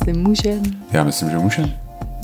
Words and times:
jestli 0.00 0.12
můžem. 0.22 0.62
Já 0.90 1.04
myslím, 1.04 1.30
že 1.30 1.38
můžem. 1.38 1.72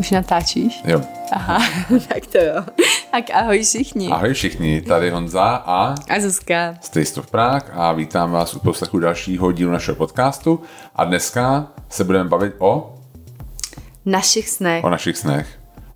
Už 0.00 0.10
natáčíš? 0.10 0.82
Jo. 0.84 1.00
Aha, 1.32 1.58
tak 2.08 2.26
to 2.26 2.38
jo. 2.38 2.64
Tak 3.10 3.24
ahoj 3.34 3.62
všichni. 3.62 4.08
Ahoj 4.08 4.32
všichni, 4.34 4.80
tady 4.80 5.10
Honza 5.10 5.42
a 5.66 5.94
A 6.08 6.20
Zuzka. 6.20 6.74
Stejstov 6.80 7.26
Prák 7.30 7.70
a 7.74 7.92
vítám 7.92 8.30
vás 8.32 8.54
u 8.54 8.58
poslechu 8.58 8.98
dalšího 8.98 9.52
dílu 9.52 9.72
našeho 9.72 9.94
podcastu. 9.96 10.60
A 10.96 11.04
dneska 11.04 11.66
se 11.88 12.04
budeme 12.04 12.28
bavit 12.28 12.54
o, 12.58 12.94
Našich 14.04 14.48
snech. 14.48 14.84
o 14.84 14.90
našich 14.90 15.16
snech. 15.16 15.46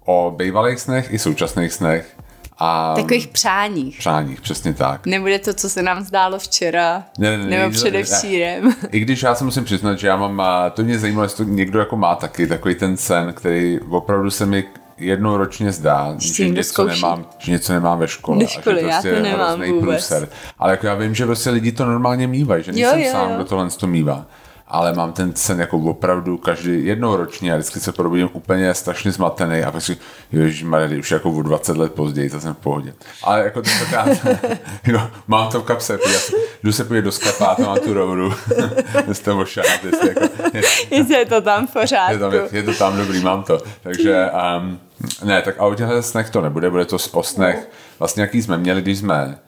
O 0.05 0.35
bývalých 0.37 0.81
snech 0.81 1.13
i 1.13 1.19
současných 1.19 1.73
snech. 1.73 2.17
A 2.61 2.93
Takových 2.97 3.29
přáních. 3.29 3.99
přáních, 3.99 4.41
přesně 4.41 4.75
tak. 4.75 5.07
Nebude 5.07 5.39
to, 5.39 5.55
co 5.55 5.71
se 5.71 5.83
nám 5.83 6.03
zdálo 6.05 6.39
včera. 6.39 7.03
Ne, 7.19 7.31
ne, 7.31 7.39
ne, 7.39 7.51
nebo 7.51 7.63
ne, 7.63 7.71
předevčírem. 7.71 8.75
I 8.91 9.01
když 9.01 9.23
já 9.23 9.35
se 9.35 9.45
musím 9.45 9.65
přiznat, 9.65 9.99
že 9.99 10.07
já 10.07 10.17
mám, 10.17 10.41
a 10.41 10.71
to 10.71 10.83
mě 10.83 10.99
zajímalo, 10.99 11.25
jestli 11.25 11.45
to 11.45 11.51
někdo 11.51 11.79
jako 11.79 11.97
má 11.97 12.15
taky 12.15 12.47
takový 12.47 12.75
ten 12.75 12.97
sen, 12.97 13.33
který 13.33 13.81
opravdu 13.91 14.31
se 14.31 14.47
mi 14.47 14.65
jednou 14.99 15.37
ročně 15.37 15.73
zdá, 15.73 16.15
Že 16.19 16.49
něco, 16.49 16.69
zkouší. 16.69 17.03
nemám, 17.03 17.27
že 17.39 17.53
něco 17.53 17.73
nemám 17.73 17.99
ve 17.99 18.09
škole. 18.09 18.39
Ve 18.39 18.45
a 18.45 18.49
že 18.49 18.61
škole, 18.61 18.83
já 18.83 18.89
prostě 18.89 19.15
to 19.15 19.21
nemám 19.23 19.63
vůbec. 19.63 19.81
průser. 20.09 20.29
Ale 20.59 20.71
jako 20.71 20.87
já 20.87 20.95
vím, 20.95 21.15
že 21.15 21.27
prostě 21.27 21.51
lidi 21.51 21.73
to 21.73 21.85
normálně 21.85 22.27
mývají, 22.27 22.65
že 22.65 22.73
nejsem 22.73 23.01
jo, 23.01 23.13
sám, 23.13 23.29
jo. 23.31 23.35
kdo 23.37 23.45
tohle 23.45 23.71
to 23.71 23.87
mývá. 23.87 24.27
Ale 24.71 24.93
mám 24.93 25.13
ten 25.13 25.35
sen 25.35 25.61
jako 25.61 25.79
opravdu 25.79 26.39
každý 26.39 26.87
jednou 26.87 27.17
ročně 27.17 27.53
a 27.53 27.57
vždycky 27.57 27.81
se 27.81 27.93
probudím 27.93 28.31
úplně 28.33 28.75
strašně 28.75 29.13
zmatený 29.13 29.63
a 29.63 29.73
pak 29.73 29.83
si, 29.83 29.97
ježišmarja, 30.33 30.99
už 30.99 31.11
jako 31.11 31.31
o 31.31 31.43
20 31.43 31.77
let 31.77 31.93
později, 31.93 32.31
to 32.31 32.41
jsem 32.41 32.55
v 32.55 32.59
pohodě. 32.59 32.95
Ale 33.25 33.45
jako 33.45 33.63
to 33.63 33.71
tak, 33.91 34.09
jo, 34.87 35.01
mám 35.29 35.51
to 35.51 35.61
v 35.61 35.65
kapse, 35.65 35.99
já 36.13 36.19
jdu 36.63 36.73
se 36.73 36.85
podívat 36.85 37.05
do 37.05 37.13
sklepátu, 37.13 37.63
mám 37.63 37.79
tu 37.79 37.95
roudu, 37.95 38.35
z 39.13 39.21
toho 39.21 39.45
šát, 39.45 39.85
jestli 39.85 40.09
jako, 40.09 40.21
Jestli 40.91 41.15
je 41.15 41.27
to 41.27 41.41
tam 41.41 41.67
v 41.67 41.73
pořádku. 41.73 42.13
je, 42.13 42.19
tam, 42.19 42.33
je, 42.33 42.49
je 42.53 42.63
to 42.63 42.75
tam 42.75 42.97
dobrý, 42.97 43.21
mám 43.21 43.43
to. 43.43 43.59
Takže 43.83 44.31
um, 44.59 44.81
ne, 45.25 45.43
tak 45.43 45.55
a 45.59 45.67
o 45.67 45.75
těchto 45.75 46.03
snech 46.03 46.31
to 46.31 46.41
nebude, 46.41 46.71
bude 46.71 46.85
to 46.85 46.97
o 47.13 47.23
snech, 47.23 47.69
vlastně 47.99 48.23
jaký 48.23 48.43
jsme 48.43 48.59
měli, 48.59 48.83
když 48.83 48.99
jsme 48.99 49.39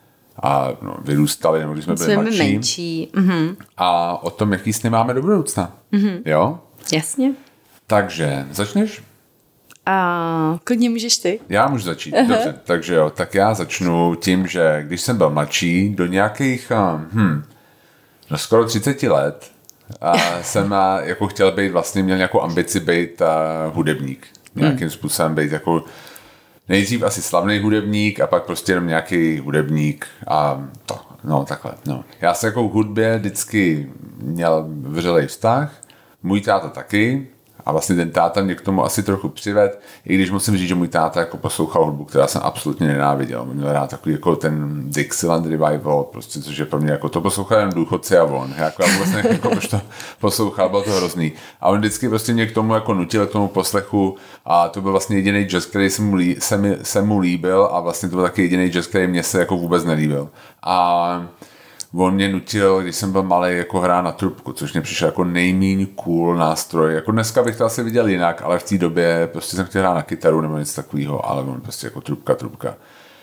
a, 0.43 0.69
no, 0.83 0.97
vyrůstali, 1.05 1.61
nebo 1.61 1.73
když 1.73 1.85
jsme 1.85 1.95
byli 1.95 2.07
Jsme 2.07 2.23
mladší. 2.23 2.39
menší. 2.53 3.11
Mhm. 3.17 3.57
A 3.77 4.19
o 4.23 4.31
tom, 4.31 4.53
jaký 4.53 4.73
sny 4.73 4.91
máme 4.91 5.15
do 5.15 5.23
budoucna. 5.23 5.73
Mm-hmm. 5.93 6.21
Jo? 6.25 6.59
Jasně. 6.93 7.33
Takže, 7.87 8.47
začneš? 8.51 9.03
A 9.87 10.59
klidně 10.65 10.91
můžeš 10.91 11.17
ty. 11.17 11.41
Já 11.49 11.69
můžu 11.69 11.85
začít, 11.85 12.15
dobře. 12.29 12.55
Takže 12.65 12.95
jo, 12.95 13.11
tak 13.11 13.35
já 13.35 13.55
začnu 13.55 14.15
tím, 14.15 14.47
že 14.47 14.83
když 14.87 15.01
jsem 15.01 15.17
byl 15.19 15.31
mladší, 15.31 15.89
do 15.95 16.07
nějakých, 16.07 16.73
hm, 17.13 17.45
no 18.31 18.39
skoro 18.39 18.65
30 18.65 19.09
let, 19.09 19.51
a 20.01 20.13
jsem 20.43 20.73
a, 20.73 21.01
jako 21.01 21.27
chtěl 21.29 21.53
být, 21.53 21.69
vlastně 21.69 22.03
měl 22.03 22.17
nějakou 22.17 22.41
ambici 22.43 22.81
být 22.81 23.23
a, 23.23 23.67
hudebník. 23.75 24.27
Nějakým 24.55 24.91
způsobem 24.91 25.35
být 25.35 25.53
jako 25.53 25.85
nejdřív 26.73 27.03
asi 27.03 27.23
slavný 27.23 27.59
hudebník 27.59 28.21
a 28.21 28.27
pak 28.27 28.45
prostě 28.45 28.73
jenom 28.73 28.87
nějaký 28.87 29.39
hudebník 29.39 30.07
a 30.29 30.69
to, 30.87 31.01
no 31.25 31.45
takhle, 31.45 31.73
no. 31.87 32.05
Já 32.21 32.35
jsem 32.35 32.49
jako 32.49 32.69
k 32.69 32.73
hudbě 32.73 33.19
vždycky 33.19 33.91
měl 34.17 34.65
vřelej 34.69 35.27
vztah, 35.27 35.73
můj 36.23 36.41
táta 36.41 36.69
taky 36.69 37.29
a 37.67 37.73
vlastně 37.73 37.97
ten 37.97 38.11
táta 38.11 38.43
mě 38.43 38.55
k 38.55 38.61
tomu 38.61 38.85
asi 38.85 39.03
trochu 39.03 39.29
přived, 39.29 39.81
i 40.07 40.15
když 40.15 40.31
musím 40.31 40.57
říct, 40.57 40.69
že 40.69 40.75
můj 40.75 40.89
táta 40.89 41.21
jako 41.21 41.37
poslouchal 41.37 41.85
hudbu, 41.85 42.05
která 42.05 42.27
jsem 42.27 42.41
absolutně 42.45 42.87
nenáviděl. 42.87 43.45
Měl 43.53 43.73
rád 43.73 43.91
takový 43.91 44.13
jako 44.15 44.37
ten 44.37 44.83
Dixieland 44.91 45.47
Revival, 45.47 46.05
prostě, 46.05 46.41
což 46.41 46.59
je 46.59 46.65
pro 46.65 46.81
mě 46.81 46.93
jako 46.93 47.09
to 47.09 47.21
poslouchal 47.21 47.59
jen 47.59 47.71
důchodci 47.71 48.19
a 48.19 48.25
on. 48.25 48.55
Jako, 48.59 48.83
já 48.83 49.07
nevím, 49.07 49.33
jako, 49.33 49.51
proč 49.51 49.67
to 49.67 49.81
poslouchal, 50.21 50.69
bylo 50.69 50.83
to 50.83 50.91
hrozný. 50.91 51.33
A 51.61 51.69
on 51.69 51.79
vždycky 51.79 52.09
prostě 52.09 52.33
mě 52.33 52.47
k 52.47 52.55
tomu 52.55 52.75
jako 52.75 52.95
nutil, 52.95 53.27
k 53.27 53.33
tomu 53.33 53.49
poslechu 53.49 54.17
a 54.45 54.69
to 54.69 54.81
byl 54.81 54.91
vlastně 54.91 55.17
jediný 55.17 55.45
jazz, 55.45 55.67
který 55.67 55.91
se 55.91 56.03
mu, 56.03 56.15
lí, 56.15 56.37
se, 56.39 56.59
mi, 56.59 56.77
se 56.83 57.03
mu 57.03 57.19
líbil 57.19 57.69
a 57.73 57.81
vlastně 57.81 58.09
to 58.09 58.17
byl 58.17 58.25
taky 58.25 58.43
jediný 58.43 58.69
jazz, 58.69 58.87
který 58.87 59.07
mě 59.07 59.23
se 59.23 59.39
jako 59.39 59.57
vůbec 59.57 59.85
nelíbil. 59.85 60.29
A 60.63 61.27
on 61.95 62.15
mě 62.15 62.29
nutil, 62.33 62.81
když 62.83 62.97
jsem 62.97 63.13
byl 63.13 63.23
malý, 63.23 63.57
jako 63.57 63.81
hrát 63.81 64.03
na 64.03 64.13
trubku, 64.13 64.53
což 64.53 64.73
mě 64.73 64.83
přišel 64.83 65.09
jako 65.09 65.25
nejmíň 65.25 65.87
cool 65.87 66.37
nástroj. 66.37 66.95
Jako 66.95 67.13
dneska 67.13 67.43
bych 67.43 67.57
to 67.57 67.65
asi 67.65 67.83
viděl 67.83 68.07
jinak, 68.09 68.43
ale 68.45 68.59
v 68.59 68.63
té 68.63 68.79
době 68.79 69.29
prostě 69.33 69.57
jsem 69.57 69.67
chtěl 69.67 69.83
hrát 69.83 69.95
na 69.95 70.03
kytaru 70.03 70.41
nebo 70.41 70.59
něco 70.59 70.83
takového, 70.83 71.31
ale 71.31 71.43
on 71.43 71.61
prostě 71.61 71.87
jako 71.87 72.01
trubka, 72.01 72.35
trubka. 72.35 72.75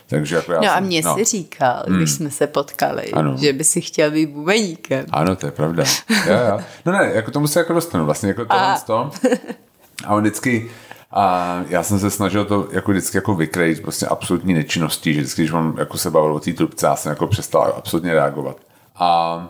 Takže 0.07 0.35
jako 0.35 0.51
já 0.53 0.61
No 0.61 0.67
a 0.71 0.75
jsem, 0.75 0.83
mě 0.83 1.03
si 1.03 1.23
říkal, 1.23 1.83
když 1.87 2.11
jsme 2.11 2.31
se 2.31 2.47
potkali, 2.47 3.11
Ano. 3.11 3.35
že 3.37 3.53
by 3.53 3.63
si 3.63 3.81
chtěl 3.81 4.11
být 4.11 4.29
bubeníkem. 4.29 5.05
Ano, 5.11 5.35
to 5.35 5.45
je 5.45 5.51
pravda. 5.51 5.83
Jo, 6.27 6.33
jo. 6.49 6.59
No 6.85 6.91
ne, 6.91 7.11
jako 7.13 7.31
tomu 7.31 7.47
se 7.47 7.59
jako 7.59 7.73
dostanu 7.73 8.05
vlastně, 8.05 8.29
jako 8.29 8.45
tohle 8.45 8.73
A- 8.73 8.79
to. 8.79 9.11
A 10.05 10.15
on 10.15 10.21
vždycky, 10.21 10.71
a 11.11 11.55
já 11.69 11.83
jsem 11.83 11.99
se 11.99 12.09
snažil 12.09 12.45
to 12.45 12.67
jako 12.71 12.91
vždycky 12.91 13.17
jako 13.17 13.35
vykrejt 13.35 13.81
prostě 13.81 14.05
absolutní 14.05 14.53
nečinností, 14.53 15.13
že 15.13 15.19
vždycky, 15.19 15.41
když 15.41 15.51
on 15.51 15.75
jako 15.77 15.97
se 15.97 16.11
bavil 16.11 16.33
o 16.33 16.39
té 16.39 16.53
trubce, 16.53 16.85
já 16.85 16.95
jsem 16.95 17.09
jako 17.09 17.27
přestal 17.27 17.73
absolutně 17.77 18.13
reagovat. 18.13 18.57
A 18.95 19.49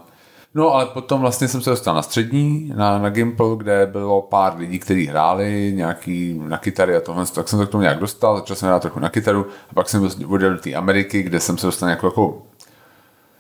No 0.55 0.73
ale 0.73 0.85
potom 0.85 1.21
vlastně 1.21 1.47
jsem 1.47 1.61
se 1.61 1.69
dostal 1.69 1.95
na 1.95 2.01
střední, 2.01 2.73
na, 2.75 2.99
na 2.99 3.09
Gimple, 3.09 3.55
kde 3.57 3.85
bylo 3.85 4.21
pár 4.21 4.57
lidí, 4.57 4.79
kteří 4.79 5.05
hráli 5.05 5.71
nějaký 5.75 6.41
na 6.47 6.57
kytary 6.57 6.95
a 6.95 7.01
tohle, 7.01 7.25
tak 7.25 7.47
jsem 7.47 7.59
se 7.59 7.65
k 7.65 7.69
tomu 7.69 7.81
nějak 7.81 7.99
dostal, 7.99 8.37
začal 8.37 8.55
jsem 8.55 8.69
hrát 8.69 8.81
trochu 8.81 8.99
na 8.99 9.09
kytaru 9.09 9.45
a 9.71 9.73
pak 9.73 9.89
jsem 9.89 10.09
odjel 10.27 10.53
do 10.53 10.59
té 10.59 10.73
Ameriky, 10.73 11.23
kde 11.23 11.39
jsem 11.39 11.57
se 11.57 11.65
dostal 11.65 11.89
jako, 11.89 12.07
jako 12.07 12.41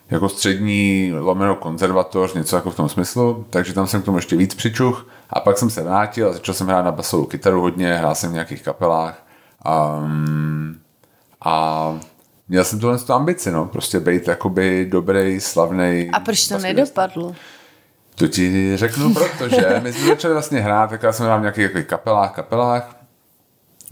jako 0.09 0.29
střední 0.29 1.13
lomeno 1.19 1.55
konzervatoř, 1.55 2.33
něco 2.33 2.55
jako 2.55 2.71
v 2.71 2.75
tom 2.75 2.89
smyslu, 2.89 3.45
takže 3.49 3.73
tam 3.73 3.87
jsem 3.87 4.01
k 4.01 4.05
tomu 4.05 4.17
ještě 4.17 4.35
víc 4.35 4.55
přičuch 4.55 5.05
a 5.29 5.39
pak 5.39 5.57
jsem 5.57 5.69
se 5.69 5.83
vrátil 5.83 6.29
a 6.29 6.33
začal 6.33 6.55
jsem 6.55 6.67
hrát 6.67 6.85
na 6.85 6.91
basovou 6.91 7.25
kytaru 7.25 7.61
hodně, 7.61 7.93
hrál 7.93 8.15
jsem 8.15 8.29
v 8.29 8.33
nějakých 8.33 8.63
kapelách 8.63 9.25
um, 9.65 10.79
a 11.45 11.99
měl 12.49 12.63
jsem 12.63 12.79
tuhle 12.79 12.97
tu 12.97 13.13
ambici, 13.13 13.51
no, 13.51 13.65
prostě 13.65 13.99
být 13.99 14.27
jakoby 14.27 14.87
dobrý, 14.89 15.39
slavný. 15.39 16.09
A 16.13 16.19
proč 16.19 16.47
to 16.47 16.57
nedopadlo? 16.57 17.35
To 18.15 18.27
ti 18.27 18.71
řeknu, 18.77 19.13
protože 19.13 19.79
my 19.83 19.93
jsme 19.93 20.07
začali 20.07 20.33
vlastně 20.33 20.59
hrát, 20.59 20.89
tak 20.89 21.03
já 21.03 21.11
jsem 21.11 21.25
hrál 21.25 21.37
v 21.39 21.41
nějakých 21.41 21.63
jako 21.63 21.89
kapelách, 21.89 22.31
kapelách 22.31 22.95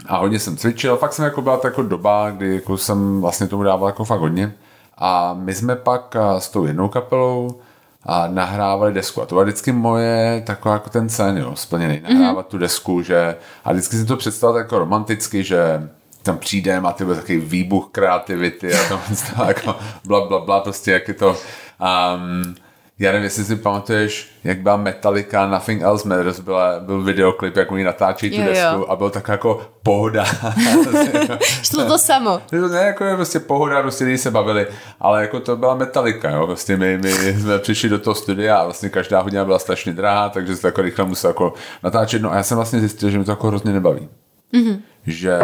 a 0.06 0.16
hodně 0.16 0.38
jsem 0.38 0.56
cvičil, 0.56 0.96
fakt 0.96 1.12
jsem 1.12 1.24
jako 1.24 1.42
byla 1.42 1.56
to 1.56 1.66
jako 1.66 1.82
doba, 1.82 2.30
kdy 2.30 2.54
jako 2.54 2.78
jsem 2.78 3.20
vlastně 3.20 3.46
tomu 3.46 3.62
dával 3.62 3.88
jako 3.88 4.04
fakt 4.04 4.20
hodně 4.20 4.52
a 4.98 5.34
my 5.34 5.54
jsme 5.54 5.76
pak 5.76 6.16
a, 6.16 6.40
s 6.40 6.48
tou 6.48 6.64
jednou 6.64 6.88
kapelou 6.88 7.60
a 8.04 8.28
nahrávali 8.28 8.92
desku. 8.92 9.22
A 9.22 9.26
to 9.26 9.34
byla 9.34 9.44
vždycky 9.44 9.72
moje 9.72 10.42
taková 10.46 10.74
jako 10.74 10.90
ten 10.90 11.08
sen, 11.08 11.36
jo, 11.38 11.56
splněný, 11.56 12.00
nahrávat 12.00 12.46
tu 12.46 12.58
desku, 12.58 13.02
že 13.02 13.36
a 13.64 13.72
vždycky 13.72 13.96
si 13.96 14.04
to 14.04 14.16
představil 14.16 14.56
jako 14.56 14.78
romanticky, 14.78 15.44
že 15.44 15.88
tam 16.22 16.38
přijdem 16.38 16.86
a 16.86 16.92
ty 16.92 17.04
byl 17.04 17.14
takový 17.14 17.38
výbuch 17.38 17.88
kreativity 17.92 18.74
a 18.74 18.88
tam 18.88 19.00
jako 19.48 19.76
bla, 20.04 20.28
bla, 20.28 20.38
bla, 20.38 20.60
prostě 20.60 20.92
jak 20.92 21.08
je 21.08 21.14
to 21.14 21.28
um, 21.30 22.54
já 22.98 23.12
nevím, 23.12 23.24
jestli 23.24 23.44
si 23.44 23.56
pamatuješ, 23.56 24.28
jak 24.44 24.58
byla 24.58 24.76
Metallica 24.76 25.46
Nothing 25.46 25.82
Else 25.82 26.08
Matters, 26.08 26.40
byla, 26.40 26.80
byl 26.80 27.02
videoklip, 27.02 27.56
jak 27.56 27.72
oni 27.72 27.84
natáčí 27.84 28.30
tu 28.30 28.36
Jo, 28.36 28.42
jo. 28.42 28.48
desku 28.48 28.90
a 28.90 28.96
byl 28.96 29.10
tak 29.10 29.28
jako 29.28 29.70
pohoda. 29.82 30.24
Šlo 31.62 31.84
to 31.84 31.98
samo. 31.98 32.42
To 32.50 32.68
ne, 32.68 32.78
jako 32.78 33.04
je 33.04 33.16
prostě 33.16 33.40
pohoda, 33.40 33.82
prostě 33.82 34.04
lidi 34.04 34.18
se 34.18 34.30
bavili, 34.30 34.66
ale 35.00 35.22
jako 35.22 35.40
to 35.40 35.56
byla 35.56 35.74
Metallica, 35.74 36.30
jo, 36.30 36.46
prostě 36.46 36.76
my, 36.76 36.98
my 36.98 37.12
jsme 37.12 37.58
přišli 37.58 37.88
do 37.88 37.98
toho 37.98 38.14
studia 38.14 38.56
a 38.56 38.64
vlastně 38.64 38.88
každá 38.88 39.20
hodina 39.20 39.44
byla 39.44 39.58
strašně 39.58 39.92
drahá, 39.92 40.28
takže 40.28 40.56
se 40.56 40.68
jako 40.68 40.82
rychle 40.82 41.04
musel 41.04 41.30
jako 41.30 41.54
natáčet, 41.82 42.22
no 42.22 42.32
a 42.32 42.36
já 42.36 42.42
jsem 42.42 42.56
vlastně 42.56 42.80
zjistil, 42.80 43.10
že 43.10 43.18
mi 43.18 43.24
to 43.24 43.32
jako 43.32 43.46
hrozně 43.46 43.72
nebaví. 43.72 44.08
Mm-hmm. 44.54 44.80
Že, 45.06 45.38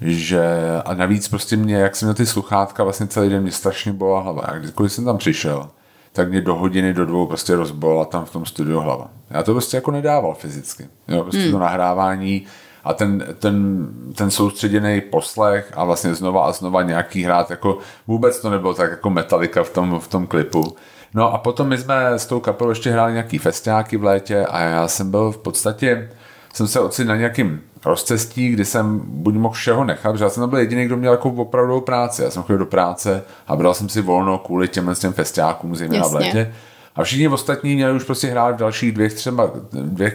že 0.00 0.42
a 0.84 0.94
navíc 0.94 1.28
prostě 1.28 1.56
mě, 1.56 1.74
jak 1.76 1.96
jsem 1.96 2.06
měl 2.06 2.14
ty 2.14 2.26
sluchátka, 2.26 2.84
vlastně 2.84 3.06
celý 3.06 3.28
den 3.28 3.42
mě 3.42 3.52
strašně 3.52 3.92
bola 3.92 4.20
hlava. 4.20 4.42
A 4.42 4.58
kdykoliv 4.58 4.92
jsem 4.92 5.04
tam 5.04 5.18
přišel, 5.18 5.68
tak 6.12 6.28
mě 6.28 6.40
do 6.40 6.54
hodiny, 6.54 6.94
do 6.94 7.06
dvou 7.06 7.26
prostě 7.26 7.56
rozbola 7.56 8.04
tam 8.04 8.24
v 8.24 8.32
tom 8.32 8.46
studiu 8.46 8.80
hlava. 8.80 9.10
Já 9.30 9.42
to 9.42 9.52
prostě 9.52 9.76
jako 9.76 9.90
nedával 9.90 10.34
fyzicky. 10.34 10.88
Jo, 11.08 11.22
prostě 11.22 11.44
mm. 11.46 11.52
to 11.52 11.58
nahrávání 11.58 12.46
a 12.84 12.94
ten, 12.94 13.24
ten, 13.38 13.86
ten 14.14 14.30
soustředěný 14.30 15.00
poslech 15.00 15.72
a 15.74 15.84
vlastně 15.84 16.14
znova 16.14 16.44
a 16.44 16.52
znova 16.52 16.82
nějaký 16.82 17.22
hrát, 17.22 17.50
jako 17.50 17.78
vůbec 18.06 18.40
to 18.40 18.50
nebylo 18.50 18.74
tak 18.74 18.90
jako 18.90 19.10
Metallica 19.10 19.62
v 19.62 19.70
tom, 19.70 20.00
v 20.00 20.08
tom 20.08 20.26
klipu. 20.26 20.76
No 21.14 21.34
a 21.34 21.38
potom 21.38 21.68
my 21.68 21.78
jsme 21.78 22.06
s 22.06 22.26
tou 22.26 22.40
kapelou 22.40 22.70
ještě 22.70 22.90
hráli 22.90 23.12
nějaký 23.12 23.38
festiáky 23.38 23.96
v 23.96 24.04
létě 24.04 24.46
a 24.46 24.60
já 24.60 24.88
jsem 24.88 25.10
byl 25.10 25.32
v 25.32 25.38
podstatě, 25.38 26.10
jsem 26.54 26.66
se 26.66 26.80
ocitl 26.80 27.08
na 27.08 27.16
nějakým 27.16 27.60
rozcestí, 27.84 28.48
kdy 28.48 28.64
jsem 28.64 29.00
buď 29.04 29.34
mohl 29.34 29.54
všeho 29.54 29.84
nechat, 29.84 30.12
protože 30.12 30.24
já 30.24 30.30
jsem 30.30 30.50
byl 30.50 30.58
jediný, 30.58 30.84
kdo 30.84 30.96
měl 30.96 31.12
jako 31.12 31.30
opravdovou 31.30 31.80
práci. 31.80 32.22
Já 32.22 32.30
jsem 32.30 32.42
chodil 32.42 32.58
do 32.58 32.66
práce 32.66 33.22
a 33.46 33.56
bral 33.56 33.74
jsem 33.74 33.88
si 33.88 34.02
volno 34.02 34.38
kvůli 34.38 34.68
těm, 34.68 34.94
těm 34.94 35.12
festiákům, 35.12 35.76
zejména 35.76 36.08
v 36.08 36.14
létě. 36.14 36.54
A 36.96 37.02
všichni 37.02 37.28
ostatní 37.28 37.74
měli 37.74 37.96
už 37.96 38.04
prostě 38.04 38.26
hrát 38.30 38.54
v 38.54 38.58
dalších 38.58 38.92
dvěch, 38.92 39.14
třeba 39.14 39.50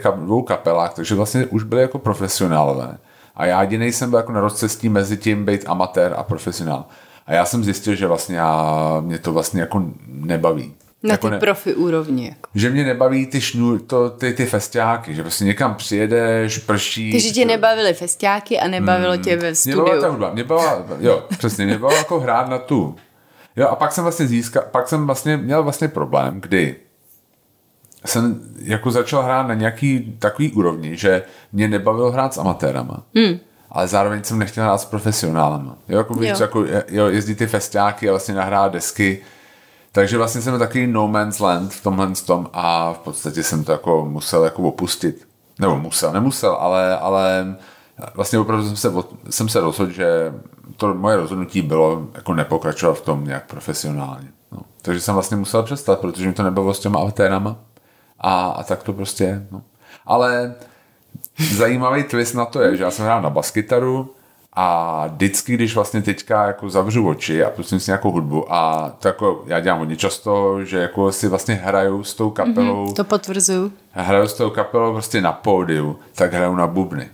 kap- 0.04 0.26
dvou 0.26 0.42
kapelách, 0.42 0.94
takže 0.94 1.16
vlastně 1.16 1.46
už 1.46 1.64
byli 1.64 1.82
jako 1.82 2.00
profesionálové. 2.00 2.98
A 3.36 3.46
já 3.46 3.62
jediný 3.62 3.92
jsem 3.92 4.10
byl 4.10 4.20
jako 4.20 4.32
na 4.32 4.42
rozcestí 4.42 4.90
mezi 4.90 5.18
tím 5.18 5.46
být 5.46 5.64
amatér 5.68 6.14
a 6.18 6.24
profesionál. 6.24 6.86
A 7.28 7.34
já 7.34 7.46
jsem 7.46 7.64
zjistil, 7.64 7.96
že 7.96 8.08
vlastně 8.08 8.38
já, 8.38 8.98
mě 9.02 9.20
to 9.20 9.34
vlastně 9.34 9.62
jako 9.62 9.84
nebaví. 10.08 10.74
Na 11.06 11.14
jako 11.14 11.28
ty 11.28 11.32
ne, 11.32 11.40
profi 11.40 11.76
úrovni. 11.76 12.26
Jako. 12.26 12.50
Že 12.56 12.70
mě 12.70 12.84
nebaví 12.84 13.26
ty, 13.26 13.42
šnů, 13.42 13.80
to, 13.80 14.10
ty, 14.10 14.34
ty 14.34 14.46
festiáky, 14.46 15.16
že 15.16 15.22
prostě 15.22 15.46
někam 15.46 15.76
přijedeš, 15.76 16.58
prší. 16.58 17.12
Takže 17.12 17.30
tě 17.30 17.46
nebavily 17.46 17.94
festiáky 17.94 18.60
a 18.60 18.68
nebavilo 18.68 19.14
hmm, 19.14 19.24
tě 19.24 19.38
ve 19.38 19.56
studiu. 19.56 19.82
Mě 19.82 19.90
bavila 19.90 20.02
ta 20.02 20.12
hudba, 20.12 20.34
mě 20.34 20.44
bavila, 20.44 20.86
jo, 21.00 21.24
přesně, 21.38 21.66
mě 21.66 21.78
bavilo 21.78 21.98
jako 21.98 22.20
hrát 22.20 22.50
na 22.50 22.58
tu. 22.58 22.96
Jo, 23.56 23.68
a 23.68 23.76
pak 23.76 23.92
jsem 23.92 24.04
vlastně 24.04 24.28
získal, 24.28 24.64
pak 24.72 24.88
jsem 24.88 25.06
vlastně 25.06 25.38
měl 25.38 25.64
vlastně 25.64 25.88
problém, 25.88 26.42
kdy 26.42 26.76
jsem 28.06 28.42
jako 28.62 28.92
začal 28.92 29.24
hrát 29.24 29.48
na 29.48 29.54
nějaký 29.54 30.16
takový 30.20 30.52
úrovni, 30.52 30.98
že 30.98 31.24
mě 31.54 31.68
nebavilo 31.68 32.12
hrát 32.12 32.34
s 32.34 32.38
amatérama. 32.38 33.04
Hmm. 33.16 33.40
Ale 33.70 33.88
zároveň 33.88 34.24
jsem 34.24 34.40
nechtěl 34.40 34.64
hrát 34.64 34.78
s 34.78 34.86
profesionálama. 34.86 35.78
Jo, 35.90 35.98
jako, 35.98 36.24
jo. 36.24 36.36
jako 36.40 36.66
jo, 36.88 37.08
jezdí 37.08 37.36
ty 37.36 37.48
festiáky 37.48 38.10
a 38.10 38.12
vlastně 38.12 38.36
nahrát 38.36 38.72
desky. 38.72 39.22
Takže 39.96 40.18
vlastně 40.18 40.42
jsem 40.42 40.60
takový 40.60 40.88
no 40.88 41.08
man's 41.08 41.40
land 41.40 41.74
v 41.74 41.84
tomhle 41.84 42.12
tom 42.26 42.50
a 42.54 42.94
v 42.94 43.00
podstatě 43.00 43.44
jsem 43.44 43.64
to 43.64 43.72
jako 43.72 44.06
musel 44.06 44.44
jako 44.44 44.62
opustit. 44.62 45.28
Nebo 45.60 45.80
musel, 45.80 46.12
nemusel, 46.12 46.52
ale, 46.52 46.98
ale 46.98 47.56
vlastně 48.16 48.40
opravdu 48.40 48.66
jsem 48.66 48.76
se, 48.76 48.94
jsem 49.30 49.50
se 49.50 49.60
rozhodl, 49.60 49.92
že 49.92 50.34
to 50.78 50.94
moje 50.94 51.18
rozhodnutí 51.18 51.62
bylo 51.62 52.08
jako 52.14 52.34
nepokračovat 52.34 52.98
v 52.98 53.02
tom 53.02 53.26
nějak 53.26 53.46
profesionálně. 53.46 54.28
No. 54.52 54.60
Takže 54.82 55.02
jsem 55.02 55.14
vlastně 55.14 55.38
musel 55.38 55.64
přestat, 55.64 56.00
protože 56.00 56.28
mi 56.28 56.34
to 56.34 56.44
nebylo 56.44 56.74
s 56.74 56.80
těma 56.80 57.00
amatérama 57.00 57.56
a, 58.20 58.46
a 58.48 58.64
tak 58.64 58.84
to 58.84 58.94
prostě. 58.94 59.48
No. 59.52 59.62
Ale 60.06 60.56
zajímavý 61.52 62.04
twist 62.04 62.34
na 62.34 62.46
to 62.46 62.62
je, 62.62 62.78
že 62.78 62.84
já 62.84 62.92
jsem 62.92 63.06
hrál 63.06 63.22
na 63.22 63.30
baskytaru 63.30 64.15
a 64.56 65.08
vždycky, 65.08 65.54
když 65.54 65.76
vlastně 65.76 66.02
teďka 66.02 66.48
jako 66.48 66.70
zavřu 66.70 67.08
oči 67.08 67.44
a 67.44 67.50
pustím 67.50 67.80
si 67.80 67.92
nějakou 67.92 68.12
hudbu 68.12 68.54
a 68.54 68.90
to 69.00 69.08
jako 69.08 69.44
já 69.48 69.60
dělám 69.60 69.80
hodně 69.80 69.96
často, 69.96 70.64
že 70.64 70.78
jako 70.78 71.12
si 71.12 71.28
vlastně 71.28 71.56
hraju 71.56 72.04
s 72.04 72.14
tou 72.14 72.30
kapelou. 72.30 72.86
Mm-hmm, 72.86 72.94
to 72.94 73.04
potvrzuju. 73.04 73.72
Hraju 73.92 74.28
s 74.28 74.34
tou 74.34 74.50
kapelou 74.50 74.94
prostě 74.94 75.22
na 75.22 75.32
pódiu, 75.32 76.00
tak 76.16 76.34
hraju 76.34 76.56
na 76.56 76.68
bubny 76.68 77.10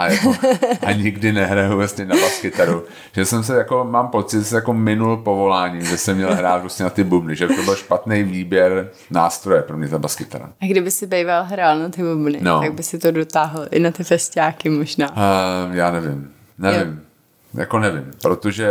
a, 0.00 0.06
jako, 0.06 0.34
a 0.86 0.92
nikdy 0.92 1.32
nehraju 1.32 1.76
vlastně 1.76 2.04
na 2.04 2.16
baskytaru. 2.16 2.84
Že 3.12 3.24
jsem 3.24 3.42
se 3.42 3.56
jako, 3.56 3.84
mám 3.84 4.08
pocit, 4.08 4.38
že 4.38 4.44
jsem 4.44 4.56
jako 4.56 4.72
minul 4.72 5.16
povolání, 5.16 5.84
že 5.84 5.98
jsem 5.98 6.16
měl 6.16 6.34
hrát 6.34 6.60
vlastně 6.60 6.84
na 6.84 6.90
ty 6.90 7.04
bubny, 7.04 7.36
že 7.36 7.46
to 7.46 7.62
byl 7.62 7.76
špatný 7.76 8.22
výběr 8.22 8.90
nástroje 9.10 9.62
pro 9.62 9.76
mě 9.76 9.88
ta 9.88 9.98
baskytara. 9.98 10.52
A 10.60 10.66
kdyby 10.66 10.90
si 10.90 11.06
býval 11.06 11.44
hrál 11.44 11.78
na 11.78 11.88
ty 11.88 12.02
bubny, 12.02 12.38
no. 12.42 12.60
tak 12.60 12.74
by 12.74 12.82
si 12.82 12.98
to 12.98 13.10
dotáhl 13.10 13.66
i 13.70 13.78
na 13.78 13.90
ty 13.90 14.04
festiáky 14.04 14.70
možná. 14.70 15.10
Uh, 15.10 15.76
já 15.76 15.90
nevím, 15.90 16.30
nevím. 16.60 16.92
Jo. 16.92 17.60
Jako 17.60 17.78
nevím, 17.78 18.10
protože 18.22 18.68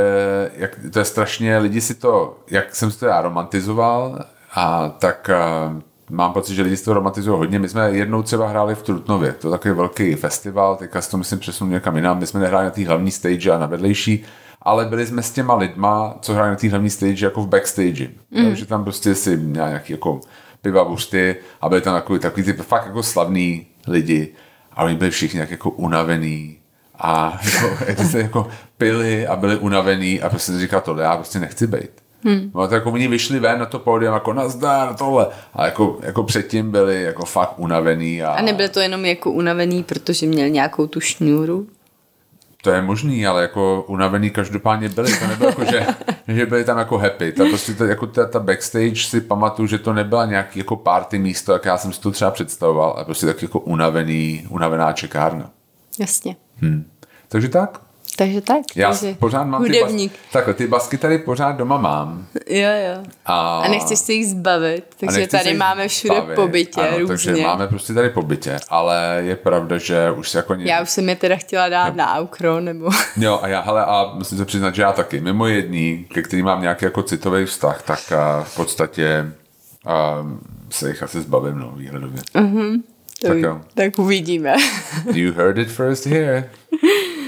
jak, 0.56 0.80
to 0.94 1.00
je 1.00 1.06
strašně, 1.06 1.58
lidi 1.58 1.82
si 1.82 1.96
to, 1.96 2.40
jak 2.52 2.76
jsem 2.76 2.92
si 2.92 3.00
to 3.00 3.06
já 3.06 3.22
romantizoval, 3.22 4.26
a 4.54 4.90
tak 4.90 5.30
uh, 5.70 5.82
mám 6.10 6.34
pocit, 6.34 6.56
že 6.56 6.62
lidi 6.62 6.78
si 6.78 6.86
to 6.86 6.94
romantizují 6.94 7.38
hodně. 7.38 7.60
My 7.60 7.70
jsme 7.70 7.92
jednou 7.92 8.24
třeba 8.24 8.48
hráli 8.48 8.76
v 8.76 8.84
Trutnově, 8.84 9.34
to 9.34 9.48
je 9.48 9.52
takový 9.52 9.74
velký 9.74 10.16
festival, 10.16 10.76
teďka 10.76 11.02
si 11.02 11.12
to 11.12 11.18
myslím 11.18 11.40
přesunul 11.40 11.74
někam 11.74 11.96
jinam. 11.96 12.20
My 12.20 12.28
jsme 12.28 12.40
nehráli 12.40 12.66
na 12.66 12.72
té 12.72 12.88
hlavní 12.88 13.12
stage 13.12 13.52
a 13.52 13.60
na 13.60 13.66
vedlejší, 13.66 14.24
ale 14.62 14.86
byli 14.86 15.08
jsme 15.08 15.24
s 15.24 15.32
těma 15.32 15.56
lidma, 15.56 16.18
co 16.22 16.34
hráli 16.34 16.50
na 16.50 16.56
té 16.56 16.70
hlavní 16.70 16.90
stage 16.90 17.26
jako 17.26 17.42
v 17.42 17.48
backstage. 17.48 18.10
Mm. 18.32 18.46
Takže 18.46 18.66
tam 18.66 18.84
prostě 18.84 19.16
si 19.16 19.38
měl 19.38 19.68
nějaký 19.68 19.94
jako 19.94 20.22
piva, 20.62 20.86
bušty 20.86 21.36
a 21.62 21.70
byli 21.70 21.82
tam 21.82 21.94
takový, 21.94 22.20
takový 22.20 22.44
ty 22.44 22.54
fakt 22.54 22.86
jako 22.86 23.04
slavní 23.04 23.68
lidi 23.88 24.34
a 24.74 24.84
oni 24.84 24.96
byli 24.96 25.12
všichni 25.12 25.40
jak 25.40 25.52
jako 25.52 25.70
unavený 25.70 26.58
a 27.00 27.40
jako, 27.62 27.78
jako, 27.86 28.18
jako 28.18 28.48
pili 28.78 29.28
a 29.28 29.36
byli 29.36 29.58
unavený 29.58 30.22
a 30.22 30.30
prostě 30.30 30.60
říká 30.60 30.80
tohle, 30.80 31.04
já 31.04 31.16
prostě 31.16 31.40
nechci 31.40 31.68
být. 31.68 31.90
Hmm. 32.24 32.52
No, 32.56 32.62
tak 32.62 32.72
jako 32.72 32.92
oni 32.92 33.08
vyšli 33.08 33.40
ven 33.40 33.60
na 33.60 33.66
to 33.66 33.80
pódium 33.80 34.14
jako 34.14 34.34
nazdar, 34.34 34.96
tohle. 34.96 35.28
A 35.54 35.66
jako, 35.66 36.00
jako 36.02 36.24
předtím 36.24 36.72
byli 36.72 37.04
jako 37.04 37.26
fakt 37.26 37.54
unavený. 37.58 38.24
A... 38.24 38.32
a 38.32 38.42
nebyl 38.42 38.70
to 38.70 38.80
jenom 38.80 39.06
jako 39.06 39.32
unavený, 39.32 39.84
protože 39.84 40.26
měl 40.26 40.50
nějakou 40.50 40.88
tu 40.88 41.00
šňůru? 41.00 41.68
To 42.62 42.72
je 42.72 42.82
možný, 42.82 43.28
ale 43.28 43.42
jako 43.42 43.86
unavený 43.88 44.30
každopádně 44.30 44.90
byli. 44.90 45.18
To 45.20 45.28
nebylo 45.28 45.50
jako, 45.50 45.66
že, 45.66 45.86
že 46.28 46.46
byli 46.46 46.64
tam 46.64 46.78
jako 46.78 46.98
happy. 46.98 47.32
Ta, 47.32 47.46
prostě 47.46 47.74
ta, 47.74 47.86
jako 47.86 48.08
ta, 48.08 48.26
ta, 48.26 48.40
backstage 48.40 48.96
si 48.96 49.22
pamatuju, 49.22 49.68
že 49.68 49.78
to 49.78 49.94
nebyla 49.94 50.26
nějaký 50.26 50.60
jako 50.60 50.76
party 50.76 51.20
místo, 51.20 51.54
jak 51.54 51.66
já 51.66 51.78
jsem 51.78 51.94
si 51.94 52.02
to 52.02 52.12
třeba 52.12 52.32
představoval, 52.32 52.94
ale 52.96 53.06
prostě 53.06 53.26
tak 53.26 53.42
jako 53.42 53.60
unavený, 53.60 54.46
unavená 54.50 54.94
čekárna. 54.94 55.52
Jasně. 56.00 56.36
Hmm. 56.62 56.86
Takže 57.28 57.50
tak. 57.50 57.82
Takže 58.20 58.42
tak. 58.42 58.62
Já 58.76 58.92
takže 58.92 59.16
pořád 59.20 59.44
mám 59.44 59.62
hudebník. 59.62 60.12
ty, 60.12 60.18
bas, 60.18 60.32
takhle, 60.32 60.54
ty 60.54 60.68
basky 60.68 60.98
tady 60.98 61.18
pořád 61.18 61.52
doma 61.52 61.78
mám. 61.78 62.28
Jo, 62.48 62.70
jo. 62.70 63.04
A, 63.26 63.60
a 63.60 63.68
nechceš 63.68 64.00
se 64.00 64.14
jich 64.14 64.28
zbavit, 64.28 64.84
takže 65.00 65.28
tady 65.28 65.54
máme 65.54 65.88
všude 65.88 66.22
bavit, 66.22 66.36
po 66.36 66.48
bytě 66.48 66.82
ano, 66.82 66.98
různě. 66.98 67.08
takže 67.08 67.36
máme 67.36 67.68
prostě 67.68 67.94
tady 67.94 68.10
po 68.10 68.22
bytě, 68.22 68.60
ale 68.70 69.22
je 69.26 69.36
pravda, 69.36 69.78
že 69.78 70.12
už 70.12 70.30
se 70.30 70.38
jako... 70.38 70.56
Ně... 70.56 70.72
Já 70.72 70.82
už 70.82 70.90
jsem 70.90 71.10
je 71.10 71.16
teda 71.16 71.36
chtěla 71.36 71.70
dát 71.70 71.90
no. 71.90 71.96
na 71.96 72.16
aukro, 72.16 72.60
nebo... 72.60 72.90
Jo, 73.18 73.40
a 73.42 73.48
já, 73.48 73.62
hele, 73.62 73.86
a 73.86 74.12
musím 74.14 74.38
se 74.38 74.46
přiznat, 74.46 74.76
že 74.76 74.82
já 74.82 74.94
taky. 74.94 75.22
Mimo 75.22 75.48
jedný, 75.48 76.06
ke 76.14 76.22
kterým 76.22 76.46
mám 76.46 76.62
nějaký 76.62 76.86
jako 76.86 77.04
citový 77.04 77.46
vztah, 77.46 77.82
tak 77.82 78.12
a 78.12 78.44
v 78.44 78.56
podstatě 78.56 79.32
a, 79.86 80.26
se 80.70 80.90
jich 80.90 81.04
asi 81.04 81.22
zbavím, 81.22 81.60
no, 81.60 81.72
výhledově. 81.76 82.22
Uh-huh. 82.36 82.82
Tak, 83.22 83.38
jo. 83.38 83.62
tak 83.74 84.00
uvidíme. 84.00 84.56
you 85.14 85.34
heard 85.34 85.58
it 85.58 85.72
first 85.72 86.06
here. 86.06 86.50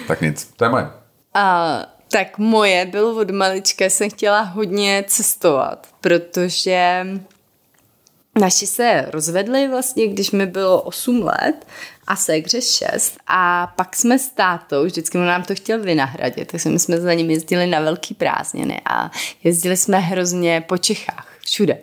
Tak 0.07 0.21
nic, 0.21 0.53
to 0.55 0.63
je 0.63 0.69
moje. 0.69 0.87
A, 1.33 1.85
tak 2.11 2.37
moje 2.37 2.85
bylo 2.85 3.21
od 3.21 3.31
malička, 3.31 3.85
jsem 3.85 4.09
chtěla 4.09 4.41
hodně 4.41 5.03
cestovat, 5.07 5.87
protože 6.01 7.05
naši 8.39 8.67
se 8.67 9.05
rozvedli 9.07 9.67
vlastně, 9.67 10.07
když 10.07 10.31
mi 10.31 10.45
bylo 10.45 10.81
8 10.81 11.21
let 11.23 11.67
a 12.07 12.15
segře 12.15 12.61
6 12.61 13.17
a 13.27 13.67
pak 13.75 13.95
jsme 13.95 14.19
s 14.19 14.29
tátou, 14.29 14.85
vždycky 14.85 15.17
mu 15.17 15.23
nám 15.23 15.43
to 15.43 15.55
chtěl 15.55 15.79
vynahradit, 15.79 16.47
takže 16.51 16.69
my 16.69 16.79
jsme 16.79 17.01
za 17.01 17.13
ním 17.13 17.31
jezdili 17.31 17.67
na 17.67 17.79
velký 17.79 18.13
prázdniny 18.13 18.81
a 18.85 19.11
jezdili 19.43 19.77
jsme 19.77 19.99
hrozně 19.99 20.63
po 20.67 20.77
Čechách, 20.77 21.27
všude. 21.45 21.77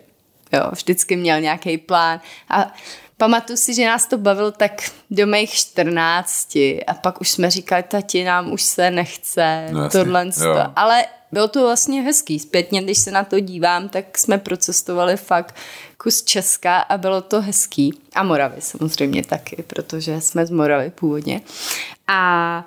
Jo, 0.53 0.69
vždycky 0.71 1.15
měl 1.15 1.41
nějaký 1.41 1.77
plán 1.77 2.21
a 2.49 2.73
pamatuju 3.19 3.57
si, 3.57 3.73
že 3.73 3.85
nás 3.85 4.07
to 4.07 4.17
bavilo 4.17 4.51
tak 4.51 4.71
do 5.11 5.27
mých 5.27 5.53
14 5.53 6.55
a 6.87 6.93
pak 6.93 7.21
už 7.21 7.29
jsme 7.29 7.51
říkali, 7.51 7.83
tati, 7.83 8.23
nám 8.23 8.51
už 8.51 8.63
se 8.63 8.91
nechce, 8.91 9.67
no, 9.71 9.89
tohle, 9.89 10.31
ale 10.75 11.05
bylo 11.31 11.47
to 11.47 11.61
vlastně 11.61 12.01
hezký. 12.01 12.39
Zpětně, 12.39 12.81
když 12.81 12.97
se 12.97 13.11
na 13.11 13.23
to 13.23 13.39
dívám, 13.39 13.89
tak 13.89 14.17
jsme 14.17 14.37
procestovali 14.37 15.17
fakt 15.17 15.55
kus 15.97 16.23
Česka 16.23 16.77
a 16.79 16.97
bylo 16.97 17.21
to 17.21 17.41
hezký. 17.41 17.99
A 18.15 18.23
Moravy 18.23 18.61
samozřejmě 18.61 19.23
taky, 19.23 19.63
protože 19.67 20.21
jsme 20.21 20.45
z 20.45 20.51
Moravy 20.51 20.89
původně. 20.89 21.41
A 22.07 22.65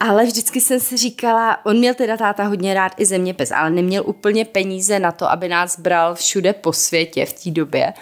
ale 0.00 0.24
vždycky 0.24 0.60
jsem 0.60 0.80
si 0.80 0.96
říkala, 0.96 1.66
on 1.66 1.78
měl 1.78 1.94
teda 1.94 2.16
táta 2.16 2.44
hodně 2.44 2.74
rád 2.74 2.92
i 2.96 3.06
zeměpis, 3.06 3.50
ale 3.50 3.70
neměl 3.70 4.02
úplně 4.06 4.44
peníze 4.44 4.98
na 4.98 5.12
to, 5.12 5.30
aby 5.30 5.48
nás 5.48 5.78
bral 5.78 6.14
všude 6.14 6.52
po 6.52 6.72
světě 6.72 7.26
v 7.26 7.32
té 7.32 7.50
době. 7.50 7.92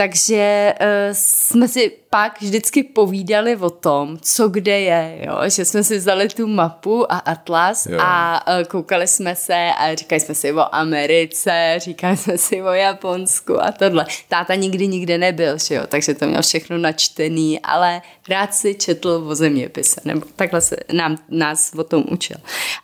Takže 0.00 0.74
uh, 0.80 0.86
jsme 1.12 1.68
si 1.68 1.92
pak 2.10 2.42
vždycky 2.42 2.82
povídali 2.82 3.56
o 3.56 3.70
tom, 3.70 4.18
co 4.22 4.48
kde 4.48 4.80
je, 4.80 5.18
jo? 5.26 5.36
že 5.44 5.64
jsme 5.64 5.84
si 5.84 5.98
vzali 5.98 6.28
tu 6.28 6.46
mapu 6.46 7.12
a 7.12 7.18
atlas 7.18 7.86
jo. 7.86 7.98
a 8.00 8.42
uh, 8.58 8.64
koukali 8.64 9.06
jsme 9.06 9.36
se 9.36 9.70
a 9.78 9.94
říkali 9.94 10.20
jsme 10.20 10.34
si 10.34 10.52
o 10.52 10.74
Americe, 10.74 11.74
říkali 11.78 12.16
jsme 12.16 12.38
si 12.38 12.62
o 12.62 12.72
Japonsku 12.72 13.62
a 13.62 13.72
tohle. 13.72 14.06
Táta 14.28 14.54
nikdy 14.54 14.88
nikde 14.88 15.18
nebyl, 15.18 15.58
že 15.58 15.74
jo? 15.74 15.82
takže 15.88 16.14
to 16.14 16.26
měl 16.26 16.42
všechno 16.42 16.78
načtený, 16.78 17.60
ale 17.60 18.02
rád 18.28 18.54
si 18.54 18.74
četl 18.74 19.24
o 19.28 19.34
zeměpise, 19.34 20.00
nebo 20.04 20.26
takhle 20.36 20.60
se 20.60 20.76
nám, 20.92 21.18
nás 21.28 21.74
o 21.74 21.84
tom 21.84 22.04
učil. 22.10 22.36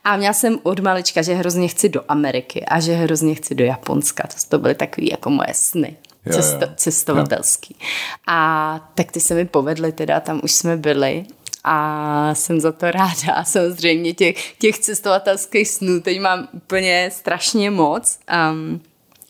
A 0.05 0.17
měla 0.17 0.33
jsem 0.33 0.59
od 0.63 0.81
malička, 0.81 1.23
že 1.23 1.35
hrozně 1.35 1.69
chci 1.69 1.89
do 1.89 2.01
Ameriky 2.09 2.65
a 2.65 2.81
že 2.81 2.93
hrozně 2.93 3.35
chci 3.35 3.55
do 3.55 3.65
Japonska. 3.65 4.29
To, 4.29 4.37
to 4.49 4.59
byly 4.59 4.75
takové 4.75 5.07
jako 5.11 5.31
moje 5.31 5.51
sny 5.53 5.97
cesto, 6.33 6.65
jo. 6.65 6.71
cestovatelský. 6.77 7.77
Jo. 7.81 7.87
A 8.27 8.91
tak 8.95 9.13
ty 9.13 9.21
se 9.21 9.35
mi 9.35 9.45
povedly, 9.45 9.93
teda 9.93 10.21
tam 10.21 10.41
už 10.45 10.53
jsme 10.53 10.77
byli 10.77 11.27
a 11.65 12.35
jsem 12.35 12.61
za 12.61 12.73
to 12.73 12.91
ráda. 12.91 13.33
A 13.35 13.45
samozřejmě 13.55 14.15
těch, 14.15 14.55
těch 14.59 14.79
cestovatelských 14.79 15.69
snů 15.69 16.01
teď 16.01 16.21
mám 16.21 16.49
úplně 16.53 17.11
strašně 17.13 17.71
moc. 17.71 18.19
Um, 18.51 18.81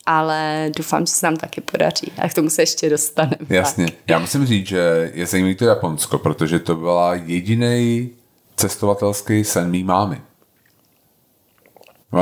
ale 0.07 0.71
doufám, 0.77 1.07
že 1.07 1.13
se 1.13 1.27
nám 1.27 1.37
taky 1.37 1.61
podaří 1.61 2.13
a 2.19 2.29
k 2.29 2.35
tomu 2.35 2.51
se 2.51 2.63
ještě 2.63 2.91
dostaneme. 2.91 3.37
Jasně. 3.49 3.85
Tak. 3.85 3.95
Já 4.07 4.19
musím 4.19 4.47
říct, 4.47 4.67
že 4.67 5.11
je 5.15 5.27
zajímavé 5.27 5.55
to 5.55 5.65
Japonsko, 5.65 6.19
protože 6.19 6.59
to 6.59 6.75
byla 6.75 7.15
jediný 7.15 8.11
cestovatelský 8.57 9.45
sen 9.45 9.71
mý 9.71 9.85
mámy. 9.85 10.21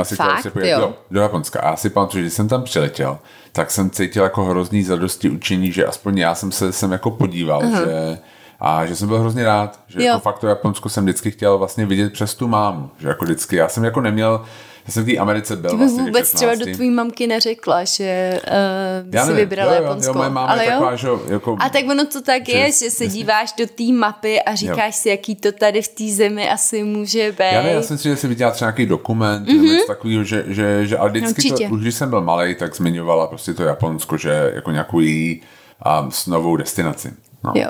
Si 0.03 0.15
Fakt, 0.15 0.53
pojet, 0.53 0.69
jo. 0.69 0.93
do 1.11 1.21
Japonska. 1.21 1.59
A 1.59 1.69
já 1.69 1.75
si 1.75 1.89
pamatuju, 1.89 2.21
že 2.21 2.25
když 2.25 2.33
jsem 2.33 2.47
tam 2.47 2.63
přiletěl, 2.63 3.17
tak 3.51 3.71
jsem 3.71 3.89
cítil 3.89 4.23
jako 4.23 4.45
hrozný 4.45 4.83
zadosti 4.83 5.29
učení, 5.29 5.71
že 5.71 5.85
aspoň 5.85 6.17
já 6.17 6.35
jsem 6.35 6.51
se 6.51 6.71
sem 6.71 6.91
jako 6.91 7.11
podíval, 7.11 7.61
uh-huh. 7.61 7.79
že 7.79 8.17
A 8.59 8.85
že 8.85 8.95
jsem 8.95 9.07
byl 9.07 9.19
hrozně 9.19 9.43
rád, 9.43 9.79
že 9.87 9.99
Jo. 9.99 10.05
jako 10.05 10.19
fakt 10.19 10.39
to 10.39 10.47
Japonsko 10.47 10.89
jsem 10.89 11.03
vždycky 11.03 11.31
chtěl 11.31 11.57
vlastně 11.57 11.85
vidět 11.85 12.13
přes 12.13 12.35
tu 12.35 12.47
mámu. 12.47 12.89
Že 12.99 13.07
jako 13.07 13.25
vždycky, 13.25 13.55
já 13.55 13.69
jsem 13.69 13.83
jako 13.83 14.01
neměl, 14.01 14.45
já 14.87 14.91
jsem 14.91 15.03
v 15.03 15.05
té 15.05 15.17
Americe 15.17 15.55
byl 15.55 15.69
Ty 15.69 15.77
vlastně 15.77 16.03
vůbec 16.03 16.31
třeba 16.31 16.51
16. 16.51 16.67
do 16.67 16.75
tvojí 16.75 16.89
mamky 16.89 17.27
neřekla, 17.27 17.83
že 17.83 18.39
uh, 18.47 19.13
Já 19.15 19.25
si 19.25 19.33
vybrala 19.33 19.73
jo, 19.73 19.77
jo, 19.77 19.83
Japonsko. 19.83 20.09
Jo, 20.09 20.13
moje 20.17 20.29
máma 20.29 20.47
Ale 20.47 20.65
jo? 20.65 20.71
taková, 20.71 20.95
že 20.95 21.07
jako... 21.27 21.57
A 21.59 21.69
tak 21.69 21.85
ono 21.89 22.05
to 22.05 22.21
tak 22.21 22.45
že- 22.45 22.51
je, 22.51 22.71
že 22.71 22.91
se 22.91 23.07
díváš 23.17 23.53
do 23.59 23.65
té 23.67 23.83
mapy 23.93 24.41
a 24.41 24.55
říkáš 24.55 24.95
si, 24.95 25.09
jaký 25.09 25.35
to 25.35 25.51
tady 25.51 25.81
v 25.81 25.87
té 25.87 26.03
zemi 26.09 26.49
asi 26.49 26.83
může 26.83 27.31
být. 27.31 27.53
Já 27.53 27.61
ne, 27.61 27.71
já 27.71 27.81
jsem 27.81 27.97
si, 27.97 28.09
že 28.09 28.15
si 28.15 28.27
viděla 28.27 28.51
třeba 28.51 28.69
nějaký 28.71 28.85
dokument, 28.85 29.47
mm-hmm. 29.47 29.55
nebo 29.55 29.63
něco 29.63 29.87
takového, 29.87 30.23
že, 30.23 30.43
že, 30.47 30.87
že 30.87 30.97
a 30.97 31.07
vždycky. 31.07 31.29
Určitě. 31.29 31.67
to, 31.67 31.73
už 31.73 31.81
když 31.81 31.95
jsem 31.95 32.09
byl 32.09 32.21
malý, 32.21 32.55
tak 32.55 32.75
zmiňovala 32.75 33.27
prostě 33.27 33.53
to 33.53 33.63
Japonsko, 33.63 34.17
že 34.17 34.51
jako 34.55 34.71
nějakou 34.71 34.99
její 34.99 35.41
um, 36.03 36.11
snovou 36.11 36.55
destinaci. 36.55 37.13
No. 37.43 37.53
Jo, 37.55 37.61
jo. 37.63 37.69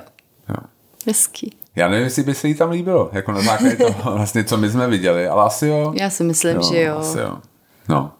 Hezký. 1.08 1.56
Já 1.76 1.88
nevím, 1.88 2.04
jestli 2.04 2.24
by 2.24 2.36
se 2.36 2.48
jí 2.48 2.56
tam 2.56 2.70
líbilo, 2.72 3.10
jako 3.14 3.32
na 3.32 3.42
základě 3.42 3.76
toho 3.76 4.12
vlastně, 4.16 4.44
co 4.44 4.58
my 4.58 4.70
jsme 4.70 4.88
viděli, 4.88 5.28
ale 5.28 5.44
asi 5.44 5.68
jo. 5.68 5.94
Já 5.96 6.10
si 6.10 6.24
myslím, 6.24 6.62
že 6.62 6.82
jo. 6.82 6.98
Asi 6.98 7.20
jo. 7.20 7.38
No. 7.90 8.12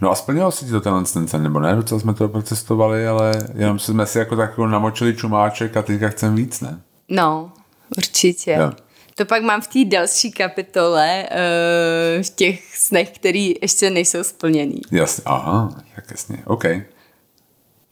No 0.00 0.10
a 0.10 0.14
splnilo 0.14 0.50
se 0.50 0.64
ti 0.64 0.70
to 0.70 0.80
tenhle 0.80 1.04
ten 1.04 1.28
sen, 1.28 1.42
nebo 1.42 1.60
ne? 1.60 1.76
Docela 1.76 2.00
jsme 2.00 2.14
to 2.14 2.28
procestovali, 2.28 3.06
ale 3.06 3.32
jenom 3.54 3.78
jsme 3.78 4.06
si 4.06 4.18
jako 4.18 4.36
tak 4.36 4.50
jako 4.50 4.66
namočili 4.66 5.16
čumáček 5.16 5.76
a 5.76 5.82
teďka 5.82 6.08
chcem 6.08 6.34
víc, 6.34 6.60
ne? 6.60 6.80
No, 7.08 7.52
určitě. 7.96 8.52
Jo. 8.52 8.72
To 9.14 9.24
pak 9.24 9.42
mám 9.42 9.60
v 9.60 9.66
té 9.66 9.84
další 9.84 10.32
kapitole, 10.32 11.28
uh, 11.30 12.22
v 12.22 12.30
těch 12.30 12.76
snech, 12.76 13.10
který 13.10 13.54
ještě 13.62 13.90
nejsou 13.90 14.24
splněný. 14.24 14.80
Jasně, 14.90 15.22
aha, 15.26 15.82
tak 15.96 16.04
jasně, 16.10 16.42
OK. 16.46 16.64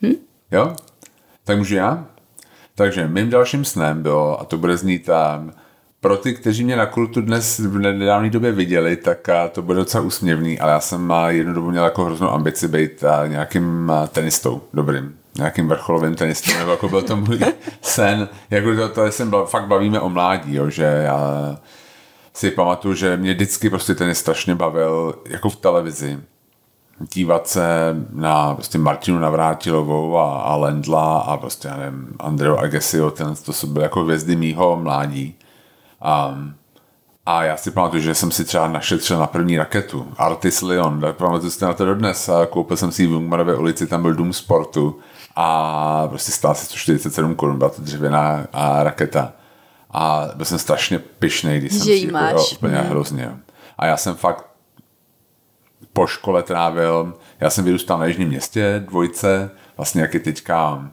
Hm? 0.02 0.14
Jo? 0.50 0.76
Tak 1.44 1.58
můžu 1.58 1.74
já? 1.74 2.06
Takže 2.80 3.08
mým 3.08 3.30
dalším 3.30 3.64
snem 3.64 4.02
bylo, 4.02 4.40
a 4.40 4.44
to 4.44 4.58
bude 4.58 4.76
znít 4.76 5.04
tam, 5.04 5.52
pro 6.00 6.16
ty, 6.16 6.34
kteří 6.34 6.64
mě 6.64 6.76
na 6.76 6.86
kultu 6.86 7.20
dnes 7.20 7.58
v 7.58 7.78
nedávné 7.78 8.30
době 8.30 8.52
viděli, 8.52 8.96
tak 8.96 9.28
to 9.52 9.62
bude 9.62 9.78
docela 9.78 10.04
úsměvný, 10.04 10.60
ale 10.60 10.72
já 10.72 10.80
jsem 10.80 11.12
jednu 11.28 11.54
dobu 11.54 11.70
měl 11.70 11.84
jako 11.84 12.04
hroznou 12.04 12.30
ambici 12.30 12.68
být 12.68 13.04
nějakým 13.26 13.92
tenistou 14.08 14.62
dobrým, 14.72 15.14
nějakým 15.38 15.68
vrcholovým 15.68 16.14
tenistou, 16.14 16.58
nebo 16.58 16.70
jako 16.70 16.88
byl 16.88 17.02
to 17.02 17.16
můj 17.16 17.38
sen, 17.82 18.28
jako 18.50 18.76
to, 18.76 18.88
to 18.88 19.06
jsem 19.06 19.32
fakt 19.46 19.66
bavíme 19.66 20.00
o 20.00 20.08
mládí, 20.08 20.54
jo, 20.54 20.70
že 20.70 20.82
já 20.82 21.58
si 22.34 22.50
pamatuju, 22.50 22.94
že 22.94 23.16
mě 23.16 23.34
vždycky 23.34 23.70
prostě 23.70 23.94
tenis 23.94 24.18
strašně 24.18 24.54
bavil, 24.54 25.14
jako 25.28 25.50
v 25.50 25.56
televizi 25.56 26.18
dívat 27.14 27.48
se 27.48 27.96
na 28.12 28.54
prostě 28.54 28.78
Martinu 28.78 29.18
Navrátilovou 29.18 30.18
a, 30.18 30.40
a 30.40 30.56
Lendla 30.56 31.18
a 31.20 31.36
prostě, 31.36 31.68
já 31.68 31.76
nevím, 31.76 32.16
Andreu 32.18 32.56
Agasio, 32.56 33.10
ten, 33.10 33.34
to 33.44 33.52
jsou 33.52 33.66
byly 33.66 33.82
jako 33.82 34.02
hvězdy 34.02 34.36
mýho 34.36 34.76
mládí. 34.76 35.34
Um, 36.32 36.54
a 37.26 37.44
já 37.44 37.56
si 37.56 37.70
pamatuju, 37.70 38.02
že 38.02 38.14
jsem 38.14 38.30
si 38.30 38.44
třeba 38.44 38.68
našel 38.68 38.98
třeba 38.98 39.20
na 39.20 39.26
první 39.26 39.58
raketu, 39.58 40.06
Artis 40.18 40.62
Leon, 40.62 41.00
tak 41.00 41.16
pamatuju 41.16 41.50
si 41.50 41.64
na 41.64 41.72
to 41.72 41.84
dodnes 41.84 42.28
a 42.28 42.46
koupil 42.46 42.76
jsem 42.76 42.92
si 42.92 43.02
ji 43.02 43.06
v 43.08 43.10
Jungmanově 43.12 43.54
ulici, 43.56 43.86
tam 43.86 44.02
byl 44.02 44.14
dům 44.14 44.32
sportu 44.32 44.98
a 45.36 46.06
prostě 46.08 46.32
stál 46.32 46.54
se 46.54 46.64
147 46.64 47.34
korun, 47.34 47.58
byla 47.58 47.70
to 47.70 47.82
dřevěná 47.82 48.46
a 48.52 48.82
raketa. 48.82 49.32
A 49.90 50.24
byl 50.34 50.44
jsem 50.44 50.58
strašně 50.58 50.98
pyšnej, 50.98 51.60
když 51.60 51.72
jsem 51.72 51.78
Že 51.78 51.84
si 51.84 51.90
ji 51.92 52.04
jako, 52.06 52.12
máš. 52.12 52.32
jo, 52.32 52.44
úplně 52.56 52.76
Mm. 52.78 52.88
hrozně. 52.88 53.32
A 53.78 53.86
já 53.86 53.96
jsem 53.96 54.14
fakt 54.14 54.44
po 56.00 56.06
škole 56.06 56.42
trávil, 56.42 57.14
já 57.40 57.50
jsem 57.50 57.64
vyrůstal 57.64 57.98
na 57.98 58.06
Jižním 58.06 58.28
městě, 58.28 58.82
dvojce, 58.88 59.50
vlastně 59.76 60.02
jak 60.02 60.14
je 60.14 60.20
teďka 60.20 60.88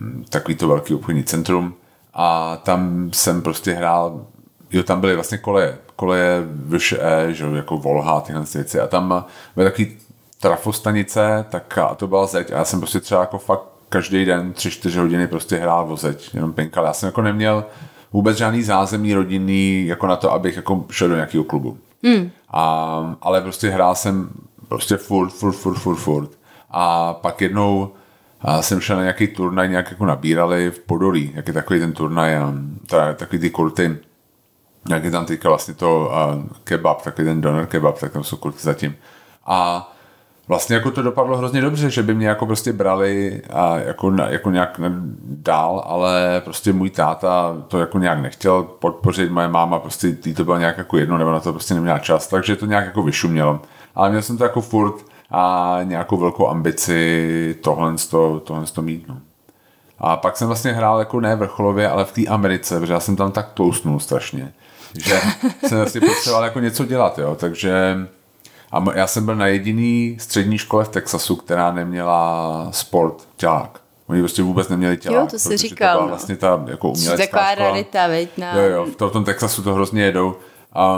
hm, 0.00 0.24
takový 0.28 0.54
to 0.54 0.68
velký 0.68 0.94
obchodní 0.94 1.24
centrum 1.24 1.74
a 2.14 2.56
tam 2.56 3.10
jsem 3.12 3.42
prostě 3.42 3.72
hrál, 3.72 4.26
jo, 4.70 4.82
tam 4.82 5.00
byly 5.00 5.14
vlastně 5.14 5.38
koleje, 5.38 5.78
koleje 5.96 6.42
VŠE, 6.68 7.28
že 7.30 7.44
jako 7.54 7.78
Volha, 7.78 8.20
tyhle 8.20 8.44
ty 8.44 8.58
věci 8.58 8.80
a 8.80 8.86
tam 8.86 9.24
byly 9.56 9.70
takový 9.70 9.96
trafostanice, 10.40 11.44
tak 11.48 11.78
a 11.78 11.94
to 11.94 12.06
byla 12.06 12.26
zeď 12.26 12.52
a 12.52 12.56
já 12.56 12.64
jsem 12.64 12.80
prostě 12.80 13.00
třeba 13.00 13.20
jako 13.20 13.38
fakt 13.38 13.64
každý 13.88 14.24
den 14.24 14.52
tři, 14.52 14.70
čtyři 14.70 14.98
hodiny 14.98 15.26
prostě 15.26 15.56
hrál 15.56 15.92
o 15.92 15.96
zeď, 15.96 16.34
jenom 16.34 16.52
pinkal. 16.52 16.84
Já 16.84 16.92
jsem 16.92 17.06
jako 17.06 17.22
neměl 17.22 17.64
vůbec 18.12 18.36
žádný 18.36 18.62
zázemí 18.62 19.14
rodinný 19.14 19.86
jako 19.86 20.06
na 20.06 20.16
to, 20.16 20.32
abych 20.32 20.56
jako 20.56 20.84
šel 20.90 21.08
do 21.08 21.14
nějakého 21.14 21.44
klubu. 21.44 21.78
Hmm. 22.04 22.30
A, 22.56 23.16
ale 23.20 23.40
prostě 23.40 23.70
hrál 23.70 23.94
jsem 23.94 24.30
prostě 24.68 24.96
furt, 24.96 25.30
furt, 25.30 25.52
furt, 25.52 25.74
furt, 25.74 25.96
furt. 25.96 26.30
A 26.70 27.14
pak 27.14 27.40
jednou 27.40 27.92
a 28.40 28.62
jsem 28.62 28.80
šel 28.80 28.96
na 28.96 29.02
nějaký 29.02 29.26
turnaj, 29.26 29.68
nějak 29.68 29.90
jako 29.90 30.06
nabírali 30.06 30.70
v 30.70 30.78
Podolí, 30.78 31.32
jak 31.34 31.48
je 31.48 31.54
takový 31.54 31.80
ten 31.80 31.92
turnaj, 31.92 32.36
takový 33.14 33.38
ty 33.38 33.50
kurty, 33.50 33.98
jak 34.88 35.04
je 35.04 35.10
tam 35.10 35.26
teďka 35.26 35.48
vlastně 35.48 35.74
to 35.74 36.12
uh, 36.12 36.42
kebab, 36.64 37.02
takový 37.02 37.28
ten 37.28 37.40
doner 37.40 37.66
kebab, 37.66 37.98
tak 37.98 38.12
tam 38.12 38.24
jsou 38.24 38.36
kurty 38.36 38.58
zatím. 38.62 38.96
A 39.46 39.90
vlastně 40.48 40.76
jako 40.76 40.90
to 40.90 41.02
dopadlo 41.02 41.36
hrozně 41.36 41.60
dobře, 41.60 41.90
že 41.90 42.02
by 42.02 42.14
mě 42.14 42.28
jako 42.28 42.46
prostě 42.46 42.72
brali 42.72 43.42
a 43.50 43.76
jako, 43.76 44.12
jako 44.28 44.50
nějak 44.50 44.80
dál, 45.24 45.82
ale 45.86 46.42
prostě 46.44 46.72
můj 46.72 46.90
táta 46.90 47.56
to 47.68 47.78
jako 47.78 47.98
nějak 47.98 48.18
nechtěl 48.18 48.62
podpořit, 48.62 49.30
moje 49.30 49.48
máma 49.48 49.78
prostě 49.78 50.16
jí 50.24 50.34
to 50.34 50.44
bylo 50.44 50.58
nějak 50.58 50.78
jako 50.78 50.96
jedno, 50.96 51.18
nebo 51.18 51.30
na 51.30 51.40
to 51.40 51.52
prostě 51.52 51.74
neměla 51.74 51.98
čas, 51.98 52.26
takže 52.26 52.56
to 52.56 52.66
nějak 52.66 52.84
jako 52.84 53.02
vyšumělo. 53.02 53.60
Ale 53.94 54.10
měl 54.10 54.22
jsem 54.22 54.38
to 54.38 54.44
jako 54.44 54.60
furt 54.60 54.94
a 55.30 55.78
nějakou 55.82 56.16
velkou 56.16 56.48
ambici 56.48 57.56
tohle, 57.62 57.94
to, 58.10 58.40
tohle 58.44 58.66
to 58.66 58.82
mít. 58.82 59.08
No. 59.08 59.16
A 59.98 60.16
pak 60.16 60.36
jsem 60.36 60.46
vlastně 60.46 60.72
hrál 60.72 60.98
jako 60.98 61.20
ne 61.20 61.36
vrcholově, 61.36 61.88
ale 61.88 62.04
v 62.04 62.12
té 62.12 62.26
Americe, 62.26 62.80
protože 62.80 62.92
já 62.92 63.00
jsem 63.00 63.16
tam 63.16 63.32
tak 63.32 63.52
tlousnul 63.52 64.00
strašně, 64.00 64.52
že 65.04 65.20
jsem 65.66 65.78
vlastně 65.78 66.00
potřeboval 66.00 66.44
jako 66.44 66.60
něco 66.60 66.84
dělat, 66.84 67.18
jo, 67.18 67.36
takže 67.40 67.96
a 68.74 68.84
já 68.94 69.06
jsem 69.06 69.24
byl 69.24 69.36
na 69.36 69.46
jediný 69.46 70.16
střední 70.20 70.58
škole 70.58 70.84
v 70.84 70.88
Texasu, 70.88 71.36
která 71.36 71.72
neměla 71.72 72.68
sport 72.70 73.28
tělák. 73.36 73.80
Oni 74.06 74.20
prostě 74.20 74.42
vůbec 74.42 74.68
neměli 74.68 74.96
tělák. 74.96 75.20
Jo, 75.20 75.26
to 75.26 75.36
protože 75.42 75.56
říkal, 75.56 75.92
To 75.92 75.98
byla 75.98 76.02
no. 76.02 76.08
vlastně 76.08 76.36
ta 76.36 76.64
jako 76.66 76.88
umělecká 76.88 77.26
taková 77.26 77.52
škola. 77.52 77.68
rarita, 77.68 78.06
veď, 78.06 78.38
na... 78.38 78.54
Jo, 78.56 78.62
jo, 78.62 78.86
v 78.86 78.96
tom, 78.96 79.10
v 79.10 79.12
tom 79.12 79.24
Texasu 79.24 79.62
to 79.62 79.74
hrozně 79.74 80.02
jedou. 80.02 80.36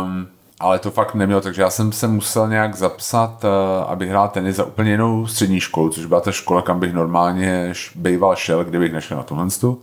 Um, 0.02 0.28
ale 0.61 0.78
to 0.78 0.90
fakt 0.90 1.14
nemělo, 1.14 1.40
takže 1.40 1.62
já 1.62 1.71
jsem 1.71 1.92
se 1.92 2.09
musel 2.09 2.49
nějak 2.49 2.75
zapsat, 2.75 3.45
uh, 3.45 3.50
abych 3.90 4.09
hrál 4.09 4.28
tenis 4.28 4.56
za 4.56 4.64
úplně 4.64 4.90
jinou 4.90 5.26
střední 5.26 5.61
školu, 5.61 5.88
což 5.90 6.06
byla 6.06 6.21
ta 6.21 6.33
škola, 6.33 6.62
kam 6.62 6.80
bych 6.80 6.92
normálně 6.92 7.73
bejval 7.95 8.37
šel, 8.37 8.64
kdybych 8.64 8.92
nešel 8.92 9.16
na 9.16 9.23
tuhle 9.23 9.47
tu. 9.61 9.83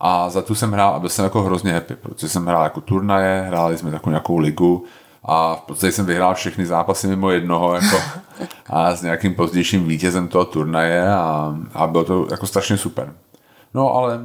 A 0.00 0.30
za 0.30 0.42
tu 0.42 0.54
jsem 0.54 0.72
hrál 0.72 0.94
a 0.94 0.98
byl 0.98 1.08
jsem 1.08 1.24
jako 1.24 1.42
hrozně 1.42 1.72
happy, 1.72 1.94
protože 1.94 2.28
jsem 2.28 2.46
hrál 2.46 2.64
jako 2.64 2.80
turnaje, 2.80 3.44
hráli 3.46 3.78
jsme 3.78 3.90
takovou 3.90 4.10
nějakou 4.10 4.38
ligu 4.38 4.84
a 5.24 5.54
v 5.54 5.60
podstatě 5.60 5.92
jsem 5.92 6.06
vyhrál 6.06 6.34
všechny 6.34 6.66
zápasy 6.66 7.06
mimo 7.06 7.30
jednoho 7.30 7.74
jako, 7.74 7.96
a 8.66 8.96
s 8.96 9.02
nějakým 9.02 9.34
pozdějším 9.34 9.86
vítězem 9.88 10.28
toho 10.28 10.44
turnaje 10.44 11.08
a, 11.14 11.56
a 11.74 11.86
bylo 11.86 12.04
to 12.04 12.26
jako 12.30 12.46
strašně 12.46 12.76
super. 12.76 13.12
No 13.74 13.94
ale 13.94 14.20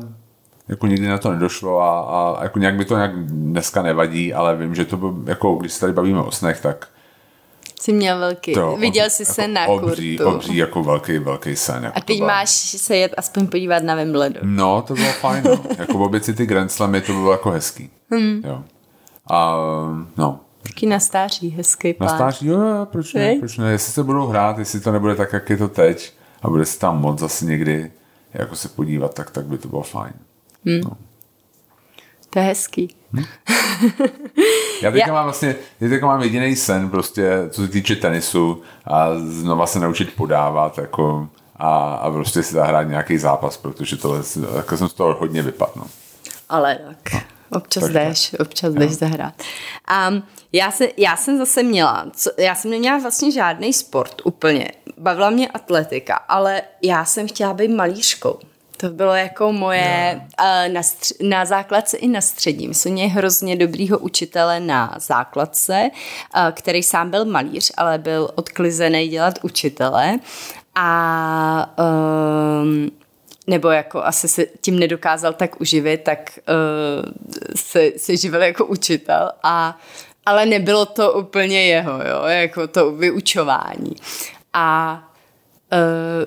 jako 0.67 0.87
nikdy 0.87 1.07
na 1.07 1.17
to 1.17 1.31
nedošlo 1.31 1.81
a, 1.81 1.99
a 1.99 2.43
jako 2.43 2.59
nějak 2.59 2.75
by 2.75 2.85
to 2.85 2.95
nějak 2.95 3.25
dneska 3.25 3.81
nevadí, 3.81 4.33
ale 4.33 4.55
vím, 4.55 4.75
že 4.75 4.85
to 4.85 4.97
byl, 4.97 5.15
jako 5.25 5.55
když 5.55 5.73
se 5.73 5.79
tady 5.79 5.93
bavíme 5.93 6.21
o 6.21 6.31
snech, 6.31 6.61
tak 6.61 6.87
Jsi 7.81 7.93
měl 7.93 8.19
velký. 8.19 8.53
to 8.53 8.75
Viděl 8.79 9.05
ob- 9.05 9.11
jsi 9.11 9.21
jako 9.23 9.33
se 9.33 9.47
na 9.47 9.65
obří, 9.67 10.17
kurtu. 10.17 10.31
obří, 10.35 10.55
jako 10.57 10.83
velký, 10.83 11.17
velký 11.19 11.55
sen. 11.55 11.83
Jako 11.83 11.97
A 11.97 12.01
teď 12.01 12.21
máš 12.21 12.49
se 12.49 12.95
jet 12.97 13.13
aspoň 13.17 13.47
podívat 13.47 13.83
na 13.83 13.95
Wimbledon. 13.95 14.41
No, 14.55 14.81
to 14.81 14.93
bylo 14.93 15.11
fajn, 15.11 15.43
no. 15.43 15.59
jako 15.77 15.93
obě 16.05 16.19
ty 16.19 16.45
Grand 16.45 16.71
Slamy, 16.71 17.01
to 17.01 17.13
bylo 17.13 17.31
jako 17.31 17.51
hezký. 17.51 17.89
Hmm. 18.11 18.41
Jo. 18.45 18.63
A 19.29 19.55
no, 20.17 20.39
Taky 20.67 20.85
na 20.85 20.99
stáří, 20.99 21.49
hezký 21.49 21.87
na 21.87 21.93
plán. 21.93 22.17
stáří, 22.17 22.47
jo, 22.47 22.59
jo, 22.61 22.85
proč 22.91 23.13
ne, 23.13 23.35
proč 23.39 23.57
ne, 23.57 23.71
jestli 23.71 23.93
se 23.93 24.03
budou 24.03 24.27
hrát, 24.27 24.57
jestli 24.59 24.79
to 24.79 24.91
nebude 24.91 25.15
tak, 25.15 25.33
jak 25.33 25.49
je 25.49 25.57
to 25.57 25.67
teď 25.67 26.13
a 26.41 26.49
bude 26.49 26.65
se 26.65 26.79
tam 26.79 27.01
moc 27.01 27.19
zase 27.19 27.45
někdy 27.45 27.91
jako 28.33 28.55
se 28.55 28.69
podívat, 28.69 29.13
tak, 29.13 29.31
tak 29.31 29.45
by 29.45 29.57
to 29.57 29.67
bylo 29.67 29.81
fajn. 29.83 30.13
To 32.29 32.39
je 32.39 32.45
hezký. 32.45 32.95
Já 34.81 34.91
teďka 34.91 35.07
Já- 35.07 35.13
mám 35.13 35.23
vlastně, 35.23 35.55
já 35.81 35.89
teďka 35.89 36.05
mám 36.07 36.21
jediný 36.21 36.55
sen 36.55 36.89
prostě, 36.89 37.31
co 37.49 37.61
se 37.61 37.67
týče 37.67 37.95
tenisu 37.95 38.61
a 38.85 39.09
znova 39.17 39.67
se 39.67 39.79
naučit 39.79 40.15
podávat 40.15 40.77
jako 40.77 41.29
a, 41.55 41.95
a 41.95 42.11
prostě 42.11 42.43
si 42.43 42.53
zahrát 42.53 42.87
nějaký 42.87 43.17
zápas, 43.17 43.57
protože 43.57 43.97
tohle, 43.97 44.21
jako 44.55 44.77
jsem 44.77 44.89
z 44.89 44.93
toho 44.93 45.13
hodně 45.19 45.41
vypadl. 45.41 45.71
No. 45.75 45.85
Ale 46.49 46.79
tak. 46.87 47.23
Občas 47.51 47.83
takže 47.83 47.99
jdeš, 47.99 48.35
občas 48.39 48.73
jdeš 48.73 48.91
zahrát. 48.91 49.33
A 49.87 50.11
já, 50.53 50.71
se, 50.71 50.89
já 50.97 51.15
jsem 51.17 51.37
zase 51.37 51.63
měla, 51.63 52.05
co, 52.15 52.31
já 52.37 52.55
jsem 52.55 52.71
neměla 52.71 52.97
vlastně 52.97 53.31
žádný 53.31 53.73
sport 53.73 54.21
úplně. 54.23 54.71
Bavila 54.97 55.29
mě 55.29 55.47
atletika, 55.47 56.15
ale 56.15 56.61
já 56.81 57.05
jsem 57.05 57.27
chtěla 57.27 57.53
být 57.53 57.67
malířkou. 57.67 58.39
To 58.77 58.89
bylo 58.89 59.13
jako 59.13 59.53
moje 59.53 60.21
yeah. 60.39 60.71
na, 60.73 60.81
stř- 60.81 61.29
na 61.29 61.45
základce 61.45 61.97
i 61.97 62.07
na 62.07 62.21
střední. 62.21 62.67
My 62.67 62.73
jsme 62.73 62.91
měli 62.91 63.09
hrozně 63.09 63.55
dobrýho 63.55 63.99
učitele 63.99 64.59
na 64.59 64.95
základce, 64.99 65.89
eh, 66.35 66.51
který 66.51 66.83
sám 66.83 67.11
byl 67.11 67.25
malíř, 67.25 67.71
ale 67.77 67.97
byl 67.97 68.29
odklizený 68.35 69.07
dělat 69.07 69.39
učitele. 69.41 70.19
A 70.75 71.75
um, 72.61 72.91
nebo 73.47 73.69
jako 73.69 74.03
asi 74.03 74.27
se 74.27 74.45
tím 74.61 74.79
nedokázal 74.79 75.33
tak 75.33 75.61
uživit, 75.61 76.03
tak 76.03 76.39
uh, 76.49 77.11
se, 77.55 77.91
se 77.97 78.17
živil 78.17 78.41
jako 78.41 78.65
učitel 78.65 79.31
a 79.43 79.77
ale 80.27 80.45
nebylo 80.45 80.85
to 80.85 81.13
úplně 81.13 81.67
jeho, 81.67 81.91
jo, 81.91 82.23
jako 82.25 82.67
to 82.67 82.91
vyučování. 82.91 83.95
A 84.53 84.99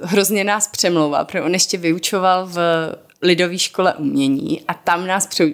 uh, 0.00 0.08
hrozně 0.08 0.44
nás 0.44 0.68
přemlouval, 0.68 1.24
protože 1.24 1.42
on 1.42 1.52
ještě 1.52 1.78
vyučoval 1.78 2.46
v 2.46 2.58
lidové 3.22 3.58
škole 3.58 3.94
umění 3.94 4.62
a 4.68 4.74
tam 4.74 5.06
nás 5.06 5.26
pře, 5.26 5.44
uh, 5.44 5.52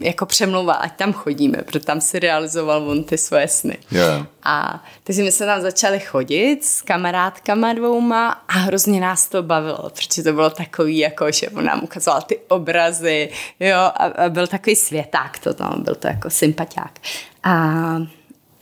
jako 0.00 0.26
přemlouval, 0.26 0.76
ať 0.80 0.96
tam 0.96 1.12
chodíme, 1.12 1.58
protože 1.58 1.84
tam 1.84 2.00
si 2.00 2.18
realizoval 2.18 2.90
on 2.90 3.04
ty 3.04 3.18
svoje 3.18 3.48
sny. 3.48 3.78
Yeah. 3.90 4.26
A 4.42 4.84
takže 5.04 5.22
my 5.22 5.32
jsme 5.32 5.46
tam 5.46 5.60
začali 5.60 6.00
chodit 6.00 6.64
s 6.64 6.82
kamarádkama 6.82 7.72
dvouma 7.72 8.28
a 8.30 8.52
hrozně 8.52 9.00
nás 9.00 9.28
to 9.28 9.42
bavilo, 9.42 9.90
protože 9.90 10.22
to 10.22 10.32
bylo 10.32 10.50
takový, 10.50 10.98
jako, 10.98 11.32
že 11.32 11.48
on 11.48 11.64
nám 11.64 11.84
ukazoval 11.84 12.22
ty 12.22 12.38
obrazy, 12.48 13.28
jo, 13.60 13.78
a, 13.78 13.90
a 13.90 14.28
byl 14.28 14.46
takový 14.46 14.76
světák 14.76 15.38
to 15.38 15.54
tam, 15.54 15.82
byl 15.82 15.94
to 15.94 16.06
jako 16.06 16.30
sympatiák. 16.30 16.98
A 17.44 17.74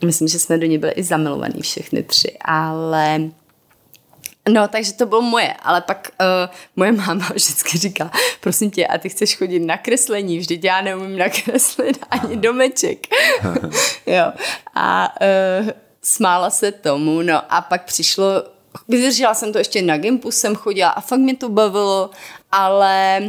myslím, 0.05 0.27
že 0.27 0.39
jsme 0.39 0.57
do 0.57 0.65
něj 0.65 0.77
byli 0.77 0.91
i 0.91 1.03
zamilovaní 1.03 1.61
všechny 1.61 2.03
tři, 2.03 2.37
ale 2.41 3.21
No, 4.49 4.67
takže 4.67 4.93
to 4.93 5.05
bylo 5.05 5.21
moje, 5.21 5.53
ale 5.53 5.81
pak 5.81 6.11
uh, 6.21 6.55
moje 6.75 6.91
máma 6.91 7.29
vždycky 7.33 7.77
říká, 7.77 8.11
prosím 8.39 8.71
tě, 8.71 8.87
a 8.87 8.97
ty 8.97 9.09
chceš 9.09 9.37
chodit 9.37 9.59
na 9.59 9.77
kreslení, 9.77 10.37
vždyť 10.37 10.63
já 10.63 10.81
neumím 10.81 11.17
nakreslit 11.17 12.05
ani 12.09 12.37
domeček. 12.37 13.07
jo. 14.05 14.31
A 14.75 15.13
uh, 15.61 15.69
smála 16.03 16.49
se 16.49 16.71
tomu, 16.71 17.21
no 17.21 17.53
a 17.53 17.61
pak 17.61 17.85
přišlo, 17.85 18.25
vydržela 18.87 19.33
jsem 19.33 19.53
to 19.53 19.57
ještě 19.57 19.81
na 19.81 19.97
Gimpu, 19.97 20.31
jsem 20.31 20.55
chodila 20.55 20.89
a 20.89 21.01
fakt 21.01 21.19
mě 21.19 21.35
to 21.35 21.49
bavilo, 21.49 22.09
ale 22.51 23.21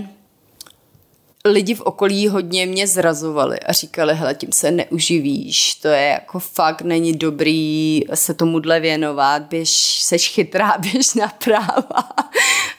lidi 1.44 1.75
v 1.75 1.80
okolí 1.80 2.28
hodně 2.28 2.66
mě 2.66 2.87
zrazovali 2.87 3.61
a 3.61 3.72
říkali, 3.72 4.14
hele, 4.14 4.34
tím 4.34 4.52
se 4.52 4.70
neuživíš, 4.70 5.75
to 5.75 5.88
je 5.88 6.06
jako 6.06 6.38
fakt 6.38 6.82
není 6.82 7.12
dobrý 7.12 8.00
se 8.14 8.34
tomuhle 8.34 8.80
věnovat, 8.80 9.42
běž, 9.42 10.02
seš 10.02 10.28
chytrá, 10.28 10.75
běž 10.92 11.14
na 11.14 11.28
práva. 11.44 12.08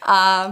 A 0.06 0.48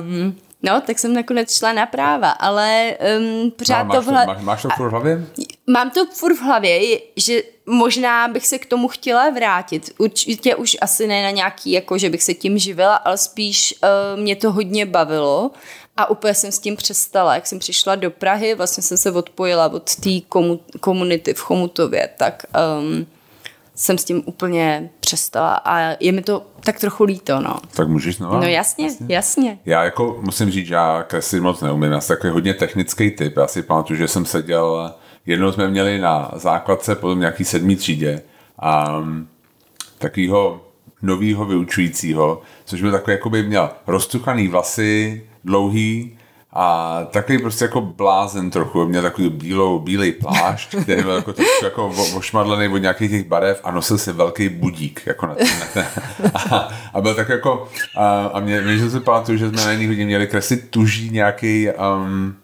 um, 0.00 0.36
No, 0.66 0.80
tak 0.80 0.98
jsem 0.98 1.14
nakonec 1.14 1.58
šla 1.58 1.72
na 1.72 1.86
práva, 1.86 2.30
ale 2.30 2.96
um, 3.18 3.50
pořád 3.50 3.82
no, 3.82 3.94
to 3.94 4.02
v 4.02 4.06
hlavě... 4.06 4.34
Máš, 4.34 4.44
máš 4.44 4.62
to 4.62 4.68
furt 4.76 4.88
v 4.88 4.90
hlavě? 4.90 5.26
Mám 5.66 5.90
to 5.90 6.06
furt 6.06 6.34
v 6.34 6.42
hlavě, 6.42 6.98
že 7.16 7.42
možná 7.66 8.28
bych 8.28 8.46
se 8.46 8.58
k 8.58 8.66
tomu 8.66 8.88
chtěla 8.88 9.30
vrátit. 9.30 9.90
Určitě 9.98 10.54
už 10.54 10.76
asi 10.80 11.06
ne 11.06 11.22
na 11.22 11.30
nějaký, 11.30 11.72
jako 11.72 11.98
že 11.98 12.10
bych 12.10 12.22
se 12.22 12.34
tím 12.34 12.58
živila, 12.58 12.96
ale 12.96 13.18
spíš 13.18 13.74
uh, 13.82 14.20
mě 14.20 14.36
to 14.36 14.52
hodně 14.52 14.86
bavilo 14.86 15.50
a 15.96 16.10
úplně 16.10 16.34
jsem 16.34 16.52
s 16.52 16.58
tím 16.58 16.76
přestala. 16.76 17.34
Jak 17.34 17.46
jsem 17.46 17.58
přišla 17.58 17.94
do 17.94 18.10
Prahy, 18.10 18.54
vlastně 18.54 18.82
jsem 18.82 18.98
se 18.98 19.10
odpojila 19.10 19.72
od 19.72 19.94
té 19.94 20.10
komu- 20.10 20.60
komunity 20.80 21.34
v 21.34 21.40
Chomutově, 21.40 22.08
tak 22.16 22.46
um, 22.80 23.06
jsem 23.76 23.98
s 23.98 24.04
tím 24.04 24.22
úplně 24.24 24.90
přestala 25.00 25.54
a 25.54 25.96
je 26.00 26.12
mi 26.12 26.22
to 26.22 26.42
tak 26.60 26.80
trochu 26.80 27.04
líto, 27.04 27.40
no. 27.40 27.56
Tak 27.74 27.88
můžeš 27.88 28.18
no. 28.18 28.32
No 28.32 28.42
jasně, 28.42 28.84
jasně, 28.84 29.06
jasně. 29.08 29.58
Já 29.66 29.84
jako 29.84 30.18
musím 30.20 30.50
říct, 30.50 30.66
že 30.66 30.74
já 30.74 31.02
kreslit 31.02 31.42
moc 31.42 31.60
neumím, 31.60 31.92
já 31.92 32.00
jsem 32.00 32.16
takový 32.16 32.32
hodně 32.32 32.54
technický 32.54 33.10
typ, 33.10 33.36
já 33.36 33.46
si 33.46 33.62
pamatuju, 33.62 33.98
že 33.98 34.08
jsem 34.08 34.24
seděl, 34.24 34.94
jednou 35.26 35.52
jsme 35.52 35.68
měli 35.68 35.98
na 35.98 36.30
základce, 36.34 36.94
potom 36.94 37.20
nějaký 37.20 37.44
sedmý 37.44 37.76
třídě 37.76 38.22
a 38.58 38.98
um, 38.98 39.28
takovýho 39.98 40.60
novýho 41.02 41.44
vyučujícího, 41.44 42.42
což 42.64 42.80
byl 42.80 42.92
takový, 42.92 43.12
jako 43.12 43.30
by 43.30 43.42
měl 43.42 43.70
roztuchaný 43.86 44.48
vlasy, 44.48 45.26
dlouhý 45.44 46.15
a 46.58 46.98
takový 47.10 47.38
prostě 47.38 47.64
jako 47.64 47.80
blázen 47.80 48.50
trochu. 48.50 48.86
Měl 48.86 49.02
takový 49.02 49.28
bílou, 49.28 49.78
bílej 49.78 50.12
plášť, 50.12 50.76
který 50.82 51.02
byl 51.02 51.14
jako 51.14 51.32
trošku 51.32 51.64
jako 51.64 51.86
ošmadlený 52.16 52.74
od 52.74 52.78
nějakých 52.78 53.10
těch 53.10 53.26
barev 53.26 53.60
a 53.64 53.70
nosil 53.70 53.98
si 53.98 54.12
velký 54.12 54.48
budík. 54.48 55.02
Jako 55.06 55.26
na 55.26 55.34
ten, 55.34 55.46
na 55.60 55.66
ten. 55.74 55.86
A, 56.34 56.68
a, 56.94 57.00
byl 57.00 57.14
tak 57.14 57.28
jako 57.28 57.68
a, 57.96 58.26
a 58.26 58.40
mě, 58.40 58.60
mě 58.60 58.78
že 58.78 58.90
si 58.90 59.00
pamatuju, 59.00 59.38
že 59.38 59.48
jsme 59.48 59.64
na 59.64 59.72
jiný 59.72 59.86
hodně 59.86 60.04
měli 60.04 60.26
kreslit 60.26 60.70
tuží 60.70 61.10
nějaký 61.10 61.68
um, 61.68 62.36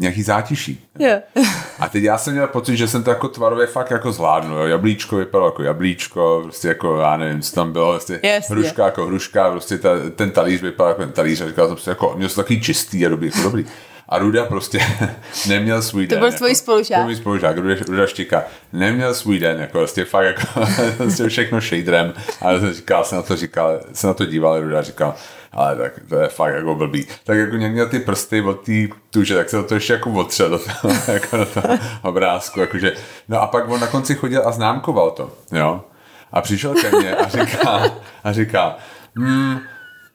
nějaký 0.00 0.22
zátiší. 0.22 0.84
Yeah. 0.98 1.22
A 1.78 1.88
teď 1.88 2.02
já 2.04 2.18
jsem 2.18 2.32
měl 2.32 2.46
pocit, 2.46 2.76
že 2.76 2.88
jsem 2.88 3.02
to 3.02 3.10
jako 3.10 3.28
tvarově 3.28 3.66
fakt 3.66 3.90
jako 3.90 4.12
zvládnu. 4.12 4.58
Jo. 4.58 4.66
Jablíčko 4.66 5.16
vypadalo 5.16 5.48
jako 5.48 5.62
jablíčko, 5.62 6.40
prostě 6.42 6.68
jako 6.68 6.96
já 7.00 7.16
nevím, 7.16 7.42
co 7.42 7.54
tam 7.54 7.72
bylo, 7.72 7.92
prostě 7.92 8.20
yes, 8.22 8.50
hruška 8.50 8.82
yeah. 8.82 8.92
jako 8.92 9.06
hruška, 9.06 9.50
prostě 9.50 9.78
ta, 9.78 9.90
ten 10.16 10.30
talíř 10.30 10.62
vypadal 10.62 10.90
jako 10.90 11.02
ten 11.02 11.12
talíř 11.12 11.40
a 11.40 11.48
říkal 11.48 11.68
jsem 11.68 11.76
si 11.76 11.88
jako, 11.88 12.14
měl 12.16 12.28
jsem 12.28 12.42
takový 12.42 12.60
čistý 12.60 13.06
a 13.06 13.08
dobrý, 13.08 13.26
jako 13.26 13.42
dobrý. 13.42 13.66
A 14.08 14.18
Ruda 14.18 14.44
prostě 14.44 14.80
neměl 15.48 15.82
svůj 15.82 16.06
den. 16.06 16.18
To 16.18 16.28
byl 16.28 16.36
tvůj 16.38 16.50
jako, 16.50 16.58
spolužák. 16.58 17.00
To 17.00 17.06
byl 17.06 17.16
spolužák, 17.16 17.58
Ruda, 17.58 17.74
Ruda 17.88 18.06
Štika. 18.06 18.44
Neměl 18.72 19.14
svůj 19.14 19.38
den, 19.38 19.60
jako 19.60 19.78
prostě 19.78 20.04
fakt 20.04 20.24
jako 20.24 20.42
prostě 20.96 21.28
všechno 21.28 21.60
shaderem. 21.60 22.12
A 22.40 22.52
já 22.52 22.60
jsem 22.60 22.72
říkal, 22.72 23.04
jsem 23.04 23.16
na 23.16 23.22
to 23.22 23.36
říkal, 23.36 23.80
jsem 23.92 24.08
na 24.08 24.14
to 24.14 24.26
díval, 24.26 24.60
Ruda 24.60 24.82
říkal, 24.82 25.14
ale 25.52 25.76
tak 25.76 25.92
to 26.08 26.16
je 26.16 26.28
fakt 26.28 26.54
jako 26.54 26.74
blbý. 26.74 27.06
Tak 27.24 27.38
jako 27.38 27.56
někdo 27.56 27.72
měl 27.72 27.88
ty 27.88 27.98
prsty 27.98 28.42
od 28.42 28.60
té 28.60 28.72
tuže, 29.10 29.36
tak 29.36 29.48
se 29.50 29.62
to 29.62 29.74
ještě 29.74 29.92
jako 29.92 30.10
otřel 30.10 30.50
do 30.50 30.58
toho, 30.82 30.94
jako 31.08 31.36
do 31.36 31.46
toho 31.46 31.78
obrázku, 32.02 32.60
jakože, 32.60 32.92
no 33.28 33.40
a 33.40 33.46
pak 33.46 33.68
on 33.68 33.80
na 33.80 33.86
konci 33.86 34.14
chodil 34.14 34.42
a 34.48 34.52
známkoval 34.52 35.10
to, 35.10 35.30
jo. 35.52 35.84
A 36.32 36.40
přišel 36.40 36.74
ke 36.74 36.90
mně 36.90 37.16
a 37.16 37.28
říká, 37.28 37.82
a 38.24 38.32
říká, 38.32 38.76
hmm, 39.16 39.60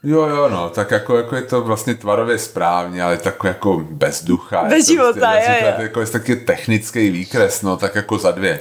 Jo, 0.07 0.27
jo, 0.27 0.49
no, 0.49 0.69
tak 0.69 0.91
jako, 0.91 1.17
jako 1.17 1.35
je 1.35 1.41
to 1.41 1.61
vlastně 1.61 1.95
tvarově 1.95 2.37
správně, 2.37 3.03
ale 3.03 3.17
tak 3.17 3.43
jako 3.43 3.79
bez 3.89 4.23
ducha. 4.23 4.63
Bez 4.63 4.87
života, 4.87 5.31
prostě, 5.31 5.57
jo, 5.61 5.67
jo. 5.67 5.81
Jako 5.81 5.99
je 5.99 6.07
taky 6.07 6.35
technický 6.35 7.09
výkres, 7.09 7.61
no, 7.61 7.77
tak 7.77 7.95
jako 7.95 8.17
za 8.17 8.31
dvě. 8.31 8.59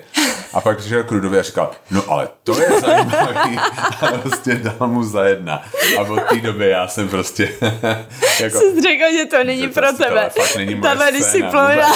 A 0.55 0.61
pak 0.61 0.79
přišel 0.79 1.05
Krudově 1.05 1.41
a 1.41 1.43
říkal, 1.43 1.71
no 1.91 2.03
ale 2.09 2.29
to 2.43 2.61
je 2.61 2.81
zajímavý. 2.81 3.59
A 4.01 4.07
prostě 4.23 4.55
dal 4.55 4.89
mu 4.89 5.05
za 5.05 5.25
jedna. 5.25 5.63
A 5.99 6.01
od 6.01 6.23
té 6.23 6.37
doby 6.37 6.69
já 6.69 6.89
jsem 6.89 7.09
prostě... 7.09 7.49
jako, 8.41 8.59
Jsi 8.59 8.83
řekl, 8.83 9.05
že 9.19 9.27
to 9.31 9.45
není 9.45 9.69
pro 9.69 9.83
prostě 9.83 10.05
tebe. 10.05 10.31
Fakt 10.31 10.57
není 10.57 10.75
moje 10.75 10.83
Tahle 10.83 11.13
disciplína. 11.13 11.89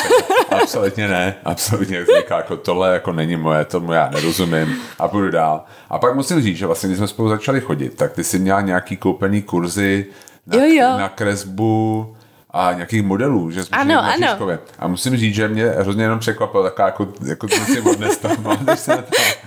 Absolutně 0.62 1.08
ne. 1.08 1.34
Absolutně 1.44 2.06
říká, 2.18 2.36
jako 2.36 2.56
tohle 2.56 2.92
jako 2.92 3.12
není 3.12 3.36
moje, 3.36 3.64
tomu 3.64 3.92
já 3.92 4.10
nerozumím. 4.10 4.80
A 4.98 5.08
půjdu 5.08 5.30
dál. 5.30 5.64
A 5.90 5.98
pak 5.98 6.14
musím 6.14 6.42
říct, 6.42 6.56
že 6.56 6.66
vlastně, 6.66 6.88
když 6.88 6.98
jsme 6.98 7.08
spolu 7.08 7.28
začali 7.28 7.60
chodit, 7.60 7.96
tak 7.96 8.12
ty 8.12 8.24
jsi 8.24 8.38
měla 8.38 8.60
nějaký 8.60 8.96
koupený 8.96 9.42
kurzy 9.42 10.06
na, 10.46 10.56
jo, 10.56 10.64
jo. 10.64 10.98
na 10.98 11.08
kresbu 11.08 12.16
a 12.50 12.72
nějakých 12.72 13.02
modelů, 13.02 13.50
že 13.50 13.64
jsme 13.64 13.78
ano, 13.78 13.94
na 13.94 14.00
ano. 14.00 14.26
Žižkově. 14.28 14.58
A 14.78 14.88
musím 14.88 15.16
říct, 15.16 15.34
že 15.34 15.48
mě 15.48 15.66
hrozně 15.68 16.02
jenom 16.04 16.18
překvapilo 16.18 16.62
taková 16.62 16.86
jako, 16.88 17.08
jako 17.24 17.48
jsem 17.48 17.64
si 17.64 17.80
odnes 17.80 18.20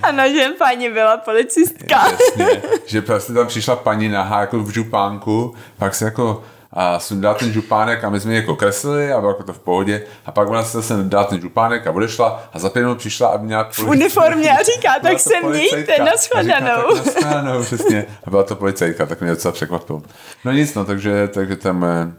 Ano, 0.03 0.23
že 0.27 0.47
paní 0.57 0.89
byla 0.89 1.17
policistka. 1.17 2.07
Jasně, 2.11 2.61
že 2.85 3.01
prostě 3.01 3.33
tam 3.33 3.47
přišla 3.47 3.75
paní 3.75 4.09
nahá 4.09 4.41
jako 4.41 4.59
v 4.59 4.69
župánku, 4.69 5.55
pak 5.77 5.95
se 5.95 6.05
jako 6.05 6.43
a 6.73 6.99
sundala 6.99 7.35
ten 7.35 7.53
župánek 7.53 8.03
a 8.03 8.09
my 8.09 8.19
jsme 8.19 8.33
jako 8.35 8.55
kreslili 8.55 9.13
a 9.13 9.19
bylo 9.19 9.31
jako 9.31 9.43
to 9.43 9.53
v 9.53 9.59
pohodě 9.59 10.03
a 10.25 10.31
pak 10.31 10.49
ona 10.49 10.63
se 10.63 10.77
zase 10.77 11.03
dala 11.03 11.23
ten 11.23 11.41
župánek 11.41 11.87
a 11.87 11.91
odešla 11.91 12.43
a 12.53 12.59
za 12.59 12.69
pět 12.69 12.81
minut 12.81 12.97
přišla 12.97 13.27
a 13.27 13.37
měla 13.37 13.67
v 13.71 13.79
uniformě 13.83 14.51
a 14.51 14.63
říká, 14.63 14.93
tak 15.01 15.19
se 15.19 15.33
mějte 15.49 15.97
na 15.99 16.11
shledanou. 16.17 16.95
Na 16.95 17.03
shledanou, 17.03 17.63
přesně. 17.63 18.05
A 18.23 18.29
byla 18.29 18.43
to 18.43 18.55
policajtka, 18.55 19.05
tak 19.05 19.21
mě 19.21 19.29
docela 19.29 19.51
překvapilo. 19.51 20.01
No 20.45 20.51
nic, 20.51 20.75
no, 20.75 20.85
takže, 20.85 21.27
takže 21.33 21.55
to 21.55 21.67
je 21.67 21.73
moje 21.73 22.11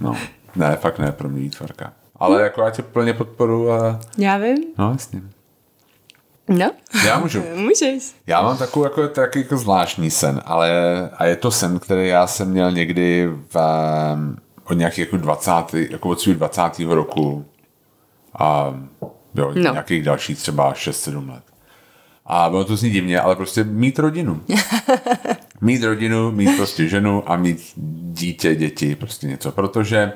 No, 0.00 0.16
ne, 0.56 0.76
fakt 0.76 0.98
ne, 0.98 1.12
pro 1.12 1.28
mě 1.28 1.40
výtvarka. 1.40 1.92
Ale 2.16 2.36
hmm. 2.36 2.44
jako 2.44 2.60
já 2.60 2.70
tě 2.70 2.82
plně 2.82 3.14
podporu 3.14 3.72
a... 3.72 4.00
Já 4.18 4.38
vím. 4.38 4.58
No, 4.78 4.90
jasně. 4.92 5.22
No. 6.48 6.70
Já 7.06 7.18
můžu. 7.18 7.42
Můžeš. 7.54 8.14
Já 8.26 8.42
mám 8.42 8.58
takový 8.58 8.84
jako, 8.84 9.08
taky 9.08 9.38
jako 9.38 9.56
zvláštní 9.56 10.10
sen, 10.10 10.42
ale 10.44 10.70
a 11.16 11.24
je 11.24 11.36
to 11.36 11.50
sen, 11.50 11.78
který 11.78 12.08
já 12.08 12.26
jsem 12.26 12.50
měl 12.50 12.72
někdy 12.72 13.28
v, 13.48 13.56
um, 14.14 14.36
od 14.64 14.74
nějakých 14.74 14.98
jako 14.98 15.16
20, 15.16 15.52
jako 15.74 16.08
od 16.08 16.20
svých 16.20 16.36
20. 16.36 16.62
roku 16.78 17.44
a 18.38 18.74
jo, 19.34 19.52
no. 19.54 19.72
nějakých 19.72 20.02
dalších 20.02 20.38
třeba 20.38 20.72
6-7 20.72 21.30
let. 21.30 21.42
A 22.26 22.50
bylo 22.50 22.64
to 22.64 22.76
zní 22.76 22.90
divně, 22.90 23.20
ale 23.20 23.36
prostě 23.36 23.64
mít 23.64 23.98
rodinu. 23.98 24.40
mít 25.60 25.82
rodinu, 25.82 26.30
mít 26.30 26.56
prostě 26.56 26.88
ženu 26.88 27.22
a 27.26 27.36
mít 27.36 27.72
dítě, 28.12 28.54
děti, 28.54 28.96
prostě 28.96 29.26
něco. 29.26 29.52
Protože 29.52 30.12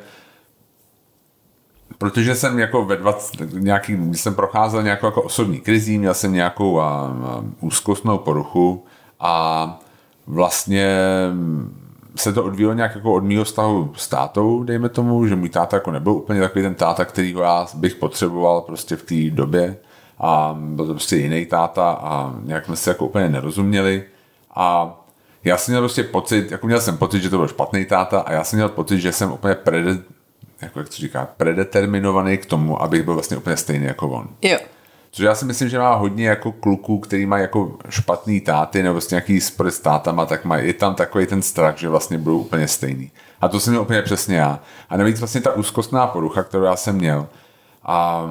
protože 1.98 2.35
jsem 2.35 2.59
jako 2.59 2.85
ve 2.85 2.96
20, 2.96 3.52
nějaký, 3.52 3.96
když 3.96 4.20
jsem 4.20 4.35
procházel 4.35 4.83
nějakou 4.83 5.07
jako 5.07 5.22
osobní 5.22 5.61
krizí, 5.61 5.98
měl 5.98 6.14
jsem 6.14 6.33
nějakou 6.33 6.80
a, 6.80 6.85
a, 6.85 7.44
úzkostnou 7.61 8.18
poruchu 8.18 8.85
a 9.20 9.80
vlastně 10.26 10.98
se 12.16 12.33
to 12.33 12.44
odvíjelo 12.44 12.74
nějak 12.74 12.94
jako 12.94 13.14
od 13.14 13.24
mého 13.24 13.44
vztahu 13.44 13.92
s 13.96 14.09
tátou, 14.09 14.62
dejme 14.64 14.88
tomu, 14.88 15.26
že 15.26 15.37
můj 15.37 15.48
táta 15.48 15.76
jako 15.76 15.90
nebyl 15.90 16.12
úplně 16.12 16.40
takový 16.40 16.62
ten 16.62 16.74
táta, 16.74 17.04
který 17.04 17.35
já 17.40 17.66
bych 17.74 17.94
potřeboval 17.94 18.61
prostě 18.61 18.96
v 18.96 19.02
té 19.02 19.37
době 19.37 19.76
a 20.18 20.57
byl 20.59 20.87
to 20.87 20.92
prostě 20.92 21.16
jiný 21.16 21.46
táta 21.46 21.90
a 21.90 22.35
nějak 22.42 22.64
jsme 22.64 22.76
se 22.76 22.90
jako 22.90 23.07
úplně 23.07 23.28
nerozuměli 23.28 24.04
a 24.54 24.96
já 25.44 25.57
jsem 25.57 25.72
měl 25.72 25.83
prostě 25.83 26.02
pocit, 26.02 26.50
jako 26.50 26.66
měl 26.66 26.80
jsem 26.80 26.96
pocit, 26.96 27.22
že 27.22 27.30
to 27.30 27.37
byl 27.37 27.48
špatný 27.48 27.85
táta 27.85 28.20
a 28.20 28.33
já 28.33 28.44
jsem 28.44 28.57
měl 28.57 28.68
pocit, 28.68 29.00
že 29.00 29.12
jsem 29.12 29.33
úplně 29.33 29.54
prede, 29.54 29.98
jako 30.62 30.78
jak 30.78 30.88
to 30.88 30.94
říká, 30.94 31.28
predeterminovaný 31.37 32.38
k 32.38 32.46
tomu, 32.46 32.83
abych 32.83 33.02
byl 33.02 33.14
vlastně 33.14 33.37
úplně 33.37 33.57
stejný 33.57 33.87
jako 33.87 34.09
on. 34.09 34.28
Jo. 34.42 34.59
Což 35.11 35.24
já 35.24 35.35
si 35.35 35.44
myslím, 35.44 35.68
že 35.68 35.78
má 35.78 35.94
hodně 35.94 36.28
jako 36.28 36.52
kluků, 36.52 36.98
který 36.98 37.26
mají 37.26 37.42
jako 37.42 37.78
špatný 37.88 38.40
táty 38.40 38.83
nebo 38.83 38.94
vlastně 38.94 39.14
nějaký 39.14 39.40
spory 39.40 39.70
s 39.70 39.80
tátama, 39.80 40.26
tak 40.26 40.44
mají 40.44 40.66
je 40.66 40.74
tam 40.74 40.94
takový 40.94 41.26
ten 41.26 41.42
strach, 41.42 41.78
že 41.78 41.88
vlastně 41.88 42.18
budou 42.18 42.38
úplně 42.38 42.68
stejný. 42.68 43.11
A 43.40 43.48
to 43.48 43.61
jsem 43.61 43.72
měl 43.72 43.83
úplně 43.83 44.02
přesně 44.02 44.37
já. 44.37 44.61
A 44.88 44.96
navíc 44.96 45.18
vlastně 45.18 45.40
ta 45.40 45.52
úzkostná 45.52 46.07
porucha, 46.07 46.42
kterou 46.42 46.64
já 46.64 46.76
jsem 46.76 46.96
měl, 46.96 47.26
a 47.85 48.26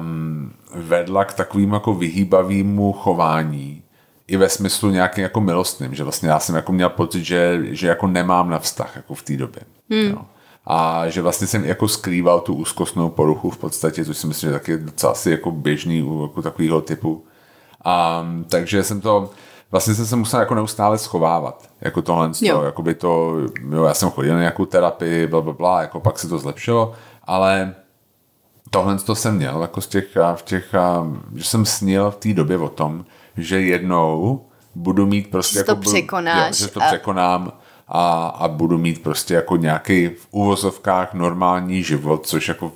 vedla 0.74 1.24
k 1.24 1.34
takovým 1.34 1.72
jako 1.72 1.94
vyhýbavému 1.94 2.92
chování 2.92 3.83
i 4.26 4.36
ve 4.36 4.48
smyslu 4.48 4.90
nějakým 4.90 5.22
jako 5.22 5.40
milostným, 5.40 5.94
že 5.94 6.02
vlastně 6.02 6.28
já 6.28 6.38
jsem 6.40 6.54
jako 6.54 6.72
měl 6.72 6.88
pocit, 6.88 7.24
že, 7.24 7.58
že 7.62 7.88
jako 7.88 8.06
nemám 8.06 8.50
na 8.50 8.58
vztah 8.58 8.96
jako 8.96 9.14
v 9.14 9.22
té 9.22 9.36
době. 9.36 9.62
Hmm. 9.90 10.10
Jo. 10.10 10.18
A 10.66 11.08
že 11.08 11.22
vlastně 11.22 11.46
jsem 11.46 11.64
jako 11.64 11.88
skrýval 11.88 12.40
tu 12.40 12.54
úzkostnou 12.54 13.08
poruchu 13.08 13.50
v 13.50 13.58
podstatě, 13.58 14.04
což 14.04 14.18
si 14.18 14.26
myslím, 14.26 14.50
že 14.50 14.52
taky 14.52 14.72
je 14.72 14.78
docela 14.78 15.12
asi 15.12 15.30
jako 15.30 15.50
běžný 15.50 16.02
u 16.02 16.22
jako 16.22 16.42
takového 16.42 16.80
typu. 16.80 17.24
A, 17.84 18.26
takže 18.48 18.82
jsem 18.82 19.00
to, 19.00 19.30
vlastně 19.70 19.94
jsem 19.94 20.06
se 20.06 20.16
musel 20.16 20.40
jako 20.40 20.54
neustále 20.54 20.98
schovávat, 20.98 21.68
jako 21.80 22.02
tohle, 22.02 22.30
jako 22.64 22.82
by 22.82 22.94
to, 22.94 23.36
jo, 23.70 23.84
já 23.84 23.94
jsem 23.94 24.10
chodil 24.10 24.34
na 24.34 24.40
nějakou 24.40 24.64
terapii, 24.64 25.26
bla, 25.26 25.40
bla, 25.40 25.52
bla, 25.52 25.80
jako 25.80 26.00
pak 26.00 26.18
se 26.18 26.28
to 26.28 26.38
zlepšilo, 26.38 26.92
ale 27.24 27.74
tohle 28.70 28.98
to 28.98 29.14
jsem 29.14 29.36
měl, 29.36 29.62
jako 29.62 29.80
z 29.80 29.86
těch, 29.86 30.16
v 30.34 30.42
těch, 30.42 30.74
že 31.34 31.44
jsem 31.44 31.66
snil 31.66 32.10
v 32.10 32.16
té 32.16 32.34
době 32.34 32.58
o 32.58 32.68
tom, 32.68 33.04
že 33.36 33.60
jednou 33.60 34.40
budu 34.74 35.06
mít 35.06 35.30
prostě... 35.30 35.54
Že 35.54 35.58
jako 35.58 35.70
to 35.70 35.76
budu, 35.76 35.90
překonáš. 35.90 36.60
Jo, 36.60 36.66
že 36.66 36.72
to 36.72 36.82
a... 36.82 36.86
překonám 36.86 37.52
a, 37.88 38.26
a 38.26 38.48
budu 38.48 38.78
mít 38.78 39.02
prostě 39.02 39.34
jako 39.34 39.56
nějaký 39.56 40.08
v 40.08 40.26
úvozovkách 40.30 41.14
normální 41.14 41.82
život, 41.82 42.26
což 42.26 42.48
jako 42.48 42.72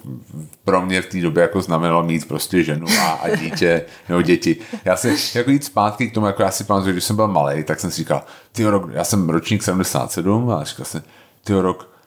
pro 0.64 0.82
mě 0.82 1.02
v 1.02 1.06
té 1.06 1.20
době 1.20 1.42
jako 1.42 1.62
znamenalo 1.62 2.02
mít 2.02 2.28
prostě 2.28 2.62
ženu 2.62 2.86
a, 3.00 3.10
a 3.10 3.36
dítě 3.36 3.84
nebo 4.08 4.22
děti. 4.22 4.56
Já 4.84 4.96
si 4.96 5.38
jako 5.38 5.50
jít 5.50 5.64
zpátky 5.64 6.10
k 6.10 6.14
tomu, 6.14 6.26
jako 6.26 6.42
já 6.42 6.50
si 6.50 6.64
pamatuju, 6.64 6.92
když 6.92 7.04
jsem 7.04 7.16
byl 7.16 7.28
malý, 7.28 7.64
tak 7.64 7.80
jsem 7.80 7.90
si 7.90 7.96
říkal, 7.96 8.22
ty 8.52 8.64
rok, 8.64 8.90
já 8.92 9.04
jsem 9.04 9.28
ročník 9.28 9.62
77 9.62 10.50
a 10.50 10.64
říkal 10.64 10.86
jsem, 10.86 11.02
ty 11.44 11.54
rok 11.54 11.97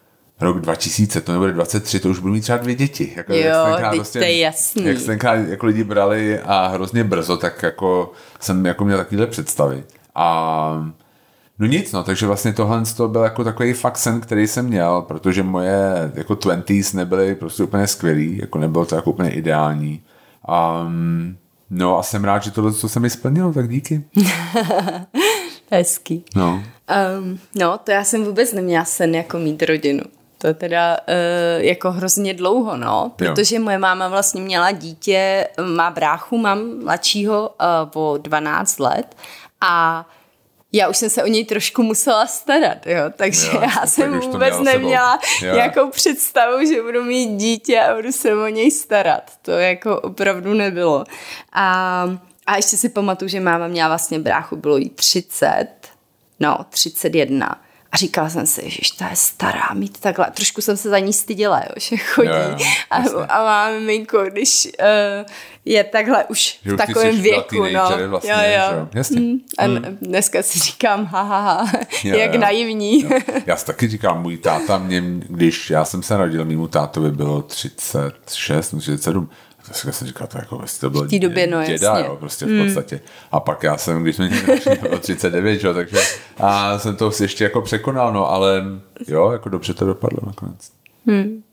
rok 0.41 0.62
2000, 0.62 1.21
to 1.21 1.32
nebude 1.32 1.54
23, 1.54 1.99
to 1.99 2.10
už 2.10 2.19
budu 2.19 2.34
mít 2.34 2.41
třeba 2.41 2.58
dvě 2.58 2.75
děti. 2.75 3.13
Jako, 3.15 3.34
jo, 3.34 3.75
jak 3.80 3.95
prostě, 3.95 4.19
to 4.19 4.25
je 4.25 4.38
jasný. 4.38 4.86
Jak 4.86 4.99
se 4.99 5.17
jako 5.47 5.65
lidi 5.65 5.84
brali 5.84 6.39
a 6.39 6.67
hrozně 6.67 7.04
brzo, 7.04 7.38
tak 7.38 7.63
jako 7.63 8.12
jsem 8.39 8.65
jako 8.65 8.86
měl 8.86 8.97
takovýhle 8.97 9.27
představy. 9.27 9.84
A 10.15 10.93
no 11.60 11.67
nic, 11.67 11.91
no, 11.91 12.04
takže 12.04 12.27
vlastně 12.27 12.54
tohle 12.54 12.84
to 12.97 13.08
byl 13.08 13.21
jako 13.21 13.43
takový 13.43 13.73
fakt 13.73 13.97
sen, 13.97 14.21
který 14.21 14.47
jsem 14.47 14.65
měl, 14.65 15.01
protože 15.01 15.43
moje 15.43 16.12
jako 16.13 16.36
twenties 16.36 16.93
nebyly 16.93 17.36
prostě 17.36 17.63
úplně 17.63 17.88
skvělý, 17.88 18.38
jako 18.41 18.60
nebylo 18.60 18.86
to 18.86 18.95
jako 18.95 19.12
úplně 19.12 19.30
ideální. 19.30 20.01
Um, 20.86 21.38
no 21.69 21.99
a 21.99 22.04
jsem 22.04 22.23
rád, 22.23 22.43
že 22.43 22.51
tohle, 22.51 22.73
co 22.73 22.89
se 22.89 22.99
mi 22.99 23.10
splnilo, 23.10 23.54
tak 23.54 23.69
díky. 23.69 24.04
Hezký. 25.71 26.25
No. 26.36 26.63
Um, 27.19 27.39
no, 27.56 27.77
to 27.77 27.91
já 27.91 28.04
jsem 28.04 28.23
vůbec 28.23 28.54
neměla 28.54 28.86
sen 28.86 29.15
jako 29.15 29.39
mít 29.39 29.63
rodinu. 29.63 30.04
To 30.41 30.54
teda 30.54 30.97
uh, 31.08 31.63
jako 31.63 31.91
hrozně 31.91 32.34
dlouho, 32.34 32.77
no, 32.77 33.12
protože 33.15 33.56
jo. 33.56 33.62
moje 33.62 33.77
máma 33.77 34.08
vlastně 34.08 34.41
měla 34.41 34.71
dítě, 34.71 35.47
má 35.75 35.91
bráchu, 35.91 36.38
mám 36.38 36.84
mladšího 36.84 37.56
uh, 37.93 38.01
o 38.04 38.17
12 38.17 38.80
let 38.80 39.15
a 39.62 40.06
já 40.73 40.89
už 40.89 40.97
jsem 40.97 41.10
se 41.10 41.23
o 41.23 41.27
něj 41.27 41.45
trošku 41.45 41.84
musela 41.84 42.27
starat, 42.27 42.88
jo, 42.88 43.01
takže 43.15 43.47
jo, 43.54 43.62
já 43.62 43.86
jsem 43.86 44.19
vůbec 44.19 44.60
neměla 44.60 45.19
nějakou 45.41 45.89
představu, 45.89 46.65
že 46.65 46.82
budu 46.82 47.04
mít 47.04 47.38
dítě 47.38 47.82
a 47.82 47.95
budu 47.95 48.12
se 48.12 48.36
o 48.36 48.47
něj 48.47 48.71
starat. 48.71 49.32
To 49.41 49.51
jako 49.51 50.01
opravdu 50.01 50.54
nebylo. 50.54 51.04
A, 51.54 52.06
a 52.45 52.56
ještě 52.56 52.77
si 52.77 52.89
pamatuju, 52.89 53.30
že 53.30 53.39
máma 53.39 53.67
měla 53.67 53.88
vlastně 53.88 54.19
bráchu, 54.19 54.56
bylo 54.56 54.77
jí 54.77 54.89
30, 54.89 55.67
no, 56.39 56.58
31 56.69 57.62
a 57.91 57.97
říkala 57.97 58.30
jsem 58.30 58.47
si, 58.47 58.69
že 58.69 58.80
ta 58.97 59.10
je 59.10 59.15
stará, 59.15 59.69
mít 59.73 59.99
takhle. 59.99 60.32
Trošku 60.32 60.62
jsem 60.62 60.77
se 60.77 60.89
za 60.89 60.99
ní 60.99 61.13
styděla, 61.13 61.60
jo, 61.60 61.73
že 61.77 61.97
chodí. 61.97 62.30
Jo, 62.30 62.58
jo, 62.58 63.19
a, 63.19 63.25
a 63.30 63.43
mám 63.43 63.73
miminko, 63.73 64.23
když 64.23 64.67
uh, 64.80 65.25
je 65.65 65.84
takhle 65.84 66.25
už 66.25 66.60
že 66.65 66.71
v 66.71 66.77
takovém 66.77 67.21
věku. 67.21 67.63
No. 67.73 68.08
Vlastně, 68.08 68.32
jo, 68.32 68.77
jo. 68.77 68.88
Jasně. 68.93 69.21
Mm. 69.21 69.39
A 69.58 69.67
mm. 69.67 69.97
dneska 70.01 70.43
si 70.43 70.60
říkám, 70.60 71.06
ha, 71.06 71.21
ha, 71.21 71.39
ha 71.41 71.71
jo, 72.04 72.17
jak 72.17 72.34
jo. 72.34 72.39
naivní. 72.39 73.04
Jo. 73.04 73.10
Já 73.45 73.56
si 73.56 73.65
taky 73.65 73.88
říkám, 73.88 74.21
můj 74.21 74.38
táta 74.38 74.77
mě, 74.77 75.04
když 75.30 75.69
já 75.69 75.86
jsem 75.86 76.04
se 76.04 76.13
narodil, 76.13 76.45
mému 76.45 76.67
tátovi 76.67 77.12
bylo 77.12 77.41
36, 77.41 78.77
37, 78.77 79.30
tak 79.71 79.93
jsem 79.93 80.07
říkal, 80.07 80.27
to 80.27 80.38
jako 80.38 80.62
to 80.79 80.89
byl 80.89 81.07
v 81.07 81.19
době, 81.19 81.47
no, 81.47 81.63
děda, 81.63 81.89
jasně. 81.89 82.05
jo, 82.07 82.15
prostě 82.15 82.45
v 82.45 82.49
hmm. 82.49 82.65
podstatě. 82.65 82.95
Hmm. 82.95 83.05
A 83.31 83.39
pak 83.39 83.63
já 83.63 83.77
jsem, 83.77 84.03
když 84.03 84.15
jsme 84.15 84.29
měli 84.29 84.60
39, 84.99 85.63
jo, 85.63 85.73
takže 85.73 85.97
a 86.38 86.79
jsem 86.79 86.95
to 86.95 87.12
ještě 87.21 87.43
jako 87.43 87.62
překonal, 87.62 88.13
no, 88.13 88.31
ale 88.31 88.63
jo, 89.07 89.31
jako 89.31 89.49
dobře 89.49 89.73
to 89.73 89.86
dopadlo 89.86 90.19
nakonec. 90.25 90.71
Hmm. 91.07 91.43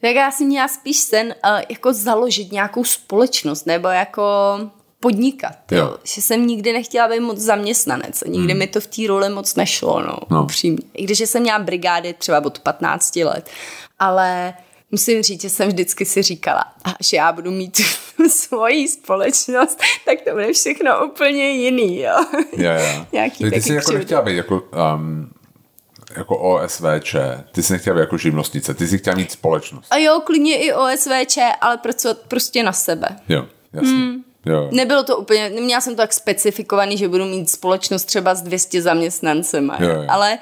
Tak 0.00 0.14
já 0.14 0.30
jsem 0.30 0.46
měla 0.46 0.68
spíš 0.68 0.96
sen 0.96 1.26
uh, 1.26 1.60
jako 1.68 1.92
založit 1.92 2.52
nějakou 2.52 2.84
společnost, 2.84 3.66
nebo 3.66 3.88
jako 3.88 4.22
podnikat, 5.00 5.72
jo. 5.72 5.78
Jo. 5.78 5.96
že 6.04 6.22
jsem 6.22 6.46
nikdy 6.46 6.72
nechtěla 6.72 7.08
být 7.08 7.20
moc 7.20 7.38
zaměstnanec 7.38 8.22
a 8.22 8.28
nikdy 8.28 8.52
hmm. 8.52 8.58
mi 8.58 8.66
to 8.66 8.80
v 8.80 8.86
té 8.86 9.06
roli 9.08 9.28
moc 9.28 9.54
nešlo, 9.54 10.02
no, 10.02 10.18
no. 10.30 10.42
upřímně. 10.42 10.82
I 10.94 11.04
když 11.04 11.18
jsem 11.18 11.42
měla 11.42 11.58
brigády 11.58 12.14
třeba 12.18 12.44
od 12.44 12.58
15 12.58 13.16
let, 13.16 13.50
ale 13.98 14.54
musím 14.90 15.22
říct, 15.22 15.42
že 15.42 15.50
jsem 15.50 15.68
vždycky 15.68 16.04
si 16.04 16.22
říkala, 16.22 16.64
až 16.84 17.12
já 17.12 17.32
budu 17.32 17.50
mít 17.50 17.80
svoji 18.30 18.88
společnost, 18.88 19.80
tak 20.04 20.20
to 20.20 20.30
bude 20.30 20.52
všechno 20.52 21.06
úplně 21.06 21.50
jiný, 21.50 22.00
jo. 22.00 22.24
Jo, 22.56 22.72
jo. 22.72 23.06
Nějaký 23.12 23.44
ty, 23.44 23.50
ty 23.50 23.62
jsi 23.62 23.74
jako 23.74 23.92
nechtěla 23.92 24.22
být 24.22 24.36
jako, 24.36 24.62
um, 24.96 25.30
jako 26.16 26.38
OSVČ, 26.38 27.16
ty 27.52 27.62
jsi 27.62 27.72
nechtěla 27.72 27.96
být 27.96 28.00
jako 28.00 28.18
živnostnice, 28.18 28.74
ty 28.74 28.86
jsi 28.88 28.98
chtěla 28.98 29.16
mít 29.16 29.32
společnost. 29.32 29.86
A 29.90 29.96
jo, 29.96 30.20
klidně 30.24 30.56
i 30.58 30.72
OSVČ, 30.72 31.38
ale 31.60 31.76
pracovat 31.76 32.18
prostě 32.28 32.62
na 32.62 32.72
sebe. 32.72 33.08
Jo, 33.28 33.46
jasně. 33.72 33.90
Hmm. 33.90 34.24
Jo. 34.46 34.68
Nebylo 34.72 35.02
to 35.02 35.16
úplně, 35.16 35.50
neměla 35.50 35.80
jsem 35.80 35.92
to 35.96 36.02
tak 36.02 36.12
specifikovaný, 36.12 36.96
že 36.96 37.08
budu 37.08 37.24
mít 37.24 37.50
společnost 37.50 38.04
třeba 38.04 38.34
s 38.34 38.42
200 38.42 38.82
zaměstnancema, 38.82 39.76
jo, 39.80 39.88
jo. 39.88 40.04
ale 40.08 40.38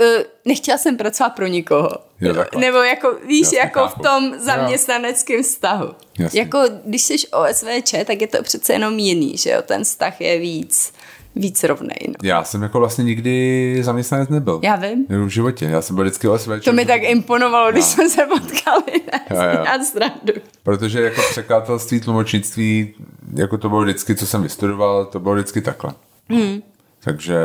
uh, 0.00 0.06
nechtěla 0.44 0.78
jsem 0.78 0.96
pracovat 0.96 1.30
pro 1.30 1.46
nikoho. 1.46 1.90
Jo, 2.20 2.44
Nebo 2.58 2.78
jako, 2.78 3.16
víš, 3.26 3.42
Jasně, 3.42 3.58
jako 3.58 3.80
chápu. 3.80 4.00
v 4.00 4.02
tom 4.02 4.34
zaměstnaneckém 4.38 5.42
vztahu. 5.42 5.94
Jasně. 6.18 6.40
Jako, 6.40 6.58
když 6.84 7.02
jsi 7.02 7.14
OSVČ, 7.28 7.94
tak 8.04 8.20
je 8.20 8.26
to 8.26 8.42
přece 8.42 8.72
jenom 8.72 8.98
jiný, 8.98 9.36
že 9.36 9.50
jo, 9.50 9.62
ten 9.62 9.84
vztah 9.84 10.20
je 10.20 10.38
víc 10.38 10.92
víc 11.36 11.64
rovnej. 11.64 11.98
No. 12.08 12.14
Já 12.22 12.44
jsem 12.44 12.62
jako 12.62 12.78
vlastně 12.78 13.04
nikdy 13.04 13.78
zaměstnanec 13.82 14.28
nebyl. 14.28 14.60
Já 14.62 14.76
vím. 14.76 15.06
v 15.08 15.28
životě. 15.28 15.64
Já 15.64 15.82
jsem 15.82 15.96
byl 15.96 16.04
vždycky 16.04 16.28
OSVČ. 16.28 16.64
To 16.64 16.72
mi 16.72 16.86
tak 16.86 17.02
imponovalo, 17.02 17.72
když 17.72 17.84
jsme 17.84 18.08
se 18.08 18.26
potkali. 18.26 19.02
Já 19.64 19.78
zradu. 19.92 20.32
Protože 20.62 21.02
jako 21.02 21.20
překladatelství, 21.30 22.00
tlumočnictví, 22.00 22.94
jako 23.34 23.58
to 23.58 23.68
bylo 23.68 23.82
vždycky, 23.82 24.14
co 24.14 24.26
jsem 24.26 24.42
vystudoval, 24.42 25.04
to 25.04 25.20
bylo 25.20 25.34
vždycky 25.34 25.60
takhle. 25.60 25.92
Hmm. 26.28 26.62
Takže 27.00 27.36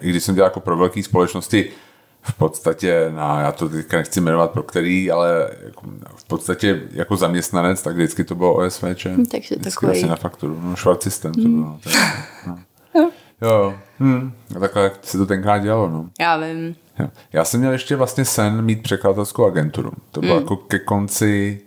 i 0.00 0.10
když 0.10 0.24
jsem 0.24 0.34
dělal 0.34 0.46
jako 0.46 0.60
pro 0.60 0.76
velké 0.76 1.02
společnosti, 1.02 1.70
v 2.22 2.34
podstatě, 2.34 3.12
na, 3.14 3.40
já 3.40 3.52
to 3.52 3.68
teďka 3.68 3.96
nechci 3.96 4.20
jmenovat 4.20 4.50
pro 4.50 4.62
který, 4.62 5.10
ale 5.10 5.50
jako, 5.64 5.86
v 6.16 6.24
podstatě 6.24 6.82
jako 6.90 7.16
zaměstnanec, 7.16 7.82
tak 7.82 7.94
vždycky 7.94 8.24
to 8.24 8.34
bylo 8.34 8.54
OSVČ. 8.54 9.06
Hmm, 9.06 9.26
takže 9.26 9.54
vždycky 9.54 9.86
takový... 9.86 10.02
na 10.02 10.16
fakturu. 10.16 10.60
No, 10.62 10.76
švarcistem 10.76 11.34
to 11.34 11.40
hmm. 11.40 11.62
bylo. 11.62 11.78
Tak, 11.84 11.94
no. 12.46 12.58
Jo, 13.42 13.74
hm. 14.00 14.32
A 14.56 14.60
takhle 14.60 14.82
jak 14.82 14.92
se 15.02 15.18
to 15.18 15.26
tenkrát 15.26 15.58
dělalo, 15.58 15.88
no. 15.88 16.08
Já 16.20 16.36
vím. 16.36 16.76
Jo. 16.98 17.08
Já 17.32 17.44
jsem 17.44 17.60
měl 17.60 17.72
ještě 17.72 17.96
vlastně 17.96 18.24
sen 18.24 18.62
mít 18.62 18.82
překladatelskou 18.82 19.46
agenturu. 19.46 19.92
To 20.10 20.20
bylo 20.20 20.34
mm. 20.34 20.40
jako 20.40 20.56
ke 20.56 20.78
konci 20.78 21.60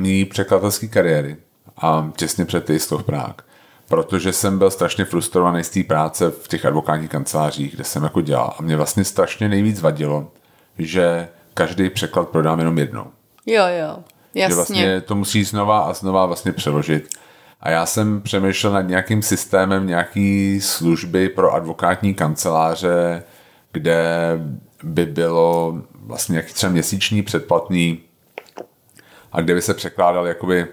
mý 0.00 0.24
překladatelské 0.24 0.88
kariéry 0.88 1.36
a 1.76 2.10
těsně 2.16 2.44
před 2.44 2.64
Taste 2.64 2.94
of 2.94 3.04
Prague. 3.04 3.34
Protože 3.88 4.32
jsem 4.32 4.58
byl 4.58 4.70
strašně 4.70 5.04
frustrovaný 5.04 5.64
z 5.64 5.70
té 5.70 5.82
práce 5.82 6.30
v 6.30 6.48
těch 6.48 6.64
advokátních 6.66 7.10
kancelářích, 7.10 7.74
kde 7.74 7.84
jsem 7.84 8.02
jako 8.02 8.20
dělal. 8.20 8.54
A 8.58 8.62
mě 8.62 8.76
vlastně 8.76 9.04
strašně 9.04 9.48
nejvíc 9.48 9.80
vadilo, 9.80 10.30
že 10.78 11.28
každý 11.54 11.90
překlad 11.90 12.28
prodám 12.28 12.58
jenom 12.58 12.78
jednou. 12.78 13.06
Jo, 13.46 13.64
jo, 13.80 13.98
jasně. 14.34 14.48
Že 14.48 14.54
vlastně 14.54 15.00
to 15.00 15.14
musí 15.14 15.44
znova 15.44 15.78
a 15.78 15.92
znova 15.92 16.26
vlastně 16.26 16.52
přeložit. 16.52 17.08
A 17.66 17.70
já 17.70 17.86
jsem 17.86 18.20
přemýšlel 18.20 18.72
nad 18.72 18.82
nějakým 18.82 19.22
systémem 19.22 19.86
nějaký 19.86 20.60
služby 20.60 21.28
pro 21.28 21.54
advokátní 21.54 22.14
kanceláře, 22.14 23.22
kde 23.72 24.04
by 24.82 25.06
bylo 25.06 25.78
vlastně 25.94 26.32
nějaký 26.32 26.52
třeba 26.52 26.72
měsíční 26.72 27.22
předplatný 27.22 27.98
a 29.32 29.40
kde 29.40 29.54
by 29.54 29.62
se 29.62 29.74
překládal 29.74 30.26
jakoby 30.26 30.66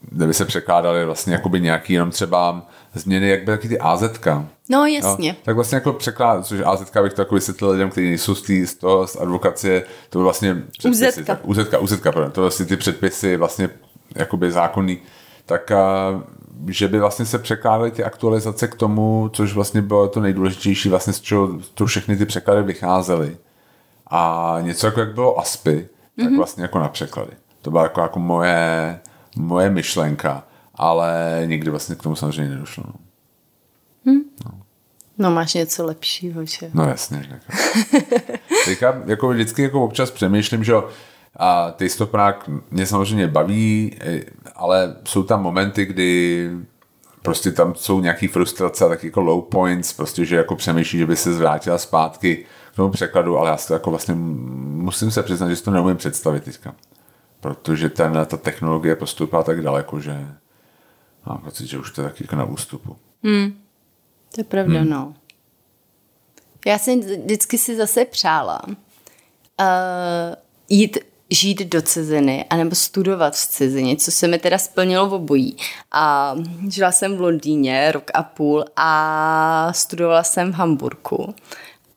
kde 0.00 0.26
by 0.26 0.34
se 0.34 0.44
překládaly 0.44 1.04
vlastně 1.04 1.32
jakoby 1.32 1.60
nějaký 1.60 1.92
jenom 1.92 2.10
třeba 2.10 2.66
změny, 2.94 3.28
jak 3.28 3.44
byly 3.44 3.58
ty 3.58 3.78
AZ. 3.78 4.02
No 4.68 4.86
jasně. 4.86 5.32
No, 5.32 5.38
tak 5.42 5.54
vlastně 5.54 5.76
jako 5.76 5.92
překlad, 5.92 6.46
což 6.46 6.60
AZ 6.64 6.90
bych 7.02 7.12
to 7.12 7.20
jako 7.20 7.34
vysvětlil 7.34 7.70
lidem, 7.70 7.90
kteří 7.90 8.08
nejsou 8.08 8.34
z, 8.34 8.42
tý, 8.42 8.66
z 8.66 8.74
toho, 8.74 9.06
z 9.06 9.16
advokacie, 9.16 9.80
to 10.10 10.18
byl 10.18 10.24
vlastně 10.24 10.56
předpisy, 10.78 11.20
UZK. 11.20 11.26
Tak, 11.26 11.82
UZK, 11.82 12.02
pardon, 12.02 12.30
to 12.30 12.40
vlastně 12.40 12.66
ty 12.66 12.76
předpisy 12.76 13.36
vlastně 13.36 13.68
jakoby 14.16 14.52
zákonný, 14.52 14.98
tak 15.46 15.72
že 16.68 16.88
by 16.88 17.00
vlastně 17.00 17.26
se 17.26 17.38
překládaly 17.38 17.90
ty 17.90 18.04
aktualizace 18.04 18.68
k 18.68 18.74
tomu, 18.74 19.30
což 19.32 19.54
vlastně 19.54 19.82
bylo 19.82 20.08
to 20.08 20.20
nejdůležitější, 20.20 20.88
vlastně 20.88 21.12
z 21.12 21.20
čeho 21.20 21.48
to 21.74 21.86
všechny 21.86 22.16
ty 22.16 22.26
překlady 22.26 22.62
vycházely. 22.62 23.36
A 24.06 24.58
něco 24.60 24.86
jako 24.86 25.00
jak 25.00 25.14
bylo 25.14 25.38
ASPy, 25.38 25.88
tak 26.16 26.26
mm-hmm. 26.26 26.36
vlastně 26.36 26.62
jako 26.62 26.78
na 26.78 26.88
překlady. 26.88 27.32
To 27.62 27.70
byla 27.70 27.82
jako, 27.82 28.00
jako 28.00 28.18
moje, 28.18 29.00
moje 29.36 29.70
myšlenka, 29.70 30.44
ale 30.74 31.42
nikdy 31.46 31.70
vlastně 31.70 31.96
k 31.96 32.02
tomu 32.02 32.16
samozřejmě 32.16 32.50
nedošlo. 32.54 32.84
No. 32.84 34.50
No 35.18 35.30
máš 35.30 35.54
něco 35.54 35.86
lepšího, 35.86 36.44
že? 36.44 36.70
No 36.74 36.88
jasně. 36.88 37.28
Jako. 37.30 37.52
Teďka 38.64 39.02
jako 39.06 39.28
vždycky 39.28 39.62
jako 39.62 39.84
občas 39.84 40.10
přemýšlím, 40.10 40.64
že 40.64 40.72
a 41.36 41.70
testoprák 41.70 42.50
mě 42.70 42.86
samozřejmě 42.86 43.28
baví, 43.28 43.98
ale 44.54 44.96
jsou 45.04 45.22
tam 45.22 45.42
momenty, 45.42 45.84
kdy 45.84 46.50
prostě 47.22 47.52
tam 47.52 47.74
jsou 47.74 48.00
nějaký 48.00 48.28
frustrace 48.28 48.84
a 48.84 48.88
taky 48.88 49.06
jako 49.06 49.20
low 49.20 49.44
points, 49.44 49.92
prostě, 49.92 50.24
že 50.24 50.36
jako 50.36 50.56
přemýšlí, 50.56 50.98
že 50.98 51.06
by 51.06 51.16
se 51.16 51.34
zvrátila 51.34 51.78
zpátky 51.78 52.46
k 52.72 52.76
tomu 52.76 52.90
překladu, 52.90 53.38
ale 53.38 53.50
já 53.50 53.56
si 53.56 53.68
to 53.68 53.74
jako 53.74 53.90
vlastně 53.90 54.14
musím 54.14 55.10
se 55.10 55.22
přiznat, 55.22 55.48
že 55.48 55.56
si 55.56 55.64
to 55.64 55.70
neumím 55.70 55.96
představit 55.96 56.44
teďka. 56.44 56.74
Protože 57.40 57.88
ten, 57.88 58.12
ta 58.26 58.36
technologie 58.36 58.96
postupá 58.96 59.42
tak 59.42 59.62
daleko, 59.62 60.00
že 60.00 60.28
mám 61.26 61.38
pocit, 61.38 61.66
že 61.66 61.78
už 61.78 61.90
to 61.90 62.02
je 62.02 62.08
taky 62.08 62.24
jako 62.24 62.36
na 62.36 62.44
ústupu. 62.44 62.96
Hmm. 63.24 63.52
To 64.34 64.40
je 64.40 64.44
pravda, 64.44 64.80
hmm. 64.80 64.90
no. 64.90 65.14
Já 66.66 66.78
jsem 66.78 67.00
vždycky 67.00 67.58
si 67.58 67.76
zase 67.76 68.04
přála 68.04 68.62
uh, 68.66 68.74
jít 70.68 70.98
žít 71.34 71.62
do 71.62 71.82
ciziny 71.82 72.44
anebo 72.50 72.74
studovat 72.74 73.34
v 73.34 73.46
cizině, 73.46 73.96
co 73.96 74.10
se 74.10 74.28
mi 74.28 74.38
teda 74.38 74.58
splnilo 74.58 75.08
v 75.08 75.14
obojí. 75.14 75.56
A 75.92 76.34
žila 76.68 76.92
jsem 76.92 77.16
v 77.16 77.20
Londýně 77.20 77.92
rok 77.92 78.10
a 78.14 78.22
půl 78.22 78.64
a 78.76 79.72
studovala 79.72 80.22
jsem 80.22 80.52
v 80.52 80.54
Hamburku. 80.54 81.34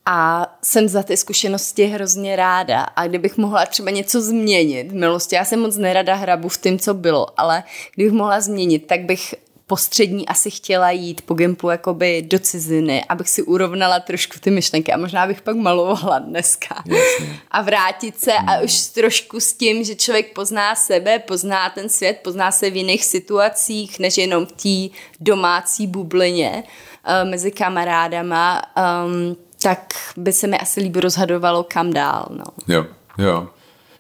A 0.05 0.47
jsem 0.63 0.87
za 0.87 1.03
ty 1.03 1.17
zkušenosti 1.17 1.85
hrozně 1.85 2.35
ráda. 2.35 2.81
A 2.81 3.07
kdybych 3.07 3.37
mohla 3.37 3.65
třeba 3.65 3.91
něco 3.91 4.21
změnit 4.21 4.91
milosti, 4.91 5.35
já 5.35 5.45
jsem 5.45 5.59
moc 5.59 5.77
nerada 5.77 6.15
hrabu 6.15 6.49
v 6.49 6.57
tím, 6.57 6.79
co 6.79 6.93
bylo, 6.93 7.39
ale 7.39 7.63
kdybych 7.95 8.13
mohla 8.13 8.41
změnit, 8.41 8.87
tak 8.87 9.01
bych 9.01 9.35
postřední 9.67 10.27
asi 10.27 10.51
chtěla 10.51 10.91
jít 10.91 11.21
po 11.21 11.33
Gimplu 11.33 11.69
jakoby 11.69 12.21
do 12.21 12.39
ciziny, 12.39 13.05
abych 13.09 13.29
si 13.29 13.41
urovnala 13.41 13.99
trošku 13.99 14.39
ty 14.39 14.51
myšlenky 14.51 14.93
a 14.93 14.97
možná 14.97 15.27
bych 15.27 15.41
pak 15.41 15.55
malovala 15.55 16.19
dneska. 16.19 16.83
Jasně. 16.85 17.39
A 17.51 17.61
vrátit 17.61 18.19
se 18.19 18.33
a 18.33 18.61
už 18.61 18.85
trošku 18.87 19.39
s 19.39 19.53
tím, 19.53 19.83
že 19.83 19.95
člověk 19.95 20.33
pozná 20.33 20.75
sebe, 20.75 21.19
pozná 21.19 21.69
ten 21.69 21.89
svět, 21.89 22.19
pozná 22.23 22.51
se 22.51 22.69
v 22.69 22.75
jiných 22.75 23.05
situacích, 23.05 23.99
než 23.99 24.17
jenom 24.17 24.45
v 24.45 24.51
té 24.51 24.97
domácí 25.19 25.87
bublině 25.87 26.63
uh, 26.63 27.29
mezi 27.29 27.51
kamarádama, 27.51 28.61
um, 29.05 29.37
tak 29.61 29.93
by 30.17 30.33
se 30.33 30.47
mi 30.47 30.57
asi 30.57 30.79
líbí 30.79 30.99
rozhadovalo 30.99 31.63
kam 31.63 31.93
dál. 31.93 32.27
No. 32.29 32.45
Jo, 32.67 32.85
jo. 33.17 33.47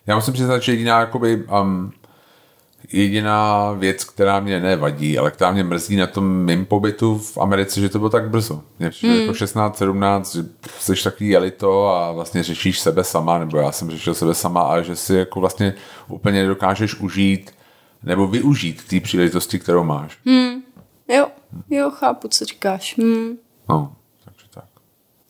Já 0.07 0.15
musím 0.15 0.33
přiznat, 0.33 0.59
že 0.59 0.71
jediná 0.71 0.99
jakoby, 0.99 1.43
um, 1.61 1.93
jediná 2.93 3.71
věc, 3.71 4.03
která 4.03 4.39
mě 4.39 4.59
nevadí, 4.59 5.17
ale 5.17 5.31
která 5.31 5.51
mě 5.51 5.63
mrzí 5.63 5.95
na 5.95 6.07
tom 6.07 6.45
mým 6.45 6.65
pobytu 6.65 7.17
v 7.17 7.37
Americe, 7.37 7.81
že 7.81 7.89
to 7.89 7.97
bylo 7.97 8.09
tak 8.09 8.29
brzo. 8.29 8.61
Mě 8.79 8.91
hmm. 9.01 9.13
jako 9.13 9.33
16, 9.33 9.77
17, 9.77 10.35
že 10.35 10.43
jsi 10.79 11.03
takový 11.03 11.29
jelito 11.29 11.87
a 11.87 12.11
vlastně 12.11 12.43
řešíš 12.43 12.79
sebe 12.79 13.03
sama, 13.03 13.39
nebo 13.39 13.57
já 13.57 13.71
jsem 13.71 13.91
řešil 13.91 14.13
sebe 14.13 14.33
sama 14.33 14.61
a 14.61 14.81
že 14.81 14.95
si 14.95 15.15
jako 15.15 15.39
vlastně 15.39 15.73
úplně 16.07 16.41
nedokážeš 16.41 16.95
užít 16.95 17.51
nebo 18.03 18.27
využít 18.27 18.83
té 18.87 18.99
příležitosti, 18.99 19.59
kterou 19.59 19.83
máš. 19.83 20.17
Hmm. 20.25 20.61
Jo, 21.07 21.27
jo, 21.69 21.91
chápu, 21.91 22.27
co 22.27 22.45
říkáš. 22.45 22.97
Hmm. 22.97 23.37
No. 23.69 23.95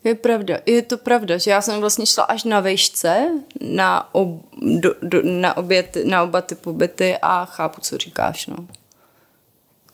Je 0.06 0.14
pravda, 0.14 0.58
je 0.66 0.82
to 0.82 0.98
pravda, 0.98 1.38
že 1.38 1.50
já 1.50 1.60
jsem 1.60 1.80
vlastně 1.80 2.06
šla 2.06 2.24
až 2.24 2.44
na 2.44 2.60
vejšce, 2.60 3.28
na, 3.60 4.14
ob, 4.14 4.28
do, 4.62 4.94
do, 5.02 5.22
na, 5.22 5.56
obět, 5.56 5.96
na 6.04 6.22
oba 6.22 6.40
ty 6.40 6.54
pobyty 6.54 7.16
a 7.22 7.44
chápu, 7.44 7.80
co 7.80 7.98
říkáš, 7.98 8.46
no. 8.46 8.56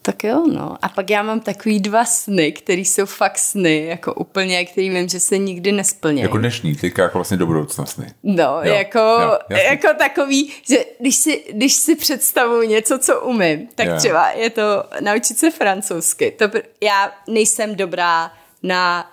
Tak 0.03 0.25
jo, 0.25 0.45
no. 0.53 0.77
A 0.83 0.89
pak 0.89 1.11
já 1.11 1.23
mám 1.23 1.41
takový 1.41 1.81
dva 1.81 2.05
sny, 2.05 2.53
které 2.53 2.81
jsou 2.81 3.07
fakt 3.07 3.39
sny, 3.39 3.87
jako 3.87 4.15
úplně, 4.15 4.65
který 4.65 4.91
vím, 4.91 5.09
že 5.09 5.21
se 5.21 5.39
nikdy 5.39 5.73
nesplnějí. 5.73 6.23
Jako 6.23 6.39
dnešní, 6.39 6.75
teďka 6.75 7.03
jako 7.03 7.19
vlastně 7.19 7.37
do 7.37 7.47
budoucna 7.47 7.87
sny. 7.87 8.07
No, 8.23 8.61
jo, 8.63 8.75
jako, 8.75 8.99
jo, 8.99 9.39
jako 9.49 9.89
takový, 9.99 10.53
že 10.69 10.85
když 11.01 11.17
si, 11.17 11.45
když 11.53 11.75
si 11.75 11.97
představuji 11.97 12.69
něco, 12.69 12.99
co 12.99 13.21
umím, 13.21 13.69
tak 13.75 13.87
jo. 13.87 13.97
třeba 13.97 14.31
je 14.31 14.51
to 14.51 14.85
naučit 15.01 15.39
se 15.39 15.51
francouzsky. 15.51 16.31
To, 16.31 16.45
já 16.83 17.13
nejsem 17.29 17.75
dobrá 17.75 18.33
na 18.63 19.12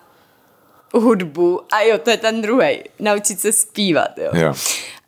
hudbu 0.93 1.61
a 1.71 1.81
jo, 1.81 1.97
to 1.97 2.09
je 2.09 2.17
ten 2.17 2.41
druhý, 2.41 2.83
naučit 2.99 3.39
se 3.39 3.51
zpívat, 3.51 4.17
jo. 4.17 4.31
jo. 4.33 4.53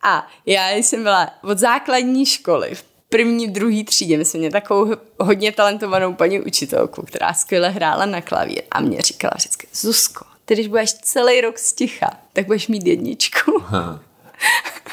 A 0.03 0.27
já 0.45 0.69
jsem 0.69 1.03
byla 1.03 1.29
od 1.43 1.57
základní 1.57 2.25
školy 2.25 2.75
v 2.75 2.83
první, 3.09 3.47
druhý 3.47 3.83
třídě, 3.83 4.17
my 4.17 4.25
jsme 4.25 4.37
měli 4.37 4.51
takovou 4.51 4.95
hodně 5.19 5.51
talentovanou 5.51 6.13
paní 6.13 6.41
učitelku, 6.41 7.01
která 7.01 7.33
skvěle 7.33 7.69
hrála 7.69 8.05
na 8.05 8.21
klavír 8.21 8.61
a 8.71 8.79
mě 8.79 9.01
říkala 9.01 9.31
vždycky, 9.37 9.67
Zuzko, 9.73 10.25
ty 10.45 10.53
když 10.53 10.67
budeš 10.67 10.93
celý 10.93 11.41
rok 11.41 11.59
sticha, 11.59 12.09
tak 12.33 12.45
budeš 12.45 12.67
mít 12.67 12.87
jedničku. 12.87 13.63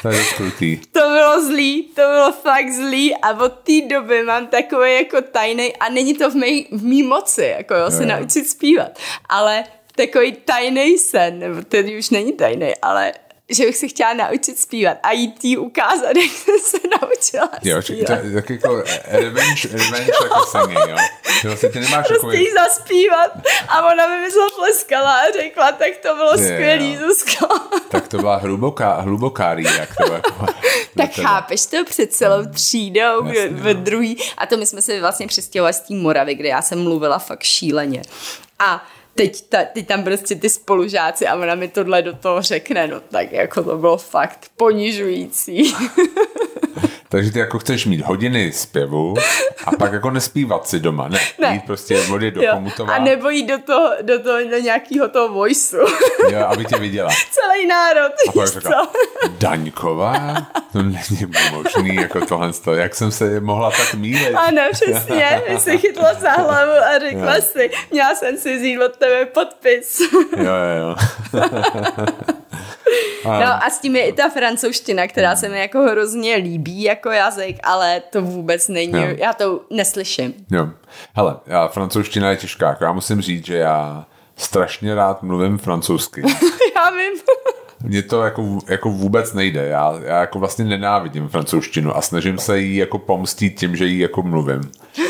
To 0.01 0.09
je 0.09 0.23
krutý. 0.37 0.77
To 0.91 0.99
bylo 0.99 1.45
zlý, 1.45 1.83
to 1.83 2.01
bylo 2.01 2.31
fakt 2.31 2.71
zlý 2.71 3.15
a 3.15 3.43
od 3.43 3.53
té 3.53 3.81
doby 3.89 4.23
mám 4.23 4.47
takový 4.47 4.93
jako 4.93 5.21
tajný 5.21 5.75
a 5.75 5.89
není 5.89 6.13
to 6.13 6.31
v 6.31 6.35
mé 6.35 6.47
v 6.71 6.83
mý 6.83 7.03
moci, 7.03 7.53
jako 7.57 7.75
jo, 7.75 7.91
se 7.91 8.05
naučit 8.05 8.49
zpívat, 8.49 8.99
ale 9.29 9.63
takový 9.99 10.31
tajný 10.31 10.97
sen, 10.97 11.39
nebo 11.39 11.61
tedy 11.61 11.97
už 11.97 12.09
není 12.09 12.33
tajný, 12.33 12.73
ale 12.81 13.13
že 13.49 13.65
bych 13.65 13.77
si 13.77 13.89
chtěla 13.89 14.13
naučit 14.13 14.59
zpívat 14.59 14.97
a 15.03 15.11
jít 15.11 15.45
jí 15.45 15.57
ukázat, 15.57 16.07
jak 16.15 16.31
jsem 16.31 16.59
se 16.59 16.77
naučila 17.01 17.49
jo, 17.63 17.81
zpívat. 17.81 18.21
To 18.21 18.33
tak 18.33 18.49
jako 18.49 18.83
revenge, 19.07 19.67
revenge 19.71 20.11
jako 20.23 20.45
singing, 20.45 20.89
jo? 20.89 20.97
Že 21.41 21.47
vlastně 21.47 21.69
ty 21.69 21.79
nemáš 21.79 22.07
prostě 22.07 22.37
jí 22.37 22.47
zaspívat 22.53 23.31
a 23.67 23.87
ona 23.91 24.07
mi 24.07 24.21
mi 24.21 24.27
zatleskala 24.31 25.19
a 25.19 25.31
řekla, 25.31 25.71
tak 25.71 25.97
to 25.97 26.15
bylo 26.15 26.31
je, 26.31 26.37
skvělý, 26.37 26.97
Zuzko. 26.97 27.47
Tak 27.89 28.07
to 28.07 28.17
byla 28.17 28.35
hluboká, 28.35 29.01
hluboká 29.01 29.53
jak 29.53 29.95
to 29.95 30.13
jako... 30.13 30.45
tak 30.97 31.11
chápeš 31.13 31.65
to 31.65 31.85
před 31.85 32.13
celou 32.13 32.45
třídou 32.45 33.25
Jasně, 33.25 33.47
v 33.47 33.73
druhý. 33.73 34.17
A 34.37 34.45
to 34.45 34.57
my 34.57 34.65
jsme 34.65 34.81
se 34.81 34.99
vlastně 34.99 35.27
přestěhovali 35.27 35.73
z 35.73 35.79
té 35.79 35.93
Moravy, 35.93 36.35
kde 36.35 36.49
já 36.49 36.61
jsem 36.61 36.83
mluvila 36.83 37.19
fakt 37.19 37.43
šíleně. 37.43 38.01
A 38.59 38.85
teď, 39.19 39.41
ta, 39.49 39.57
teď 39.73 39.87
tam 39.87 40.03
prostě 40.03 40.35
ty 40.35 40.49
spolužáci 40.49 41.27
a 41.27 41.35
ona 41.35 41.55
mi 41.55 41.67
tohle 41.67 42.01
do 42.01 42.13
toho 42.13 42.41
řekne, 42.41 42.87
no 42.87 42.99
tak 42.99 43.31
jako 43.31 43.63
to 43.63 43.77
bylo 43.77 43.97
fakt 43.97 44.51
ponižující. 44.57 45.73
Takže 47.11 47.31
ty 47.31 47.39
jako 47.39 47.59
chceš 47.59 47.85
mít 47.85 48.01
hodiny 48.01 48.51
zpěvu 48.51 49.13
a 49.65 49.71
pak 49.71 49.93
jako 49.93 50.11
nespívat 50.11 50.67
si 50.67 50.79
doma, 50.79 51.07
ne? 51.07 51.19
ne. 51.39 51.53
Jít 51.53 51.65
prostě 51.65 52.01
vody 52.01 52.31
do 52.31 52.41
komutová. 52.53 52.93
A 52.93 52.99
nebo 52.99 53.29
jít 53.29 53.47
do 53.47 53.57
toho, 53.57 53.91
do 54.01 54.19
toho, 54.19 54.37
do 54.39 54.57
nějakého 54.57 55.09
toho 55.09 55.29
voiceu. 55.29 55.85
Jo, 56.31 56.45
aby 56.47 56.65
tě 56.65 56.77
viděla. 56.77 57.09
Celý 57.31 57.67
národ, 57.67 58.11
a 58.29 58.31
pak 58.31 58.47
řekla, 58.47 58.91
Daňková? 59.39 60.47
To 60.71 60.83
není 60.83 61.33
možný, 61.51 61.95
jako 61.95 62.25
tohle 62.25 62.53
toho. 62.53 62.75
Jak 62.75 62.95
jsem 62.95 63.11
se 63.11 63.39
mohla 63.39 63.71
tak 63.71 63.93
mílit? 63.93 64.35
Ano, 64.35 64.61
přesně. 64.71 65.41
Jsi 65.57 65.77
chytla 65.77 66.13
za 66.13 66.31
hlavu 66.31 66.71
a 66.71 66.99
řekla 66.99 67.35
jo. 67.35 67.41
si, 67.41 67.69
měla 67.91 68.15
jsem 68.15 68.37
si 68.37 68.57
vzít 68.57 68.79
od 68.79 68.95
tebe 68.95 69.25
podpis. 69.25 69.99
jo, 70.37 70.53
jo, 70.53 70.95
jo. 71.33 71.43
No 73.25 73.63
a 73.63 73.69
s 73.69 73.79
tím 73.79 73.95
je 73.95 74.07
i 74.07 74.13
ta 74.13 74.29
francouzština, 74.29 75.07
která 75.07 75.35
se 75.35 75.49
mi 75.49 75.59
jako 75.59 75.79
hrozně 75.79 76.35
líbí 76.35 76.83
jako 76.83 77.11
jazyk, 77.11 77.57
ale 77.63 77.99
to 78.09 78.21
vůbec 78.21 78.67
není, 78.67 79.01
jo. 79.01 79.07
já 79.17 79.33
to 79.33 79.61
neslyším. 79.69 80.33
Jo. 80.51 80.69
Hele, 81.13 81.35
já, 81.45 81.67
francouzština 81.67 82.29
je 82.29 82.37
těžká, 82.37 82.69
jako 82.69 82.83
já 82.83 82.91
musím 82.91 83.21
říct, 83.21 83.45
že 83.45 83.57
já 83.57 84.05
strašně 84.35 84.95
rád 84.95 85.23
mluvím 85.23 85.57
francouzsky. 85.57 86.21
já 86.75 86.89
vím 86.89 87.13
mně 87.83 88.03
to 88.03 88.23
jako, 88.23 88.59
jako 88.67 88.89
vůbec 88.89 89.33
nejde. 89.33 89.65
Já, 89.67 89.99
já 90.03 90.19
jako 90.19 90.39
vlastně 90.39 90.65
nenávidím 90.65 91.27
francouzštinu 91.27 91.97
a 91.97 92.01
snažím 92.01 92.37
se 92.37 92.59
jí 92.59 92.75
jako 92.75 92.97
pomstit 92.97 93.59
tím, 93.59 93.75
že 93.75 93.85
jí 93.85 93.99
jako 93.99 94.21
mluvím. 94.21 94.61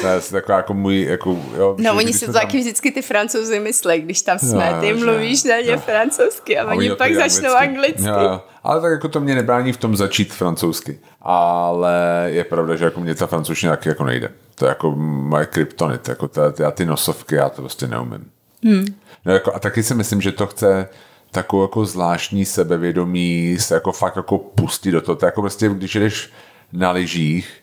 To 0.01 0.07
je 0.07 0.21
taková 0.31 0.57
jako 0.57 0.73
můj, 0.73 1.01
jako, 1.01 1.37
jo, 1.57 1.75
No 1.79 1.93
oni 1.95 2.13
si 2.13 2.25
to 2.25 2.33
tam... 2.33 2.41
taky 2.41 2.59
vždycky 2.59 2.91
ty 2.91 3.01
francouzi 3.01 3.59
myslí, 3.59 4.01
když 4.01 4.21
tam 4.21 4.39
jsme, 4.39 4.71
no, 4.71 4.81
ty 4.81 4.93
mluvíš 4.93 5.43
na 5.43 5.59
ně 5.59 5.71
no. 5.71 5.79
francouzsky 5.79 6.57
a, 6.57 6.63
a 6.63 6.73
oni, 6.75 6.91
pak 6.91 7.15
začnou 7.15 7.53
anglicky. 7.53 8.07
Jo, 8.07 8.41
ale 8.63 8.81
tak 8.81 8.91
jako 8.91 9.07
to 9.09 9.19
mě 9.19 9.35
nebrání 9.35 9.73
v 9.73 9.77
tom 9.77 9.97
začít 9.97 10.33
francouzsky. 10.33 10.99
Ale 11.21 12.25
je 12.25 12.43
pravda, 12.43 12.75
že 12.75 12.85
jako 12.85 12.99
mě 12.99 13.15
ta 13.15 13.27
francouzština 13.27 13.75
taky 13.75 13.89
jako 13.89 14.03
nejde. 14.03 14.29
To 14.55 14.65
je 14.65 14.69
jako 14.69 14.91
moje 14.95 15.45
kryptonit, 15.45 16.09
jako 16.09 16.27
ta, 16.27 16.53
já 16.59 16.71
ty 16.71 16.85
nosovky, 16.85 17.35
já 17.35 17.49
to 17.49 17.61
prostě 17.61 17.87
neumím. 17.87 18.31
Hmm. 18.63 18.85
No 19.25 19.33
jako, 19.33 19.55
a 19.55 19.59
taky 19.59 19.83
si 19.83 19.95
myslím, 19.95 20.21
že 20.21 20.31
to 20.31 20.47
chce 20.47 20.89
takovou 21.31 21.61
jako 21.61 21.85
zvláštní 21.85 22.45
sebevědomí 22.45 23.57
se 23.59 23.73
jako 23.73 23.91
fakt 23.91 24.15
jako 24.15 24.37
pustit 24.37 24.91
do 24.91 25.01
toho. 25.01 25.15
To 25.15 25.25
jako 25.25 25.41
prostě, 25.41 25.69
když 25.69 25.95
jdeš 25.95 26.29
na 26.73 26.91
lyžích 26.91 27.53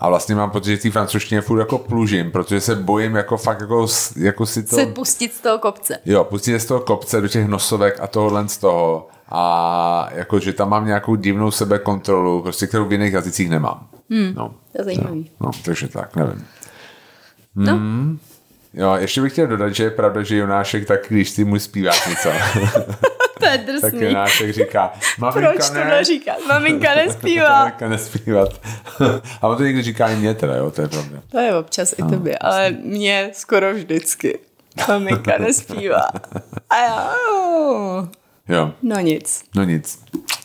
a 0.00 0.08
vlastně 0.08 0.34
mám 0.34 0.50
pocit, 0.50 0.70
že 0.70 0.82
té 0.82 0.90
francouzštině 0.90 1.40
furt 1.40 1.58
jako 1.58 1.78
plužím, 1.78 2.30
protože 2.30 2.60
se 2.60 2.74
bojím 2.74 3.14
jako 3.14 3.36
fakt 3.36 3.60
jako, 3.60 3.86
jako 4.16 4.46
si 4.46 4.62
to... 4.62 4.76
Se 4.76 4.86
pustit 4.86 5.34
z 5.34 5.40
toho 5.40 5.58
kopce. 5.58 5.98
Jo, 6.04 6.24
pustit 6.24 6.60
z 6.60 6.66
toho 6.66 6.80
kopce 6.80 7.20
do 7.20 7.28
těch 7.28 7.48
nosovek 7.48 8.00
a 8.00 8.06
tohohle 8.06 8.48
z 8.48 8.58
toho 8.58 9.08
a 9.28 10.08
jako, 10.12 10.38
že 10.38 10.52
tam 10.52 10.70
mám 10.70 10.86
nějakou 10.86 11.14
divnou 11.14 11.50
sebekontrolu, 11.50 12.42
prostě 12.42 12.66
kterou 12.66 12.84
v 12.84 12.92
jiných 12.92 13.12
jazycích 13.12 13.50
nemám. 13.50 13.86
Hmm, 14.10 14.34
no. 14.34 14.54
To 14.72 14.80
je 14.80 14.84
zajímavý. 14.84 15.30
No, 15.40 15.46
no, 15.46 15.52
takže 15.64 15.88
tak, 15.88 16.16
nevím. 16.16 16.46
No. 17.54 17.72
Hmm. 17.72 18.18
Jo, 18.76 18.94
ještě 18.94 19.20
bych 19.22 19.32
chtěl 19.32 19.46
dodat, 19.46 19.74
že 19.74 19.84
je 19.84 19.90
pravda, 19.90 20.22
že 20.22 20.36
Jonášek 20.36 20.86
tak, 20.86 21.00
když 21.08 21.32
ty 21.32 21.44
mu 21.44 21.58
zpíváš 21.58 22.08
něco. 22.08 22.28
to 23.38 23.46
je 23.46 23.58
drsný. 23.58 23.80
Tak 23.80 23.94
Jonášek 24.00 24.52
říká, 24.52 24.92
maminka 25.18 25.50
Proč 25.50 25.70
ne. 25.70 25.82
to 25.82 25.88
neříká? 25.88 26.32
Maminka 26.48 26.94
nespívá. 26.94 27.58
maminka 27.58 27.88
nespívat. 27.88 28.60
a 29.42 29.48
on 29.48 29.56
to 29.56 29.62
někdy 29.64 29.82
říká 29.82 30.08
i 30.08 30.16
mě 30.16 30.34
teda, 30.34 30.56
jo, 30.56 30.70
to 30.70 30.82
je 30.82 30.88
pravda. 30.88 31.18
To 31.30 31.38
je 31.38 31.54
občas 31.56 31.92
i 31.92 32.02
tobě, 32.02 32.38
ale 32.38 32.70
mě 32.70 33.30
skoro 33.32 33.74
vždycky. 33.74 34.38
Maminka 34.88 35.38
nespívá. 35.38 36.08
A 36.70 36.76
já, 36.76 37.14
oh. 37.34 38.06
Jo. 38.48 38.72
No 38.82 39.00
nic. 39.00 39.44
No 39.56 39.64
nic. 39.64 40.04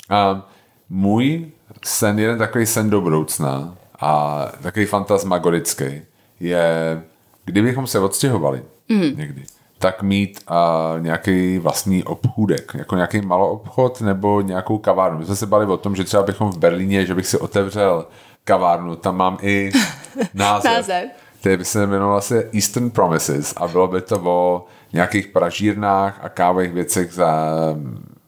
A 0.10 0.50
můj 0.89 1.52
sen, 1.86 2.20
jeden 2.20 2.38
takový 2.38 2.65
sen 2.65 2.89
do 2.89 3.02
budoucna 3.02 3.76
a 4.00 4.46
takový 4.63 4.86
fantasmagorický 4.86 6.02
je, 6.39 7.02
kdybychom 7.49 7.88
se 7.88 7.99
odstěhovali 7.99 8.63
mm. 8.89 9.17
někdy, 9.17 9.43
tak 9.79 10.01
mít 10.03 10.43
uh, 10.51 11.01
nějaký 11.01 11.57
vlastní 11.57 12.03
obchůdek, 12.03 12.71
jako 12.73 12.95
nějaký 12.95 13.21
malou 13.21 13.47
obchod 13.47 14.01
nebo 14.01 14.41
nějakou 14.41 14.77
kavárnu. 14.77 15.19
My 15.19 15.25
jsme 15.25 15.35
se 15.35 15.45
bali 15.45 15.65
o 15.65 15.77
tom, 15.77 15.95
že 15.95 16.03
třeba 16.03 16.23
bychom 16.23 16.51
v 16.51 16.57
Berlíně, 16.57 17.05
že 17.05 17.15
bych 17.15 17.27
si 17.27 17.38
otevřel 17.38 18.07
kavárnu, 18.43 18.95
tam 18.95 19.17
mám 19.17 19.38
i 19.41 19.71
název. 20.33 20.71
název. 20.71 21.09
který 21.39 21.57
by 21.57 21.65
se 21.65 21.88
jmenoval 21.88 22.21
se 22.21 22.49
Eastern 22.53 22.89
Promises 22.89 23.53
a 23.57 23.67
bylo 23.67 23.88
by 23.88 24.01
to 24.01 24.21
o 24.23 24.65
nějakých 24.93 25.27
pražírnách 25.27 26.19
a 26.23 26.29
kávových 26.29 26.71
věcech 26.71 27.12
za 27.13 27.53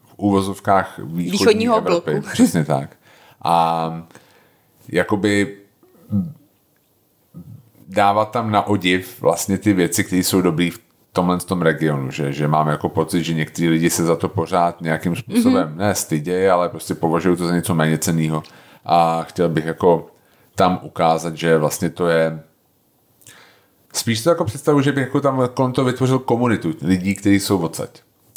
v 0.04 0.14
úvozovkách 0.16 0.98
východní 0.98 1.30
východního 1.30 1.76
Evropy. 1.76 2.10
bloku. 2.10 2.28
Přesně 2.32 2.64
tak. 2.64 2.96
A 3.44 4.06
jakoby 4.88 5.56
dávat 7.92 8.30
tam 8.30 8.50
na 8.50 8.66
odiv 8.66 9.20
vlastně 9.20 9.58
ty 9.58 9.72
věci, 9.72 10.04
které 10.04 10.24
jsou 10.24 10.40
dobré 10.40 10.70
v 10.70 10.80
tomhle 11.12 11.38
tom 11.38 11.62
regionu, 11.62 12.10
že, 12.10 12.32
že 12.32 12.48
mám 12.48 12.68
jako 12.68 12.88
pocit, 12.88 13.22
že 13.22 13.34
někteří 13.34 13.68
lidi 13.68 13.90
se 13.90 14.04
za 14.04 14.16
to 14.16 14.28
pořád 14.28 14.80
nějakým 14.80 15.16
způsobem 15.16 15.68
mm-hmm. 15.68 15.76
ne 15.76 15.94
stydějí, 15.94 16.48
ale 16.48 16.68
prostě 16.68 16.94
považují 16.94 17.36
to 17.36 17.46
za 17.46 17.54
něco 17.54 17.74
méně 17.74 17.98
cenného. 17.98 18.42
A 18.84 19.22
chtěl 19.22 19.48
bych 19.48 19.64
jako 19.64 20.06
tam 20.54 20.78
ukázat, 20.82 21.36
že 21.36 21.58
vlastně 21.58 21.90
to 21.90 22.08
je 22.08 22.42
spíš 23.92 24.22
to 24.22 24.30
jako 24.30 24.44
představu, 24.44 24.80
že 24.80 24.92
bych 24.92 25.04
jako 25.04 25.20
tam 25.20 25.48
kolem 25.54 25.72
toho 25.72 25.86
vytvořil 25.86 26.18
komunitu 26.18 26.74
lidí, 26.82 27.14
kteří 27.14 27.40
jsou 27.40 27.58
odsaď. 27.58 27.90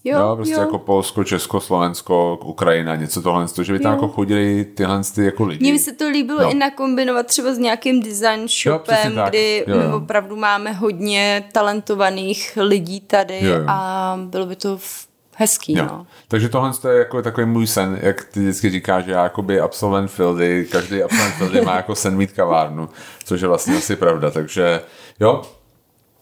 Jo, 0.08 0.20
jo, 0.20 0.36
prostě 0.36 0.54
jo. 0.56 0.60
jako 0.62 0.80
Polsko, 0.80 1.24
Česko, 1.24 1.60
Slovensko, 1.60 2.40
Ukrajina, 2.44 2.96
něco 2.96 3.22
tohle, 3.22 3.46
že 3.62 3.74
by 3.74 3.80
tam 3.80 3.92
Jo. 3.92 3.96
jako 3.96 4.08
chodili 4.08 4.66
tyhle 4.66 5.02
ty 5.16 5.26
jako 5.26 5.44
lidi. 5.46 5.72
Mně 5.72 5.80
se 5.80 5.94
to 5.94 6.10
líbilo 6.10 6.42
No. 6.44 6.52
i 6.52 6.54
nakombinovat 6.54 7.28
třeba 7.28 7.54
s 7.54 7.58
nějakým 7.58 8.02
design 8.04 8.48
shopem, 8.48 9.16
tak. 9.16 9.30
kdy 9.30 9.64
Jo, 9.68 9.76
jo. 9.82 9.98
opravdu 9.98 10.36
máme 10.36 10.72
hodně 10.72 11.44
talentovaných 11.52 12.58
lidí 12.62 13.00
tady 13.02 13.40
Jo, 13.46 13.54
jo. 13.56 13.64
a 13.68 14.20
bylo 14.26 14.46
by 14.46 14.56
to 14.56 14.74
f- 14.76 15.06
hezký, 15.36 15.74
Jo. 15.78 15.86
no. 15.86 16.08
Takže 16.28 16.50
tohle 16.50 16.72
to 16.82 16.90
je 16.90 17.00
jako 17.00 17.22
takový 17.22 17.46
můj 17.48 17.68
sen, 17.68 18.00
jak 18.02 18.24
ty 18.24 18.40
vždycky 18.40 18.70
říkáš, 18.70 19.06
že 19.06 19.12
já 19.12 19.24
jakoby 19.24 19.60
absolvent 19.60 20.12
Fildy, 20.12 20.68
každý 20.72 21.04
absolvent 21.04 21.36
Fildy 21.36 21.62
má 21.62 21.76
jako 21.76 21.96
sen 21.96 22.18
mít 22.18 22.32
kavárnu, 22.32 22.90
což 23.26 23.42
je 23.42 23.48
vlastně 23.48 23.78
asi 23.78 23.96
pravda, 23.96 24.32
takže 24.32 24.82
jo, 25.20 25.42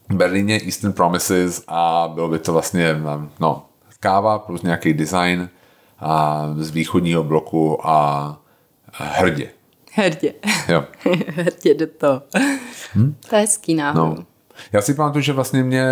v 0.10 0.15
Berlíně 0.15 0.60
Eastern 0.65 0.93
Promises 0.93 1.63
a 1.67 2.12
bylo 2.13 2.28
by 2.30 2.39
to 2.39 2.54
vlastně, 2.54 2.96
no, 3.39 3.65
káva 4.04 4.39
plus 4.39 4.62
nějaký 4.62 4.94
design 4.94 5.50
a 6.00 6.46
z 6.58 6.70
východního 6.70 7.24
bloku 7.24 7.88
a 7.88 8.38
hrdě. 8.94 9.50
Hrdě. 9.94 10.34
Jo. 10.70 10.84
Hrdě 11.28 11.74
do 11.74 11.88
toho. 11.98 12.22
Hm? 12.96 13.16
To 13.30 13.36
je 13.36 13.42
hezký. 13.42 13.74
No. 13.76 14.16
Já 14.74 14.82
si 14.82 14.94
pamatuju, 14.94 15.22
že 15.22 15.34
vlastně 15.34 15.63
mě, 15.63 15.86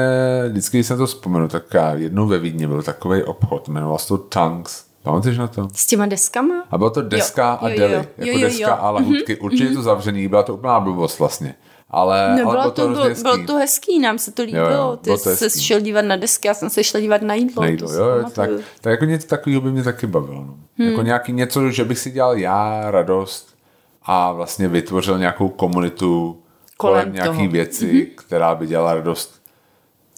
vždycky, 0.50 0.78
když 0.78 0.88
jsem 0.88 0.97
to 0.97 1.06
vzpomenu, 1.06 1.47
tak 1.47 1.63
jednou 1.95 2.28
ve 2.28 2.39
Vídni 2.39 2.67
byl 2.67 2.84
takový 2.84 3.24
obchod, 3.24 3.67
jmenoval 3.67 3.97
se 3.97 4.08
to 4.08 4.17
Tanks. 4.17 4.86
Pamatuješ 5.04 5.38
na 5.38 5.47
to? 5.47 5.67
S 5.74 5.86
těma 5.86 6.06
deskama? 6.06 6.63
A 6.71 6.78
bylo 6.78 6.89
to 6.89 7.02
deska 7.02 7.52
Jo, 7.52 7.58
a 7.62 7.69
jo, 7.69 7.78
deli. 7.78 7.93
jo. 7.93 8.00
Jako 8.17 8.30
Jo, 8.30 8.34
jo, 8.34 8.41
deska 8.41 8.67
jo. 8.69 8.78
a 8.80 8.89
lahutky. 8.91 9.38
Určitě 9.38 9.63
je 9.63 9.76
to 9.76 9.82
zavřený, 9.82 10.28
byla 10.28 10.43
to 10.43 10.54
úplná 10.54 10.80
blbost 10.80 11.19
vlastně. 11.19 11.56
Ale, 11.93 12.25
ale 12.25 12.36
Nebylo 12.36 12.51
bylo 12.51 12.71
to, 12.71 12.82
hrozně 12.82 12.93
bylo, 12.95 13.06
hezký. 13.10 13.23
bylo 13.23 13.45
to 13.45 13.56
hezký, 13.56 13.99
nám 13.99 14.17
se 14.19 14.32
to 14.32 14.43
líbilo. 14.43 14.65
Jo, 14.69 14.71
jo, 14.77 14.97
Ty 15.01 15.10
to 15.10 15.17
jsi 15.17 15.62
šel 15.62 15.80
dívat 15.80 16.01
na 16.01 16.15
desky, 16.15 16.47
já 16.47 16.54
jsem 16.54 16.69
se 16.69 16.84
šla 16.84 16.99
dívat 16.99 17.21
na 17.21 17.34
jídlo. 17.34 17.62
Na 17.62 17.67
jídlo, 17.67 17.88
to 17.88 17.93
jo, 17.93 18.06
jo, 18.06 18.23
tak, 18.36 18.49
tak 18.82 18.91
jako 18.91 19.06
něco 19.06 19.27
takového 19.27 19.62
by 19.62 19.71
mě 19.71 19.84
taky 19.84 20.08
bavilo. 20.08 20.41
No. 20.45 20.58
Hmm. 20.77 20.89
Jako 20.89 21.01
nějaký 21.01 21.34
něco, 21.34 21.71
že 21.71 21.86
bych 21.86 21.99
si 21.99 22.12
dělal 22.12 22.38
já 22.38 22.91
radost 22.91 23.56
a 24.04 24.32
vlastně 24.32 24.67
vytvořil 24.67 25.17
nějakou 25.19 25.49
komunitu 25.49 26.41
kolem, 26.77 27.01
Kolem 27.01 27.13
nějaký 27.13 27.38
toho. 27.38 27.49
věci, 27.49 27.86
mm-hmm. 27.86 28.15
která 28.15 28.56
by 28.56 28.67
dělala 28.67 28.93
radost 28.93 29.41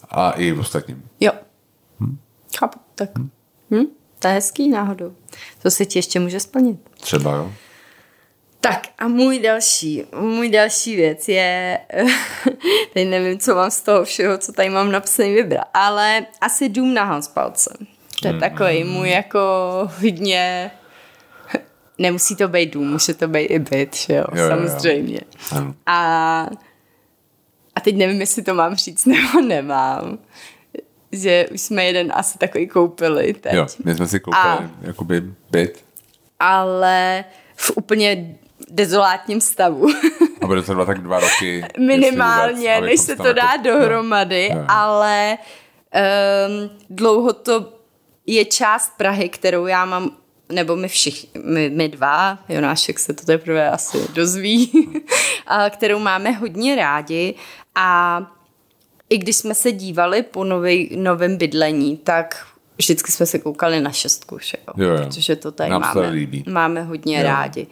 a 0.10 0.32
i 0.32 0.54
ostatním. 0.54 1.04
Jo. 1.20 1.32
Chápu, 2.60 2.80
tak. 2.96 3.10
Hm? 3.72 3.86
To 4.20 4.28
je 4.28 4.34
hezký 4.34 4.70
náhodou. 4.70 5.14
To 5.62 5.72
se 5.72 5.86
ti 5.86 6.00
ještě 6.00 6.20
může 6.20 6.40
splnit. 6.40 6.80
Třeba, 7.02 7.36
jo? 7.36 7.52
Tak 8.64 8.88
a 9.00 9.08
můj 9.08 9.40
další, 9.40 10.04
můj 10.20 10.50
další 10.50 10.96
věc 10.96 11.28
je, 11.28 11.80
teď 12.94 13.08
nevím, 13.08 13.40
co 13.40 13.56
mám 13.56 13.72
z 13.72 13.82
toho 13.82 14.04
všeho, 14.06 14.38
co 14.38 14.52
tady 14.52 14.70
mám 14.70 14.92
napsaný 14.92 15.34
vybrat, 15.34 15.68
ale 15.74 16.26
asi 16.42 16.70
dům 16.70 16.94
na 16.94 17.04
Hanspalce. 17.04 17.78
To 18.22 18.28
je 18.28 18.34
takový 18.34 18.84
můj 18.84 19.10
jako 19.10 19.40
hodně, 20.02 20.72
nemusí 21.98 22.36
to 22.36 22.48
být 22.48 22.74
dům, 22.74 22.92
může 22.92 23.14
to 23.14 23.28
být 23.28 23.46
i 23.46 23.60
byt, 23.60 23.96
že 23.96 24.14
jo, 24.14 24.24
Jo, 24.34 24.44
jo, 24.44 24.44
jo. 24.44 24.50
samozřejmě. 24.50 25.20
Ano. 25.52 25.76
A, 25.86 26.48
a 27.76 27.80
teď 27.82 27.96
nevím, 27.96 28.22
jestli 28.22 28.42
to 28.44 28.54
mám 28.54 28.76
říct 28.76 29.06
nebo 29.06 29.42
nemám, 29.42 30.18
že 31.12 31.46
už 31.54 31.62
jsme 31.62 31.86
jeden 31.86 32.12
asi 32.16 32.38
takový 32.38 32.68
koupili 32.68 33.34
teď 33.34 33.54
Jo, 33.54 33.68
my 33.86 33.96
jsme 33.96 34.08
si 34.08 34.20
koupili 34.20 34.44
A- 34.44 34.70
jakoby 34.82 35.24
byt 35.52 35.84
ale 36.40 37.24
v 37.56 37.72
úplně 37.76 38.36
dezolátním 38.74 39.42
stavu. 39.42 39.88
a 40.42 40.48
bude 40.48 40.62
to 40.62 40.66
trvat 40.68 40.86
tak 40.86 41.02
dva 41.02 41.20
roky. 41.20 41.66
Minimálně, 41.80 42.76
vůbec, 42.76 42.90
než 42.92 43.00
se 43.00 43.16
to 43.16 43.34
dá 43.34 43.58
nakop- 43.58 43.62
dohromady, 43.64 44.50
Jo, 44.52 44.58
jo. 44.58 44.66
ale 44.68 45.38
um, 46.48 46.70
dlouho 46.90 47.34
to 47.34 47.74
je 48.28 48.46
část 48.46 48.94
Prahy, 48.98 49.30
kterou 49.30 49.66
já 49.68 49.86
mám, 49.86 50.12
nebo 50.52 50.76
my 50.76 50.88
všichni, 50.88 51.30
my, 51.44 51.70
my 51.70 51.90
dva, 51.90 52.40
Jonášek 52.50 53.00
se 53.00 53.14
to 53.14 53.26
teprve 53.26 53.70
asi 53.70 54.08
dozví, 54.14 54.72
a 55.48 55.70
kterou 55.70 56.00
máme 56.00 56.32
hodně 56.32 56.76
rádi 56.76 57.36
a 57.76 58.20
i 59.10 59.18
když 59.18 59.36
jsme 59.36 59.56
se 59.56 59.72
dívali 59.72 60.24
po 60.24 60.44
novej, 60.44 60.90
novém 60.96 61.38
bydlení, 61.38 61.98
tak 61.98 62.48
vždycky 62.78 63.12
jsme 63.12 63.26
se 63.26 63.40
koukali 63.40 63.82
na 63.82 63.92
šestku, 63.92 64.40
že 64.42 64.58
jo? 64.68 64.74
Jo, 64.86 64.90
jo. 64.90 64.98
protože 65.06 65.36
to 65.36 65.52
tady 65.52 65.70
Nám 65.70 65.82
máme, 65.82 66.10
líbí. 66.10 66.44
máme 66.50 66.82
hodně 66.84 67.18
Jo. 67.18 67.24
rádi. 67.24 67.68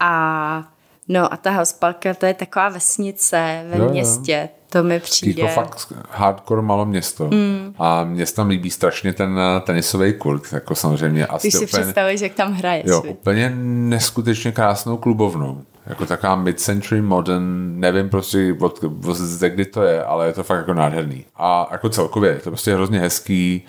A 0.00 0.64
no 1.08 1.32
a 1.32 1.36
ta 1.36 1.50
Hauspalka, 1.50 2.14
to 2.14 2.26
je 2.26 2.34
taková 2.34 2.68
vesnice 2.68 3.64
ve 3.70 3.78
Jo, 3.78 3.84
jo. 3.84 3.90
městě, 3.90 4.48
to 4.70 4.82
mi 4.82 5.00
přijde. 5.00 5.42
Jako 5.42 5.54
fakt 5.54 5.92
hardcore 6.10 6.62
malo 6.62 6.86
město. 6.86 7.24
Mm. 7.24 7.74
A 7.78 8.08
se 8.24 8.34
tam 8.34 8.48
líbí 8.48 8.70
strašně 8.70 9.12
ten 9.12 9.38
eh, 9.38 9.60
tenisový 9.60 10.12
kurz, 10.12 10.52
jako 10.52 10.74
samozřejmě. 10.74 11.26
A 11.26 11.38
Když 11.38 11.52
si 11.54 11.58
úplně, 11.66 11.82
představíš, 11.82 12.20
jak 12.20 12.34
tam 12.34 12.52
hraje. 12.52 12.82
jo, 12.86 13.00
svět. 13.00 13.10
úplně 13.12 13.52
neskutečně 13.56 14.52
krásnou 14.52 14.96
klubovnou. 14.96 15.62
Jako 15.86 16.06
taková 16.06 16.36
mid-century 16.36 17.02
modern, 17.02 17.80
nevím 17.80 18.08
prostě 18.10 18.56
od, 18.60 18.84
od, 19.06 19.16
ze 19.16 19.50
kdy 19.50 19.64
to 19.64 19.82
je, 19.82 20.04
ale 20.04 20.26
je 20.26 20.32
to 20.32 20.44
fakt 20.44 20.58
jako 20.58 20.74
nádherný. 20.74 21.24
A 21.36 21.68
jako 21.72 21.88
celkově, 21.88 22.30
je 22.30 22.38
to 22.38 22.50
prostě 22.50 22.74
hrozně 22.74 23.00
hezký. 23.00 23.64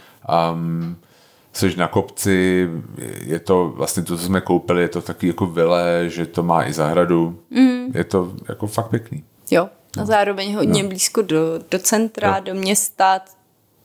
Um, 0.53 0.95
jsi 1.55 1.75
na 1.77 1.87
kopci, 1.87 2.69
je 3.21 3.39
to 3.39 3.73
vlastně 3.75 4.03
to, 4.03 4.17
co 4.17 4.23
jsme 4.23 4.41
koupili, 4.41 4.81
je 4.81 4.87
to 4.87 5.01
taky 5.01 5.27
jako 5.27 5.45
vile, 5.45 6.03
že 6.09 6.25
to 6.25 6.43
má 6.43 6.67
i 6.67 6.73
zahradu. 6.73 7.39
Mm. 7.49 7.85
Je 7.93 8.03
to 8.03 8.31
jako 8.49 8.67
fakt 8.67 8.89
pěkný. 8.89 9.23
Jo, 9.51 9.69
a 10.01 10.05
zároveň 10.05 10.55
hodně 10.55 10.81
Jo. 10.81 10.87
blízko 10.87 11.21
do, 11.21 11.59
do 11.71 11.79
centra, 11.79 12.37
Jo. 12.37 12.43
do 12.43 12.53
města. 12.53 13.21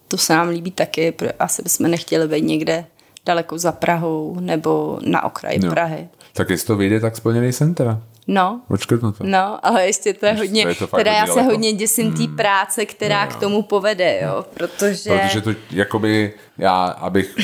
To 0.08 0.18
se 0.18 0.32
nám 0.32 0.48
líbí 0.48 0.70
taky, 0.70 1.14
asi 1.38 1.62
bychom 1.62 1.90
nechtěli 1.90 2.28
být 2.28 2.44
někde 2.44 2.84
daleko 3.26 3.58
za 3.58 3.72
Prahou 3.72 4.36
nebo 4.40 4.98
na 5.06 5.24
okraji 5.24 5.58
Jo. 5.64 5.70
Prahy. 5.70 6.08
Tak 6.32 6.50
jestli 6.50 6.66
to 6.66 6.76
vyjde, 6.76 7.00
tak 7.00 7.16
splněný 7.16 7.52
jsem 7.52 7.74
teda. 7.74 8.00
No. 8.26 8.60
To. 9.00 9.12
No, 9.22 9.58
ale 9.66 9.86
ještě 9.86 10.14
to 10.14 10.26
je 10.26 10.32
Ještě 10.32 10.44
hodně, 10.46 10.62
je 10.62 10.74
to 10.74 10.86
teda 10.86 11.12
já 11.12 11.26
se 11.26 11.32
daleko. 11.34 11.50
hodně 11.50 11.72
děsím 11.72 12.12
té 12.14 12.26
práce, 12.36 12.86
která 12.86 13.24
No, 13.24 13.30
k 13.30 13.36
tomu 13.36 13.62
povede, 13.62 14.20
jo, 14.22 14.44
protože... 14.54 15.10
Protože 15.10 15.40
to, 15.40 15.50
jakoby, 15.70 16.32
já, 16.58 16.84
abych, 16.84 17.34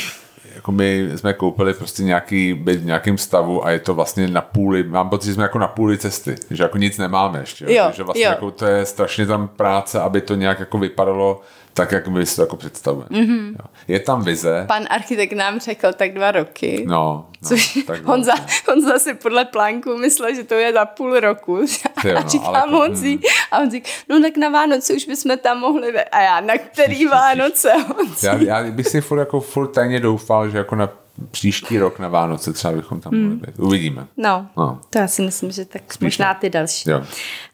jakoby 0.55 1.11
jsme 1.17 1.33
koupili 1.33 1.75
prostě 1.75 2.03
nějaký 2.03 2.55
byt 2.55 2.81
v 2.81 2.85
nějakém 2.85 3.19
stavu 3.19 3.67
a 3.67 3.71
je 3.71 3.79
to 3.79 3.95
vlastně 3.95 4.29
na 4.29 4.41
půli, 4.41 4.83
mám 4.83 5.09
pocit, 5.09 5.27
že 5.29 5.35
jsme 5.35 5.43
jako 5.43 5.59
na 5.59 5.69
půli 5.69 5.99
cesty, 5.99 6.35
že 6.51 6.63
jako 6.63 6.79
nic 6.79 6.99
nemáme 6.99 7.39
ještě, 7.39 7.65
jo, 7.65 7.71
Jo, 7.73 7.85
takže 7.87 8.03
vlastně 8.03 8.25
jo. 8.25 8.31
jako 8.31 8.51
to 8.51 8.67
je 8.67 8.87
strašně 8.87 9.27
tam 9.27 9.49
práce, 9.49 10.01
aby 10.01 10.21
to 10.21 10.35
nějak 10.35 10.61
jako 10.61 10.79
vypadalo 10.79 11.41
tak, 11.77 11.93
jak 11.93 12.09
my 12.09 12.27
si 12.27 12.37
to 12.37 12.43
jako 12.43 12.57
představujeme. 12.57 13.09
Mhm. 13.11 13.55
Mm-hmm. 13.55 13.67
Je 13.89 14.01
tam 14.01 14.25
vize, 14.25 14.65
Pan 14.69 14.87
architekt 14.91 15.33
nám 15.33 15.61
řekl 15.61 15.93
tak 15.93 16.13
dva 16.15 16.31
roky. 16.31 16.85
no, 16.89 17.27
no 17.43 17.49
Což 17.49 17.79
tak 17.87 18.03
Honza, 18.05 18.33
Honza 18.69 18.99
si 18.99 19.15
podle 19.15 19.45
plánku 19.45 19.97
myslel, 19.97 20.35
že 20.35 20.45
to 20.45 20.55
je 20.55 20.73
za 20.73 20.85
půl 20.85 21.21
roku. 21.21 21.61
Ty 22.03 22.09
jo, 22.09 22.17
a 22.17 22.23
no, 22.23 22.29
říkám 22.29 22.55
ale 22.55 22.63
to- 22.71 22.77
Honzi, 22.77 23.19
a 23.53 23.59
on 23.59 23.71
říká, 23.71 23.91
no 24.09 24.21
tak 24.21 24.37
na 24.37 24.49
Vánoce 24.49 24.95
už 24.95 25.05
bychom 25.07 25.39
tam 25.39 25.59
mohli, 25.59 25.93
ve- 25.93 26.05
a 26.05 26.21
já, 26.21 26.41
na 26.41 26.59
který 26.59 27.07
Vánoce, 27.07 27.73
Honzi? 27.97 28.27
já, 28.27 28.35
já 28.63 28.71
bych 28.71 28.89
si 28.89 29.01
furt 29.01 29.19
jako 29.19 29.41
furt 29.41 29.69
tajně 29.69 30.01
doufal, 30.01 30.49
že 30.51 30.59
jako 30.59 30.75
na 30.77 30.89
příští 31.31 31.79
rok 31.79 31.99
na 31.99 32.09
Vánoce 32.09 32.53
třeba 32.53 32.75
bychom 32.75 33.01
tam 33.01 33.15
mohli 33.23 33.37
být. 33.37 33.59
Uvidíme. 33.59 34.07
No, 34.17 34.47
No. 34.57 34.81
to 34.91 34.99
já 34.99 35.09
si 35.09 35.23
myslím, 35.23 35.51
že 35.51 35.65
tak 35.65 35.93
Spíš 35.93 36.07
možná 36.07 36.35
ty 36.35 36.51
další. 36.51 36.91
Jo. 36.91 37.05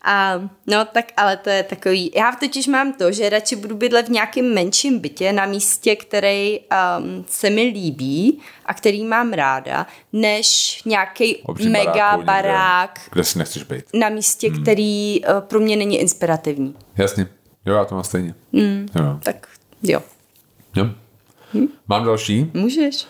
A, 0.05 0.33
no 0.67 0.85
tak 0.93 1.05
ale 1.17 1.37
to 1.37 1.51
je 1.51 1.63
takový, 1.63 2.11
já 2.15 2.33
totiž 2.41 2.67
mám 2.67 2.93
to, 2.93 3.13
že 3.13 3.29
radši 3.29 3.57
budu 3.57 3.77
bydlet 3.77 4.07
v 4.07 4.11
nějakém 4.11 4.55
menším 4.55 4.99
bytě 4.99 5.33
na 5.33 5.47
místě, 5.47 5.97
který 5.97 6.61
um, 6.61 7.25
se 7.29 7.51
mi 7.51 7.63
líbí 7.63 8.39
a 8.67 8.75
který 8.75 9.05
mám 9.05 9.33
ráda, 9.33 9.87
než 10.13 10.81
nějaký 10.85 11.43
mega 11.71 11.93
baráku 11.95 12.17
někde, 12.19 12.27
barák 12.33 13.01
Kde 13.13 13.25
si 13.25 13.39
nechceš 13.39 13.63
být. 13.63 13.85
na 13.95 14.09
místě, 14.09 14.51
Hmm. 14.51 14.63
který 14.63 15.21
uh, 15.25 15.41
pro 15.41 15.61
mě 15.61 15.77
není 15.77 15.99
inspirativní. 16.01 16.75
Jasně. 16.97 17.27
Jo, 17.67 17.75
já 17.75 17.85
to 17.85 17.95
mám 17.95 18.05
stejně. 18.05 18.35
Mm. 18.53 18.89
Jo. 18.95 19.19
Tak 19.23 19.47
jo, 19.83 20.03
jo. 20.77 20.87
Mám 21.89 22.05
další. 22.05 22.51
můžeš. 22.55 23.07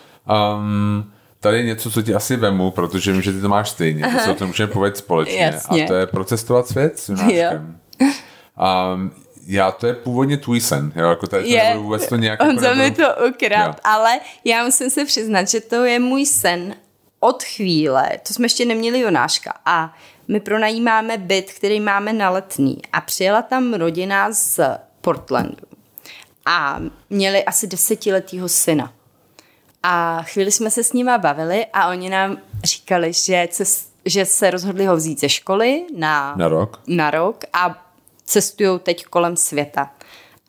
Um, 0.57 1.11
tady 1.39 1.57
je 1.57 1.63
něco, 1.63 1.91
co 1.91 2.01
ti 2.01 2.15
asi 2.15 2.35
vemu, 2.35 2.71
protože 2.71 3.11
vím, 3.11 3.21
že 3.21 3.33
ty 3.33 3.41
to 3.41 3.49
máš 3.49 3.69
stejně. 3.69 4.07
To 4.13 4.19
se 4.19 4.31
o 4.31 4.35
tom 4.35 4.47
můžeme 4.47 4.73
povědět 4.73 4.97
společně. 4.97 5.39
Jasně. 5.39 5.85
A 5.85 5.87
to 5.87 5.93
je 5.93 6.07
procestovat 6.07 6.67
svět 6.67 6.99
s. 6.99 7.09
Um, 7.09 7.79
já, 9.47 9.71
to 9.71 9.87
je 9.87 9.93
původně 9.93 10.37
tvůj 10.37 10.59
sen. 10.59 10.91
Jo, 10.95 11.09
jako 11.09 11.27
tady 11.27 11.43
to 11.43 11.49
Je, 11.49 11.63
nebudu 11.63 11.83
vůbec 11.83 12.07
to 12.07 12.15
nějak... 12.15 12.41
on 12.41 12.49
jako 12.49 12.61
za 12.61 12.73
mi 12.73 12.91
to 12.91 13.03
ukrát, 13.29 13.79
ale 13.83 14.19
já 14.45 14.65
musím 14.65 14.89
se 14.89 15.05
přiznat, 15.05 15.49
že 15.49 15.61
to 15.61 15.85
je 15.85 15.99
můj 15.99 16.25
sen 16.25 16.75
od 17.19 17.43
chvíle, 17.43 18.09
to 18.27 18.33
jsme 18.33 18.45
ještě 18.45 18.65
neměli 18.65 18.99
Jonáška 18.99 19.53
a 19.65 19.93
my 20.27 20.39
pronajímáme 20.39 21.17
byt, 21.17 21.51
který 21.51 21.79
máme 21.79 22.13
na 22.13 22.29
letný 22.29 22.77
a 22.93 23.01
přijela 23.01 23.41
tam 23.41 23.73
rodina 23.73 24.31
z 24.31 24.59
Portlandu 25.01 25.67
a 26.45 26.79
měli 27.09 27.43
asi 27.43 27.67
desetiletýho 27.67 28.49
syna. 28.49 28.93
A 29.83 30.21
chvíli 30.23 30.51
jsme 30.51 30.71
se 30.71 30.83
s 30.83 30.93
nima 30.93 31.17
bavili 31.17 31.65
a 31.73 31.89
oni 31.89 32.09
nám 32.09 32.37
říkali, 32.63 33.13
že, 33.13 33.47
cest, 33.51 33.93
že 34.05 34.25
se 34.25 34.51
rozhodli 34.51 34.85
ho 34.85 34.95
vzít 34.95 35.19
ze 35.19 35.29
školy 35.29 35.85
na, 35.97 36.35
Na 36.37 36.47
rok? 36.47 36.81
na 36.87 37.11
rok 37.11 37.43
a 37.53 37.87
cestují 38.25 38.79
teď 38.79 39.05
kolem 39.05 39.37
světa. 39.37 39.91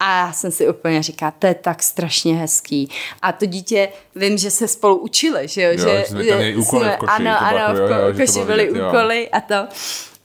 A 0.00 0.18
já 0.18 0.32
jsem 0.32 0.50
si 0.50 0.68
úplně 0.68 1.02
říká, 1.02 1.30
to 1.30 1.46
je 1.46 1.54
tak 1.54 1.82
strašně 1.82 2.34
hezký. 2.36 2.90
A 3.22 3.32
to 3.32 3.46
dítě, 3.46 3.88
vím, 4.16 4.38
že 4.38 4.50
se 4.50 4.68
spolu 4.68 4.96
učili, 4.96 5.48
že 5.48 5.62
jo? 5.62 5.70
Jo, 5.70 5.76
že 5.78 6.04
jsme 6.08 6.24
tam 6.24 6.36
měli 6.38 6.56
úkoly 6.56 6.88
v 6.88 6.96
koši, 6.96 7.10
Ano, 7.12 7.30
ano, 7.42 7.58
jako, 7.58 7.72
v 7.74 7.76
jo, 7.78 7.86
jo, 7.86 7.88
ko- 7.88 8.12
že 8.16 8.26
to 8.26 8.32
koši 8.32 8.44
byly 8.46 8.66
vidět, 8.66 8.78
jo. 8.80 8.88
úkoly 8.88 9.28
a 9.30 9.40
to. 9.40 9.54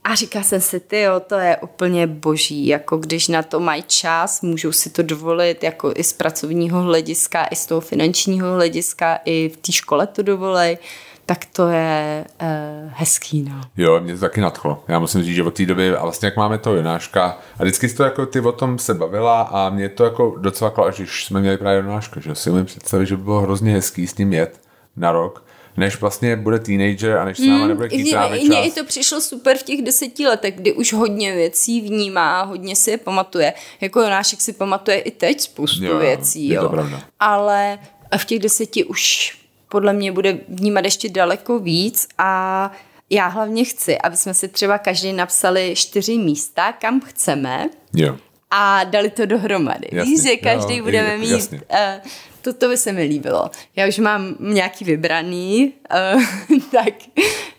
A 0.10 0.16
říká 0.16 0.44
jsem 0.44 0.62
si, 0.62 0.80
ty 0.80 1.02
jo, 1.02 1.20
to 1.20 1.36
je 1.36 1.58
úplně 1.58 2.08
boží, 2.08 2.68
jako 2.68 2.98
když 2.98 3.28
na 3.28 3.44
to 3.44 3.60
mají 3.60 3.84
čas, 3.88 4.42
můžou 4.42 4.72
si 4.72 4.90
to 4.90 5.04
dovolit, 5.04 5.64
jako 5.64 5.94
i 5.96 6.04
z 6.04 6.14
pracovního 6.14 6.82
hlediska, 6.82 7.46
i 7.46 7.56
z 7.56 7.66
toho 7.66 7.82
finančního 7.82 8.54
hlediska, 8.54 9.20
i 9.26 9.50
v 9.50 9.58
té 9.58 9.72
škole 9.72 10.08
to 10.08 10.24
dovolej, 10.24 10.78
tak 11.26 11.46
to 11.46 11.68
je 11.68 12.26
uh, 12.42 12.48
hezký, 12.94 13.42
no. 13.42 13.62
Jo, 13.78 14.00
mě 14.00 14.14
to 14.14 14.20
taky 14.20 14.42
nadchlo. 14.42 14.84
Já 14.88 15.00
musím 15.00 15.24
říct, 15.24 15.36
že 15.36 15.44
od 15.44 15.54
té 15.54 15.66
doby, 15.66 15.96
a 15.96 16.04
vlastně 16.04 16.26
jak 16.26 16.38
máme 16.38 16.58
toho 16.58 16.76
Jonáška, 16.76 17.38
a 17.60 17.64
vždycky 17.64 17.90
jsi 17.90 17.96
to 17.96 18.04
jako 18.04 18.26
ty 18.26 18.40
o 18.40 18.52
tom 18.52 18.80
se 18.80 18.94
bavila 18.94 19.42
a 19.42 19.70
mě 19.70 19.90
to 19.90 20.04
jako 20.04 20.36
docela 20.38 20.70
klo, 20.70 20.92
když 20.98 21.26
jsme 21.26 21.40
měli 21.40 21.58
právě 21.58 21.82
Jonáška, 21.82 22.20
že 22.20 22.36
si 22.36 22.50
umím 22.50 22.66
představit, 22.66 23.06
že 23.06 23.18
by 23.18 23.24
bylo 23.24 23.42
hrozně 23.42 23.74
hezký 23.74 24.08
s 24.08 24.18
ním 24.18 24.34
jet 24.34 24.62
na 24.96 25.12
rok, 25.12 25.44
než 25.78 26.02
vlastně 26.02 26.36
bude 26.36 26.60
teenager 26.60 27.18
a 27.18 27.26
než 27.26 27.38
se 27.38 27.46
náma 27.46 27.68
nebude 27.68 27.88
chtít 27.90 28.12
trávit 28.12 28.44
mně 28.44 28.68
i 28.68 28.72
to 28.72 28.86
přišlo 28.86 29.22
super 29.22 29.58
v 29.58 29.64
těch 29.64 29.82
deseti 29.82 30.28
letech, 30.28 30.56
kdy 30.56 30.74
už 30.74 30.94
hodně 30.94 31.36
věcí 31.36 31.82
vnímá, 31.82 32.42
hodně 32.44 32.76
si 32.76 32.92
je 32.92 32.98
pamatuje. 32.98 33.54
Jako 33.82 34.02
Jonášek 34.02 34.42
si 34.42 34.54
pamatuje 34.54 35.00
i 35.00 35.12
teď 35.12 35.42
spoustu 35.42 35.86
Jo, 35.86 36.00
věcí, 36.00 36.50
jo. 36.50 36.74
Ale 37.20 37.80
v 38.18 38.26
těch 38.26 38.40
deseti 38.40 38.84
už 38.84 39.38
podle 39.70 39.94
mě 39.94 40.12
bude 40.12 40.38
vnímat 40.48 40.86
ještě 40.86 41.10
daleko 41.10 41.60
víc 41.60 42.08
a 42.18 42.72
já 43.10 43.28
hlavně 43.28 43.64
chci, 43.66 43.98
aby 43.98 44.18
jsme 44.18 44.34
si 44.34 44.48
třeba 44.48 44.78
každý 44.78 45.14
napsali 45.14 45.74
čtyři 45.76 46.18
místa, 46.18 46.72
kam 46.72 47.02
chceme 47.02 47.70
Jo. 47.96 48.18
a 48.52 48.84
dali 48.84 49.10
to 49.10 49.26
dohromady. 49.26 49.88
Jasně, 49.92 50.12
Víš, 50.12 50.24
že 50.24 50.36
každý 50.38 50.78
jo, 50.78 50.84
budeme 50.84 51.08
jasně. 51.10 51.26
mít... 51.26 51.32
Jasně. 51.32 51.58
Uh, 51.58 52.10
to, 52.42 52.54
to 52.54 52.68
by 52.68 52.78
se 52.78 52.92
mi 52.92 53.04
líbilo. 53.04 53.50
Já 53.76 53.88
už 53.88 54.00
mám 54.00 54.36
nějaký 54.40 54.86
vybraný, 54.86 55.74
uh, 56.16 56.24
tak, 56.72 56.94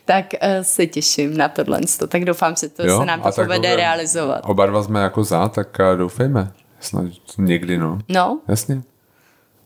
tak 0.05 0.27
uh, 0.43 0.49
se 0.63 0.87
těším 0.87 1.37
na 1.37 1.49
tohle. 1.49 1.81
Tak 2.09 2.25
doufám, 2.25 2.57
že 2.57 2.69
to 2.69 2.87
jo? 2.87 3.01
se 3.01 3.07
nám 3.07 3.23
to 3.23 3.33
povede 3.33 3.77
realizovat. 3.77 4.41
Oba 4.45 4.67
dva 4.67 4.83
jsme 4.83 5.01
jako 5.01 5.25
za, 5.25 5.49
tak 5.49 5.81
a 5.81 5.95
doufejme. 5.95 6.53
Snad 6.81 7.05
někdy, 7.39 7.79
no. 7.79 7.99
No, 8.09 8.41
Jasně. 8.49 8.83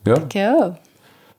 Jo. 0.05 0.15
tak 0.15 0.35
jo. 0.35 0.75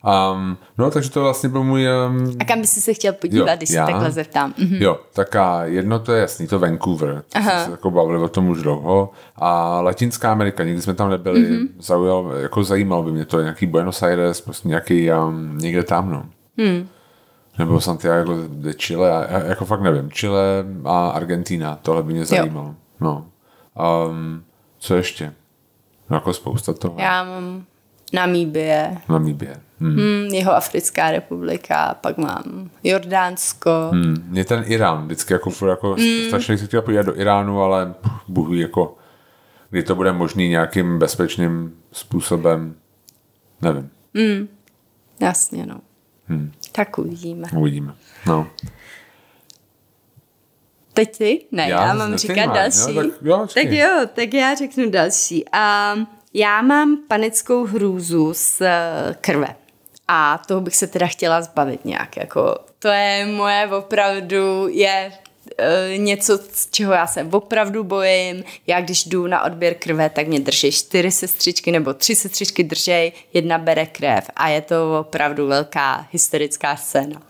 Um, 0.06 0.56
no, 0.78 0.90
takže 0.90 1.10
to 1.10 1.20
vlastně 1.20 1.48
byl 1.48 1.64
můj... 1.64 1.86
Um, 2.06 2.36
A 2.40 2.44
kam 2.44 2.60
by 2.60 2.66
si 2.66 2.80
se 2.80 2.94
chtěl 2.94 3.12
podívat, 3.12 3.50
Jo, 3.50 3.56
když 3.56 3.68
se 3.68 3.76
já? 3.76 3.86
takhle 3.86 4.10
zeptám? 4.10 4.54
Mhm. 4.58 4.76
Jo, 4.82 4.98
tak 5.12 5.36
a 5.36 5.64
jedno 5.64 5.98
to 5.98 6.12
je 6.12 6.20
jasný, 6.20 6.46
to 6.46 6.58
Vancouver. 6.58 7.22
To 7.32 7.40
jsme 7.40 7.64
se 7.64 7.70
jako 7.70 7.90
bavili 7.90 8.18
o 8.18 8.28
tom 8.28 8.48
už 8.48 8.62
dlouho. 8.62 9.10
A 9.36 9.80
Latinská 9.80 10.32
Amerika, 10.32 10.64
nikdy 10.64 10.82
jsme 10.82 10.94
tam 10.94 11.10
nebyli. 11.10 11.40
Mhm. 11.40 11.68
Zaujal, 11.78 12.32
jako 12.36 12.64
zajímalo 12.64 13.02
by 13.02 13.12
mě 13.12 13.24
to, 13.24 13.40
nějaký 13.40 13.66
Buenos 13.66 14.02
Aires, 14.02 14.40
prostě 14.40 14.68
nějaký 14.68 15.12
um, 15.12 15.58
někde 15.58 15.82
tam, 15.82 16.10
no. 16.10 16.26
Hmm. 16.58 16.88
Nebo 17.58 17.80
Santiago 17.80 18.34
de 18.48 18.74
Chile, 18.74 19.26
a, 19.26 19.38
jako 19.44 19.64
fakt 19.64 19.80
nevím, 19.80 20.10
Chile 20.10 20.64
a 20.84 21.08
Argentina, 21.08 21.78
tohle 21.82 22.02
by 22.02 22.12
mě 22.12 22.24
zajímalo. 22.24 22.74
No. 23.00 23.26
Um, 24.08 24.42
co 24.78 24.94
ještě? 24.96 25.32
No 26.10 26.16
jako 26.16 26.32
spousta 26.32 26.72
toho. 26.72 26.94
Já 26.98 27.24
mám 27.24 27.64
Namíbie, 28.12 28.96
Namíbie. 29.08 29.60
Hmm. 29.80 29.94
hmm, 29.96 30.26
jeho 30.34 30.52
Africká 30.56 31.10
republika, 31.10 31.94
pak 32.00 32.18
mám 32.18 32.70
Jordánsko. 32.84 33.70
Hmm. 33.92 34.24
Mě 34.28 34.44
ten 34.44 34.64
Irán 34.66 35.04
vždycky 35.06 35.32
jako, 35.32 35.66
jako 35.68 35.94
Hmm. 35.94 36.26
strašně 36.26 36.58
se 36.58 36.66
chtěla 36.66 36.82
podívat 36.82 37.06
do 37.06 37.20
Iránu, 37.20 37.60
ale 37.62 37.94
Bůh 38.28 38.48
ví, 38.48 38.58
jako 38.58 38.96
kdy 39.70 39.82
to 39.82 39.94
bude 39.94 40.12
možný 40.12 40.48
nějakým 40.48 40.98
bezpečným 40.98 41.74
způsobem, 41.92 42.74
nevím, 43.62 43.90
Jasně, 45.20 45.66
no. 45.66 45.80
Hmm. 46.26 46.52
Tak 46.72 46.98
uvidíme. 46.98 47.48
uvidíme. 47.56 47.94
No. 48.26 48.46
Teď 50.94 51.18
ty? 51.18 51.44
Ne, 51.52 51.68
Já 51.70 51.86
já, 51.86 51.94
mám 51.94 52.16
říkat 52.16 52.46
máš, 52.46 52.54
další. 52.56 52.94
jo, 52.94 53.02
tak 53.02 53.22
jo, 53.22 53.46
tak 53.54 53.72
jo, 53.72 54.06
tak 54.14 54.34
já 54.34 54.54
řeknu 54.54 54.90
další. 54.90 55.44
A 55.52 55.94
já 56.38 56.62
mám 56.62 56.96
panickou 57.08 57.64
hrůzu 57.64 58.34
z 58.34 58.60
eh, 58.60 59.14
krve. 59.20 59.56
A 60.08 60.38
toho 60.46 60.60
bych 60.60 60.76
se 60.76 60.86
teda 60.86 61.06
chtěla 61.06 61.42
zbavit 61.42 61.84
nějak. 61.84 62.16
Jako, 62.16 62.58
to 62.78 62.88
je 62.88 63.26
moje 63.26 63.68
opravdu, 63.68 64.68
je 64.68 65.12
e, 65.58 65.98
něco, 65.98 66.38
z 66.52 66.70
čeho 66.70 66.92
já 66.92 67.06
se 67.06 67.28
opravdu 67.32 67.84
bojím. 67.84 68.44
Já 68.66 68.80
když 68.80 69.04
jdu 69.04 69.26
na 69.26 69.44
odběr 69.44 69.74
krve, 69.74 70.10
tak 70.10 70.26
mě 70.28 70.40
drží 70.40 70.72
čtyři 70.72 71.10
sestřičky 71.10 71.72
nebo 71.72 71.94
tři 71.94 72.14
sestřičky 72.16 72.64
držej, 72.64 73.12
jedna 73.32 73.58
bere 73.58 73.86
krev 73.86 74.30
a 74.36 74.48
je 74.48 74.60
to 74.60 74.98
opravdu 75.00 75.46
velká 75.46 76.06
hysterická 76.12 76.76
scéna. 76.76 77.22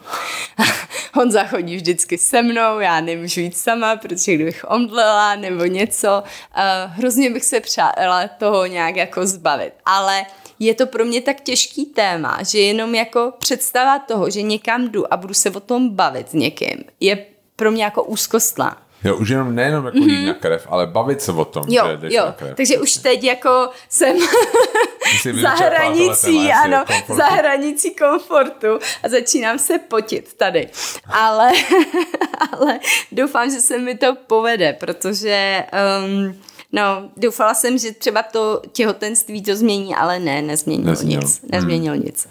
Honza 1.14 1.44
chodí 1.44 1.76
vždycky 1.76 2.18
se 2.18 2.42
mnou, 2.42 2.80
já 2.80 3.00
nemůžu 3.00 3.40
jít 3.40 3.56
sama, 3.56 3.96
protože 3.96 4.34
kdybych 4.34 4.64
omdlela 4.68 5.36
nebo 5.36 5.64
něco, 5.64 6.22
uh, 6.22 6.62
hrozně 6.92 7.30
bych 7.30 7.44
se 7.44 7.60
přála 7.60 8.28
toho 8.28 8.66
nějak 8.66 8.96
jako 8.96 9.26
zbavit. 9.26 9.72
Ale 9.84 10.26
je 10.58 10.74
to 10.74 10.86
pro 10.86 11.04
mě 11.04 11.20
tak 11.20 11.40
těžký 11.40 11.86
téma, 11.86 12.38
že 12.42 12.58
jenom 12.58 12.94
jako 12.94 13.32
představa 13.38 13.98
toho, 13.98 14.30
že 14.30 14.42
někam 14.42 14.88
jdu 14.88 15.12
a 15.12 15.16
budu 15.16 15.34
se 15.34 15.50
o 15.50 15.60
tom 15.60 15.90
bavit 15.90 16.28
s 16.30 16.32
někým, 16.32 16.84
je 17.00 17.26
pro 17.56 17.70
mě 17.70 17.84
jako 17.84 18.04
úzkostná. 18.04 18.76
Jo, 19.04 19.16
už 19.16 19.28
jenom 19.28 19.54
nejenom 19.54 19.84
jako 19.86 19.98
mm-hmm. 19.98 20.20
jít 20.20 20.26
na 20.26 20.34
krev, 20.34 20.66
ale 20.70 20.86
bavit 20.86 21.22
se 21.22 21.32
o 21.32 21.44
tom, 21.44 21.64
jo, 21.68 21.84
že 21.90 21.96
jdeš 21.96 22.14
jo. 22.14 22.24
na 22.26 22.32
krev. 22.32 22.56
Takže 22.56 22.78
už 22.78 22.92
teď 22.94 23.24
jako 23.24 23.68
jsem 23.88 24.16
za 25.42 25.48
hranicí, 25.48 26.52
ano, 26.52 26.84
za 27.16 27.24
hranicí 27.24 27.94
komfortu 27.94 28.78
a 29.02 29.08
začínám 29.08 29.58
se 29.58 29.78
potit 29.78 30.34
tady. 30.34 30.68
Ale, 31.06 31.52
ale 32.52 32.80
doufám, 33.12 33.50
že 33.50 33.60
se 33.60 33.78
mi 33.78 33.98
to 33.98 34.16
povede, 34.26 34.72
protože 34.72 35.64
um, 36.04 36.40
No, 36.72 37.10
doufala 37.16 37.54
jsem, 37.54 37.78
že 37.78 37.92
třeba 37.92 38.22
to 38.22 38.62
těhotenství 38.72 39.42
to 39.42 39.56
změní, 39.56 39.94
ale 39.94 40.18
ne, 40.18 40.42
nezměnilo 40.42 40.90
Nezměl. 40.90 41.20
nic. 41.20 41.40
Nezměnilo 41.42 41.96
hmm. 41.96 42.04
nic. 42.04 42.28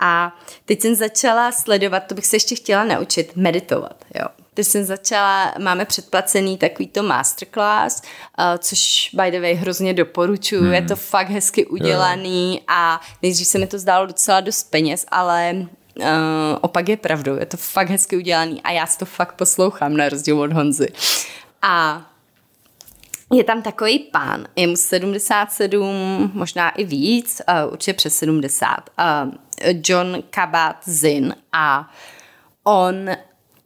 A 0.00 0.38
teď 0.64 0.80
jsem 0.80 0.94
začala 0.94 1.52
sledovat, 1.52 2.00
to 2.00 2.14
bych 2.14 2.26
se 2.26 2.36
ještě 2.36 2.54
chtěla 2.54 2.84
naučit, 2.84 3.36
meditovat, 3.36 4.04
jo. 4.14 4.26
Teď 4.60 4.66
jsem 4.66 4.84
začala, 4.84 5.54
máme 5.58 5.84
předplacený 5.84 6.58
takovýto 6.58 7.02
masterclass, 7.02 8.02
uh, 8.02 8.44
což 8.58 9.10
by 9.12 9.30
the 9.30 9.40
way 9.40 9.54
hrozně 9.54 9.94
doporučuji, 9.94 10.60
hmm. 10.60 10.74
je 10.74 10.82
to 10.82 10.96
fakt 10.96 11.28
hezky 11.28 11.66
udělaný 11.66 12.62
a 12.68 13.00
nejdřív 13.22 13.46
se 13.46 13.58
mi 13.58 13.66
to 13.66 13.78
zdálo 13.78 14.06
docela 14.06 14.40
dost 14.40 14.70
peněz, 14.70 15.06
ale 15.08 15.52
uh, 15.54 16.04
opak 16.60 16.88
je 16.88 16.96
pravdou, 16.96 17.36
je 17.36 17.46
to 17.46 17.56
fakt 17.56 17.88
hezky 17.88 18.16
udělaný 18.16 18.62
a 18.62 18.70
já 18.70 18.86
si 18.86 18.98
to 18.98 19.04
fakt 19.04 19.32
poslouchám 19.32 19.96
na 19.96 20.08
rozdíl 20.08 20.40
od 20.40 20.52
Honzy. 20.52 20.88
A 21.62 22.06
je 23.32 23.44
tam 23.44 23.62
takový 23.62 23.98
pán, 23.98 24.46
je 24.56 24.66
mu 24.66 24.76
77, 24.76 26.30
možná 26.34 26.70
i 26.70 26.84
víc, 26.84 27.42
uh, 27.48 27.72
určitě 27.72 27.92
přes 27.92 28.16
70, 28.16 28.76
uh, 28.98 29.32
John 29.84 30.22
Kabat-Zinn 30.30 31.34
a 31.52 31.90
on 32.64 33.10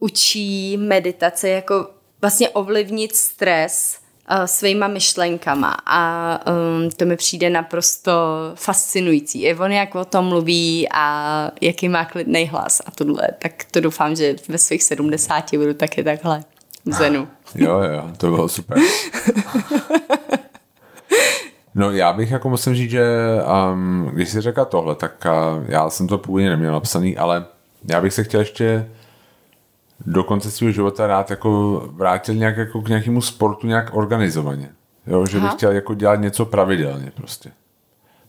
učí 0.05 0.76
meditace 0.76 1.48
jako 1.48 1.86
vlastně 2.20 2.48
ovlivnit 2.48 3.16
stres 3.16 3.98
uh, 4.30 4.44
svýma 4.44 4.88
myšlenkama 4.88 5.76
a 5.86 6.40
um, 6.50 6.90
to 6.90 7.05
mi 7.05 7.16
přijde 7.16 7.50
naprosto 7.50 8.12
fascinující. 8.55 9.42
I 9.42 9.55
on 9.55 9.72
jak 9.72 9.94
o 9.94 10.05
tom 10.05 10.24
mluví 10.24 10.88
a 10.92 11.50
jaký 11.61 11.88
má 11.88 12.05
klidný 12.05 12.44
hlas 12.44 12.82
a 12.86 12.90
tohle, 12.90 13.28
tak 13.38 13.52
to 13.70 13.80
doufám, 13.80 14.16
že 14.16 14.36
ve 14.48 14.59
svých 14.59 14.82
70 14.82 15.52
budu 15.52 15.74
taky 15.74 16.05
takhle 16.05 16.44
v 16.86 16.92
zenu. 16.92 17.28
Jo, 17.55 17.80
jo, 17.82 18.11
to 18.16 18.30
bylo 18.30 18.48
super. 18.48 18.78
No 21.76 21.90
já 21.90 22.12
bych 22.12 22.30
jako 22.30 22.48
musím 22.48 22.74
říct, 22.74 22.90
že 22.90 23.05
um, 23.72 24.11
když 24.12 24.28
jsi 24.28 24.40
řekla 24.40 24.64
tohle, 24.64 24.94
tak 24.94 25.26
uh, 25.26 25.64
já 25.68 25.90
jsem 25.90 26.09
to 26.09 26.18
původně 26.18 26.50
neměl 26.50 26.72
napsaný, 26.72 27.16
ale 27.16 27.44
já 27.90 28.00
bych 28.00 28.14
se 28.14 28.24
chtěl 28.24 28.40
ještě 28.40 28.86
do 30.07 30.24
konce 30.24 30.51
svého 30.51 30.72
života 30.72 31.07
rád 31.07 31.30
jako 31.30 31.82
vrátil 31.92 32.34
nějak 32.34 32.57
jako 32.57 32.82
k 32.82 32.88
nějakému 32.88 33.22
sportu 33.22 33.66
nějak 33.66 33.97
organizovaně. 33.97 34.68
Jo, 35.07 35.26
že 35.26 35.38
Aha. 35.38 35.47
bych 35.47 35.57
chtěl 35.57 35.72
jako 35.72 35.95
dělat 35.95 36.20
něco 36.20 36.47
pravidelně 36.47 37.12
prostě. 37.14 37.51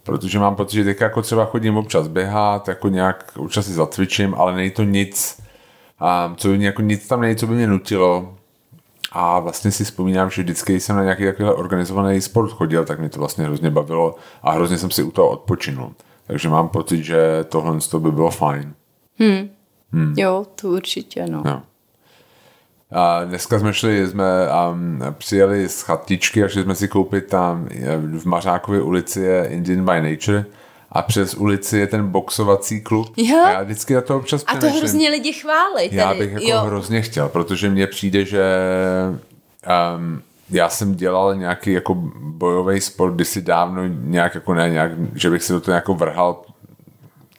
Protože 0.04 0.40
mám 0.40 0.56
pocit, 0.56 0.76
že 0.76 0.84
teď 0.84 1.02
jako 1.02 1.22
třeba 1.22 1.46
chodím 1.46 1.78
občas 1.78 2.08
běhat, 2.08 2.68
jako 2.68 2.90
nějak 2.90 3.32
občas 3.38 3.66
si 3.66 3.74
zatvičím, 3.74 4.36
ale 4.38 4.56
není 4.56 4.72
to 4.72 4.84
nic, 4.84 5.42
um, 6.28 6.36
co 6.36 6.48
by 6.48 6.64
jako 6.64 6.82
nic 6.82 7.08
tam 7.08 7.22
není, 7.22 7.36
co 7.36 7.48
by 7.48 7.54
mě 7.54 7.68
nutilo 7.68 8.36
a 9.12 9.40
vlastně 9.40 9.72
si 9.72 9.84
vzpomínám, 9.84 10.30
že 10.30 10.44
vždycky 10.44 10.80
jsem 10.80 10.96
na 10.96 11.04
nějaký 11.04 11.26
takový 11.26 11.50
organizovaný 11.50 12.22
sport 12.22 12.52
chodil, 12.52 12.86
tak 12.86 13.00
mě 13.00 13.10
to 13.10 13.20
vlastně 13.20 13.46
hrozně 13.46 13.70
bavilo 13.70 14.16
a 14.44 14.52
hrozně 14.52 14.78
jsem 14.78 14.92
si 14.92 15.04
u 15.04 15.12
toho 15.12 15.30
odpočinul. 15.30 15.92
Takže 16.28 16.50
mám 16.50 16.70
pocit, 16.70 17.04
že 17.04 17.46
tohle 17.50 17.80
to 17.92 18.00
by 18.00 18.12
bylo 18.12 18.32
fajn. 18.32 18.74
Hmm. 19.20 19.50
Hmm. 19.96 20.14
Jo, 20.18 20.46
to 20.56 20.68
určitě, 20.68 21.26
no. 21.30 21.42
no. 21.46 21.64
A 22.92 23.24
dneska 23.24 23.60
jsme 23.60 23.74
šli, 23.74 24.08
jsme 24.08 24.24
um, 24.72 25.00
přijeli 25.12 25.70
z 25.70 25.82
chatičky 25.82 26.44
a 26.44 26.48
šli 26.48 26.64
jsme 26.64 26.76
si 26.76 26.88
koupit 26.88 27.26
tam 27.28 27.68
v 28.20 28.26
Mařákově 28.26 28.82
ulici 28.82 29.22
je 29.22 29.48
Indian 29.48 29.86
by 29.86 30.12
Nature 30.12 30.46
a 30.92 31.02
přes 31.02 31.34
ulici 31.34 31.78
je 31.78 31.88
ten 31.88 32.08
boxovací 32.08 32.82
klub. 32.82 33.14
Jo. 33.18 33.44
A 33.46 33.52
já 33.52 33.64
vždycky 33.64 33.94
na 33.94 34.02
to 34.02 34.18
občas 34.18 34.44
A 34.48 34.58
to 34.58 34.70
hrozně 34.70 35.10
lidi 35.10 35.34
chválí. 35.34 35.90
Já 35.92 36.14
bych 36.14 36.32
jako 36.32 36.48
jo. 36.48 36.60
hrozně 36.60 37.02
chtěl, 37.02 37.30
protože 37.30 37.70
mně 37.70 37.88
přijde, 37.88 38.26
že 38.26 38.44
um, 39.98 40.22
já 40.50 40.70
jsem 40.70 40.96
dělal 40.96 41.36
nějaký 41.36 41.72
jako 41.72 41.96
bojový 42.20 42.82
sport 42.82 43.14
kdysi 43.14 43.42
dávno, 43.42 43.82
nějak 43.88 44.36
jako 44.36 44.54
ne, 44.54 44.70
nějak, 44.70 44.92
že 45.16 45.30
bych 45.30 45.44
si 45.44 45.54
do 45.54 45.62
toho 45.62 45.76
jako 45.76 45.94
vrhal, 45.94 46.42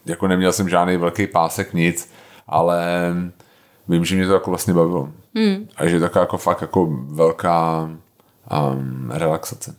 jako 0.06 0.28
neměl 0.28 0.52
jsem 0.52 0.68
žádný 0.68 0.96
velký 0.96 1.26
pásek, 1.26 1.74
nic, 1.74 2.10
ale 2.46 3.12
vím, 3.88 4.04
že 4.04 4.16
mě 4.16 4.26
to 4.26 4.32
jako 4.32 4.50
vlastně 4.50 4.74
bavilo. 4.74 5.08
Hmm. 5.34 5.68
A 5.76 5.86
že 5.86 5.96
je 5.96 6.00
taková 6.00 6.20
jako 6.22 6.38
fakt 6.38 6.60
jako 6.60 6.86
velká 7.06 7.90
um, 8.72 9.10
relaxace. 9.10 9.74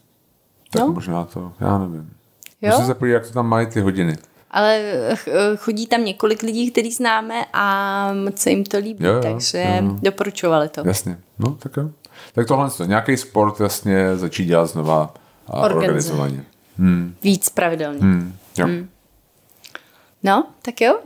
Tak 0.71 0.81
no. 0.81 0.93
možná 0.93 1.25
to, 1.25 1.51
já 1.59 1.77
nevím. 1.77 2.09
Jo? 2.61 2.71
Musím 2.71 2.85
se 2.85 2.93
podívat, 2.93 3.13
jak 3.17 3.27
to 3.27 3.33
tam 3.33 3.47
mají 3.47 3.67
ty 3.67 3.81
hodiny. 3.81 4.17
Ale 4.51 4.81
chodí 5.57 5.87
tam 5.87 6.05
několik 6.05 6.43
lidí, 6.43 6.71
který 6.71 6.91
známe 6.91 7.45
a 7.53 8.09
se 8.35 8.49
jim 8.49 8.63
to 8.63 8.77
líbí, 8.77 9.05
jo, 9.05 9.13
jo, 9.13 9.21
takže 9.21 9.79
jo. 9.81 9.95
doporučovali 10.01 10.69
to. 10.69 10.81
Jasně, 10.85 11.17
no 11.39 11.51
tak 11.59 11.77
jo. 11.77 11.89
Tak 12.33 12.47
tohle 12.47 12.69
to, 12.69 12.85
nějaký 12.85 13.17
sport 13.17 13.59
vlastně 13.59 14.17
začít 14.17 14.45
dělat 14.45 14.65
znova 14.65 15.13
a 15.47 15.59
organizovaně. 15.59 16.43
Hmm. 16.77 17.15
Víc 17.23 17.49
pravidelně. 17.49 17.99
Hmm. 17.99 18.35
Jo. 18.57 18.65
Hmm. 18.65 18.89
No, 20.23 20.47
tak 20.61 20.81
jo. 20.81 20.93
Uh, 20.95 21.03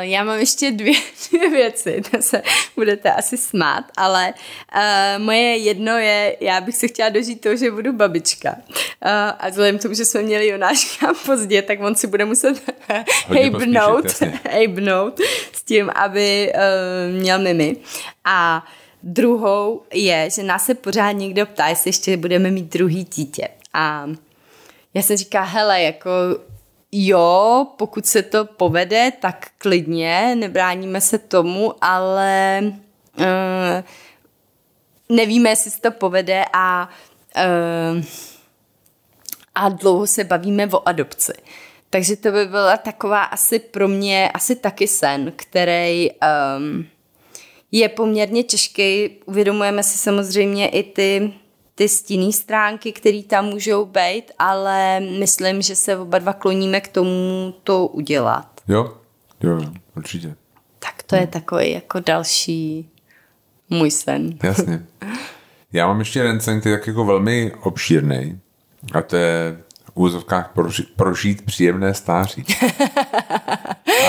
já 0.00 0.24
mám 0.24 0.38
ještě 0.38 0.70
dvě, 0.70 0.94
dvě 1.30 1.50
věci, 1.50 2.02
to 2.10 2.22
se 2.22 2.42
budete 2.76 3.12
asi 3.12 3.36
smát, 3.36 3.84
ale 3.96 4.34
uh, 4.74 5.24
moje 5.24 5.56
jedno 5.56 5.98
je, 5.98 6.36
já 6.40 6.60
bych 6.60 6.76
se 6.76 6.88
chtěla 6.88 7.08
dožít 7.08 7.40
toho, 7.40 7.56
že 7.56 7.70
budu 7.70 7.92
babička. 7.92 8.50
Uh, 8.50 9.10
a 9.38 9.48
vzhledem 9.48 9.78
k 9.78 9.82
tomu, 9.82 9.94
že 9.94 10.04
jsme 10.04 10.22
měli 10.22 10.46
Jonáška 10.46 11.14
pozdě, 11.26 11.62
tak 11.62 11.80
on 11.80 11.94
si 11.94 12.06
bude 12.06 12.24
muset 12.24 12.62
hejbnout, 13.28 14.04
hejbnout 14.50 15.20
s 15.52 15.62
tím, 15.62 15.90
aby 15.94 16.52
uh, 16.54 17.20
měl 17.20 17.38
mimi. 17.38 17.76
A 18.24 18.66
druhou 19.02 19.82
je, 19.92 20.30
že 20.30 20.42
nás 20.42 20.64
se 20.64 20.74
pořád 20.74 21.12
někdo 21.12 21.46
ptá, 21.46 21.66
jestli 21.66 21.88
ještě 21.88 22.16
budeme 22.16 22.50
mít 22.50 22.72
druhý 22.72 23.04
dítě. 23.04 23.48
A 23.74 24.08
já 24.94 25.02
jsem 25.02 25.16
říká, 25.16 25.42
hele, 25.42 25.82
jako 25.82 26.10
jo, 26.92 27.66
pokud 27.76 28.06
se 28.06 28.22
to 28.22 28.44
povede, 28.44 29.12
tak 29.20 29.46
klidně, 29.58 30.34
nebráníme 30.36 31.00
se 31.00 31.18
tomu, 31.18 31.74
ale 31.80 32.60
uh, 33.18 33.24
nevíme, 35.16 35.50
jestli 35.50 35.70
se 35.70 35.80
to 35.80 35.90
povede 35.90 36.44
a, 36.52 36.88
uh, 37.36 38.04
a 39.54 39.68
dlouho 39.68 40.06
se 40.06 40.24
bavíme 40.24 40.66
o 40.66 40.88
adopci. 40.88 41.32
Takže 41.90 42.16
to 42.16 42.32
by 42.32 42.46
byla 42.46 42.76
taková 42.76 43.24
asi 43.24 43.58
pro 43.58 43.88
mě, 43.88 44.30
asi 44.34 44.56
taky 44.56 44.88
sen, 44.88 45.32
který 45.36 46.10
um, 46.10 46.86
je 47.72 47.88
poměrně 47.88 48.42
těžký. 48.42 49.10
Uvědomujeme 49.26 49.82
si 49.82 49.98
samozřejmě 49.98 50.68
i 50.68 50.82
ty 50.82 51.32
ty 51.78 51.88
stinné 51.88 52.32
stránky, 52.32 52.92
které 52.92 53.22
tam 53.22 53.44
můžou 53.44 53.84
být, 53.84 54.24
ale 54.38 55.00
myslím, 55.00 55.62
že 55.62 55.76
se 55.76 55.96
oba 55.96 56.18
dva 56.18 56.32
kloníme 56.32 56.80
k 56.80 56.88
tomu 56.88 57.54
to 57.64 57.86
udělat. 57.86 58.60
Jo, 58.68 58.94
jo, 59.42 59.60
určitě. 59.96 60.34
Tak 60.78 61.02
to 61.02 61.16
je 61.16 61.26
takový 61.26 61.70
jako 61.72 62.00
další 62.00 62.90
můj 63.70 63.90
sen. 63.90 64.38
Jasně. 64.42 64.86
Já 65.72 65.86
mám 65.86 65.98
ještě 65.98 66.18
jeden 66.18 66.40
sen, 66.40 66.60
který 66.60 66.72
je 66.72 66.78
tak 66.78 66.86
jako 66.86 67.04
velmi 67.04 67.52
obšírný 67.62 68.40
a 68.92 69.02
to 69.02 69.16
je 69.16 69.58
v 69.84 69.90
úzovkách 69.94 70.50
prožít, 70.54 70.88
prožít 70.96 71.44
příjemné 71.44 71.94
stáří. 71.94 72.44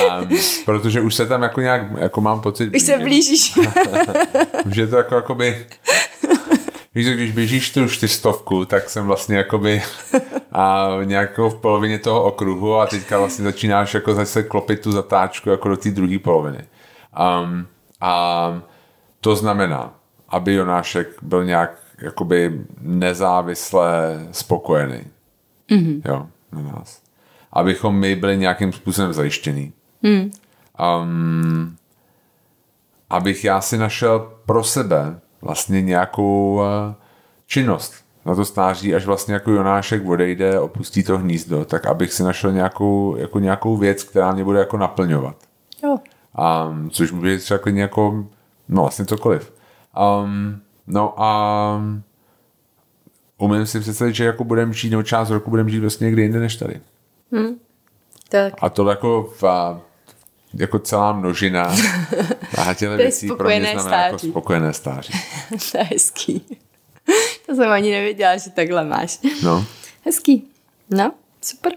a, 0.10 0.22
protože 0.66 1.02
už 1.02 1.16
se 1.16 1.26
tam 1.26 1.44
jako 1.44 1.62
nějak, 1.62 1.82
jako 1.98 2.22
mám 2.22 2.42
pocit... 2.42 2.76
Už 2.76 2.82
se 2.82 2.98
blížíš. 2.98 3.58
už 4.66 4.76
je 4.76 4.88
to 4.88 4.98
jako, 4.98 5.16
jakoby 5.16 5.66
Víš, 6.96 7.08
když 7.10 7.32
běžíš 7.32 7.72
tu 7.72 7.88
čtyřstovku, 7.88 8.66
tak 8.66 8.90
jsem 8.90 9.08
vlastně 9.08 9.38
jakoby 9.38 9.82
a 10.52 10.90
nějakou 11.04 11.50
v 11.50 11.62
polovině 11.62 12.00
toho 12.00 12.24
okruhu 12.24 12.76
a 12.76 12.86
teďka 12.86 13.18
vlastně 13.20 13.46
začínáš 13.46 13.94
jako 13.94 14.14
zase 14.14 14.44
klopit 14.44 14.82
tu 14.82 14.92
zatáčku 14.92 15.50
jako 15.50 15.70
do 15.70 15.78
té 15.78 15.92
druhé 15.92 16.20
poloviny. 16.20 16.66
Um, 17.44 17.68
a 18.02 18.62
to 19.22 19.36
znamená, 19.36 19.94
aby 20.30 20.54
Jonášek 20.54 21.08
byl 21.22 21.46
nějak 21.46 21.80
jakoby 22.02 22.62
nezávisle 22.82 24.20
spokojený. 24.32 25.04
Mm-hmm. 25.70 26.02
Jo, 26.06 26.28
na 26.52 26.62
nás. 26.62 27.02
Abychom 27.54 28.00
my 28.00 28.16
byli 28.16 28.38
nějakým 28.38 28.74
způsobem 28.74 29.14
zajištěný. 29.14 29.74
Mm. 30.02 30.32
Um, 31.02 31.76
abych 33.10 33.44
já 33.44 33.62
si 33.62 33.78
našel 33.78 34.34
pro 34.46 34.64
sebe 34.64 35.20
vlastně 35.42 35.82
nějakou 35.82 36.62
eh, 36.62 36.96
činnost 37.48 37.94
na 38.26 38.36
to 38.36 38.46
stáří, 38.46 38.96
až 38.96 39.06
vlastně 39.06 39.34
jako 39.34 39.52
Jonášek 39.52 40.08
odejde, 40.08 40.60
opustí 40.60 41.04
to 41.04 41.18
hnízdo, 41.18 41.66
tak 41.66 41.86
abych 41.86 42.14
si 42.14 42.24
našel 42.24 42.52
nějakou, 42.52 43.16
jako 43.18 43.40
nějakou 43.40 43.78
věc, 43.78 44.04
která 44.04 44.32
mě 44.32 44.44
bude 44.44 44.60
jako 44.60 44.78
naplňovat. 44.78 45.36
Jo. 45.84 45.98
Um, 46.70 46.90
což 46.90 47.12
může 47.12 47.32
být 47.32 47.42
třeba 47.42 47.60
jako, 47.66 48.26
no 48.70 48.82
vlastně 48.82 49.06
cokoliv. 49.06 49.54
Um, 50.24 50.62
No 50.90 51.22
a 51.22 51.82
umím 53.38 53.66
si 53.66 53.80
představit, 53.80 54.16
že 54.16 54.26
jako 54.26 54.44
budeme 54.44 54.74
žít, 54.74 54.90
nebo 54.90 55.04
část 55.04 55.30
roku 55.30 55.50
budeme 55.50 55.70
žít 55.70 55.80
vlastně 55.80 56.06
někde 56.06 56.22
jinde 56.22 56.40
než 56.40 56.56
tady. 56.56 56.82
Tak. 58.30 58.54
A 58.62 58.70
to 58.70 58.90
jako 58.90 59.34
v, 59.40 59.44
jako 60.54 60.80
celá 60.80 61.12
množina 61.14 61.76
a 62.68 62.74
těle 62.74 62.98
věcí 62.98 63.28
pro 63.38 63.48
mě 63.50 63.60
znamená 63.74 63.98
jako 64.04 64.18
stáří. 64.18 64.32
spokojené 64.32 64.74
stáří. 64.74 65.14
to 65.72 65.78
je 65.78 65.84
hezký. 65.84 66.42
To 67.46 67.56
jsem 67.56 67.72
ani 67.72 67.92
nevěděla, 67.92 68.38
že 68.38 68.50
takhle 68.50 68.86
máš. 68.86 69.20
No, 69.44 69.66
Hezký. 70.06 70.48
No, 70.90 71.12
super. 71.42 71.74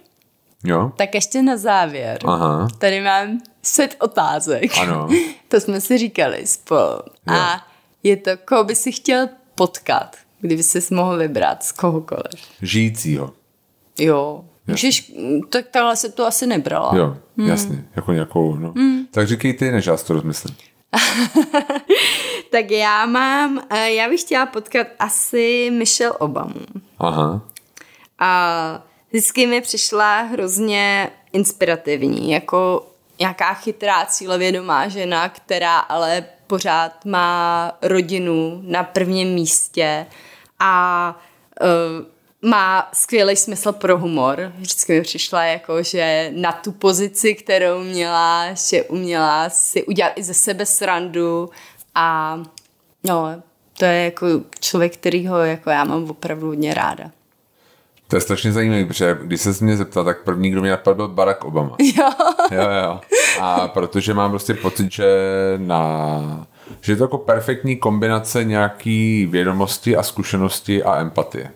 jo, 0.64 0.92
Tak 0.96 1.14
ještě 1.14 1.42
na 1.42 1.56
závěr. 1.56 2.18
aha, 2.24 2.68
Tady 2.78 3.00
mám 3.00 3.40
set 3.62 3.96
otázek. 4.00 4.78
Ano. 4.78 5.08
to 5.48 5.60
jsme 5.60 5.80
si 5.80 5.98
říkali 5.98 6.46
spolu. 6.46 7.02
A 7.26 7.66
je 8.02 8.16
to, 8.16 8.30
koho 8.44 8.64
by 8.64 8.74
si 8.76 8.92
chtěl 8.92 9.28
potkat, 9.54 10.16
kdyby 10.40 10.62
jsi 10.62 10.94
mohl 10.94 11.16
vybrat 11.18 11.64
z 11.64 11.72
kohokoliv. 11.72 12.40
žijícího. 12.62 13.32
Jo. 13.98 14.44
Můžeš, 14.72 15.12
tak 15.48 15.68
takhle 15.70 15.96
se 15.96 16.12
to 16.12 16.26
asi 16.26 16.46
nebrala. 16.46 16.96
Jo, 16.96 17.16
jasně, 17.46 17.84
jako 17.96 18.12
nějakou, 18.12 18.56
no. 18.56 18.74
Tak 19.10 19.28
říkej 19.28 19.54
ty, 19.54 19.70
než 19.70 19.86
já 19.86 19.96
si 19.96 20.06
to 20.06 20.12
rozmyslím. 20.12 20.56
Tak 22.50 22.70
já 22.70 23.06
mám, 23.06 23.60
eh, 23.70 23.90
já 23.90 24.08
bych 24.08 24.20
chtěla 24.20 24.46
potkat 24.46 24.86
asi 24.98 25.70
Michelle 25.72 26.12
Obamu. 26.12 26.60
Aha, 26.98 27.40
A 28.18 28.82
vždycky 29.10 29.46
mi 29.46 29.60
přišla 29.60 30.20
hrozně 30.20 31.10
inspirativní, 31.32 32.30
jako 32.30 32.86
nějaká 33.18 33.54
chytrá 33.54 34.06
cílevědomá 34.06 34.88
žena, 34.88 35.28
která 35.28 35.78
ale 35.78 36.24
pořád 36.46 37.04
má 37.04 37.72
rodinu 37.82 38.60
na 38.64 38.82
prvním 38.84 39.28
místě 39.28 40.06
a 40.58 41.16
uh, 41.62 42.06
má 42.42 42.88
skvělý 42.92 43.36
smysl 43.36 43.72
pro 43.72 43.98
humor. 43.98 44.52
Vždycky 44.58 44.92
mi 44.92 45.00
přišla 45.00 45.44
jako, 45.44 45.82
že 45.82 46.32
na 46.36 46.52
tu 46.52 46.72
pozici, 46.72 47.34
kterou 47.34 47.82
měla, 47.82 48.54
že 48.54 48.82
uměla 48.82 49.50
si 49.50 49.84
udělat 49.84 50.12
i 50.16 50.22
ze 50.22 50.34
sebe 50.34 50.66
srandu 50.66 51.50
a 51.94 52.38
no, 53.04 53.42
to 53.78 53.84
je 53.84 54.04
jako 54.04 54.26
člověk, 54.60 54.96
kterýho 54.96 55.38
jako 55.38 55.70
já 55.70 55.84
mám 55.84 56.10
opravdu 56.10 56.46
hodně 56.46 56.74
ráda. 56.74 57.10
to 58.08 58.16
je 58.16 58.20
strašně 58.20 58.52
zajímavé, 58.52 58.84
protože 58.84 59.18
když 59.22 59.40
se 59.40 59.64
mě 59.64 59.76
zeptal, 59.76 60.04
tak 60.04 60.24
první, 60.24 60.50
kdo 60.50 60.60
mě 60.60 60.70
napadl, 60.70 60.96
byl 60.96 61.08
Barack 61.08 61.44
Obama. 61.44 61.76
Jo. 61.96 62.10
Jo, 62.50 62.68
jo. 62.84 63.00
A 63.40 63.68
protože 63.68 64.14
mám 64.14 64.30
prostě 64.30 64.54
pocit, 64.54 64.92
že 64.92 65.06
na 65.56 66.46
že 66.80 66.92
je 66.92 66.96
to 66.96 67.04
jako 67.04 67.18
perfektní 67.18 67.76
kombinace 67.76 68.44
nějaký 68.44 69.26
vědomosti 69.26 69.96
a 69.96 70.02
zkušenosti 70.02 70.82
a 70.82 71.00
empatie. 71.00 71.50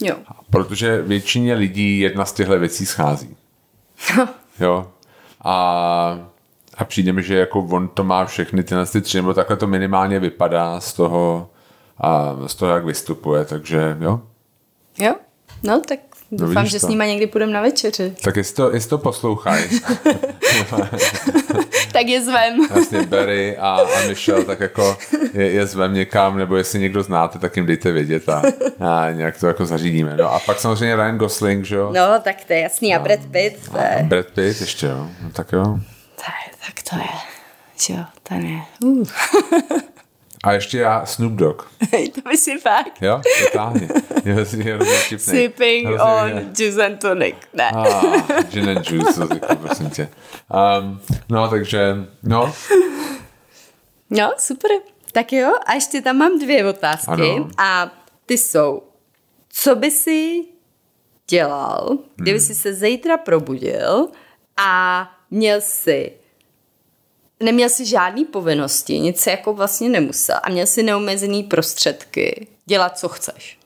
Jo. 0.00 0.16
Protože 0.50 1.02
většině 1.02 1.54
lidí 1.54 1.98
jedna 1.98 2.24
z 2.24 2.32
těchto 2.32 2.58
věcí 2.58 2.86
schází. 2.86 3.36
Jo. 4.60 4.90
A, 5.44 5.54
a 6.76 6.84
přijde 6.84 7.12
mi, 7.12 7.22
že 7.22 7.38
jako 7.38 7.60
on 7.60 7.88
to 7.88 8.04
má 8.04 8.24
všechny 8.24 8.62
tyhle 8.62 8.86
ty 8.86 9.00
tři, 9.00 9.18
nebo 9.18 9.34
takhle 9.34 9.56
to 9.56 9.66
minimálně 9.66 10.18
vypadá 10.18 10.80
z 10.80 10.92
toho, 10.92 11.50
a 11.98 12.36
z 12.46 12.54
toho, 12.54 12.72
jak 12.72 12.84
vystupuje, 12.84 13.44
takže 13.44 13.96
jo. 14.00 14.20
Jo? 14.98 15.14
No, 15.62 15.80
tak 15.88 15.98
doufám, 16.32 16.54
vidíš 16.56 16.72
že 16.72 16.80
to. 16.80 16.86
s 16.86 16.88
nima 16.88 17.06
někdy 17.06 17.26
půjdeme 17.26 17.52
na 17.52 17.60
večeři. 17.60 18.14
Tak 18.22 18.36
jestli 18.36 18.54
to, 18.54 18.70
jestli 18.74 18.90
to 18.90 18.98
poslouchají, 18.98 19.64
tak 21.92 22.06
je 22.06 22.22
zvem. 22.22 22.66
vlastně 22.72 23.02
Barry 23.02 23.56
a, 23.56 23.68
a 23.70 24.08
Michelle, 24.08 24.44
tak 24.44 24.60
jako 24.60 24.98
je, 25.32 25.50
je 25.50 25.66
zvem 25.66 25.94
někam, 25.94 26.38
nebo 26.38 26.56
jestli 26.56 26.78
někdo 26.78 27.02
znáte, 27.02 27.38
tak 27.38 27.56
jim 27.56 27.66
dejte 27.66 27.92
vědět 27.92 28.28
a, 28.28 28.42
a 28.80 29.10
nějak 29.10 29.40
to 29.40 29.46
jako 29.46 29.66
zařídíme. 29.66 30.16
No 30.16 30.32
a 30.34 30.38
pak 30.38 30.60
samozřejmě 30.60 30.96
Ryan 30.96 31.18
Gosling, 31.18 31.64
že 31.64 31.76
jo? 31.76 31.92
No, 31.94 32.20
tak 32.24 32.44
to 32.44 32.52
je 32.52 32.60
jasný. 32.60 32.94
A 32.94 32.98
Brad 32.98 33.20
Pitt, 33.30 33.70
to 33.70 33.78
A 33.78 33.82
je... 33.82 34.02
Brad 34.02 34.26
Pitt 34.26 34.60
ještě, 34.60 34.86
jo? 34.86 35.08
No, 35.22 35.30
tak 35.32 35.52
jo. 35.52 35.78
Je 36.18 36.50
tak 36.66 36.82
to 36.90 36.96
je. 36.96 37.96
Jo, 37.96 38.04
ten 38.22 38.46
je. 38.46 38.60
Uh. 38.84 39.04
A 40.44 40.52
ještě 40.52 40.78
já 40.78 41.06
Snoop 41.06 41.32
Dogg. 41.32 41.62
to 42.14 42.20
by 42.28 42.36
si 42.36 42.58
fakt. 42.58 43.02
Jo, 43.02 43.20
totálně. 43.46 43.88
Je, 44.24 44.32
je 44.32 44.74
hrozně 44.74 44.78
vtipný. 45.06 45.18
Sipping 45.18 45.86
Hrozně 45.86 46.04
on 46.04 46.28
je- 46.28 46.46
juice 46.58 46.86
and 46.86 46.96
tonic. 47.00 47.34
Ne. 47.54 47.70
Ah, 47.74 48.42
gin 48.50 48.70
and 48.70 48.90
juice, 48.90 49.26
to 49.26 49.34
jako, 49.34 49.56
prosím 49.56 49.90
tě. 49.90 50.08
Um, 50.80 51.00
no, 51.28 51.48
takže, 51.48 51.94
no, 52.22 52.54
No, 54.10 54.32
super. 54.38 54.70
Tak 55.12 55.32
jo, 55.32 55.52
a 55.66 55.74
ještě 55.74 56.00
tam 56.02 56.16
mám 56.16 56.38
dvě 56.38 56.68
otázky. 56.68 57.06
Ano. 57.12 57.48
A 57.58 57.90
ty 58.26 58.38
jsou, 58.38 58.82
co 59.48 59.74
by 59.74 59.90
si 59.90 60.44
dělal, 61.28 61.98
kdyby 62.16 62.38
Hmm. 62.38 62.46
si 62.46 62.54
se 62.54 62.74
zítra 62.74 63.16
probudil 63.16 64.08
a 64.56 65.10
měl 65.30 65.60
si 65.60 66.12
neměl 67.42 67.68
si 67.68 67.86
žádný 67.86 68.24
povinnosti, 68.24 69.00
nic 69.00 69.20
si 69.20 69.30
jako 69.30 69.54
vlastně 69.54 69.88
nemusel 69.88 70.36
a 70.42 70.50
měl 70.50 70.66
si 70.66 70.82
neomezený 70.82 71.42
prostředky 71.42 72.46
dělat, 72.66 72.98
co 72.98 73.08
chceš. 73.08 73.58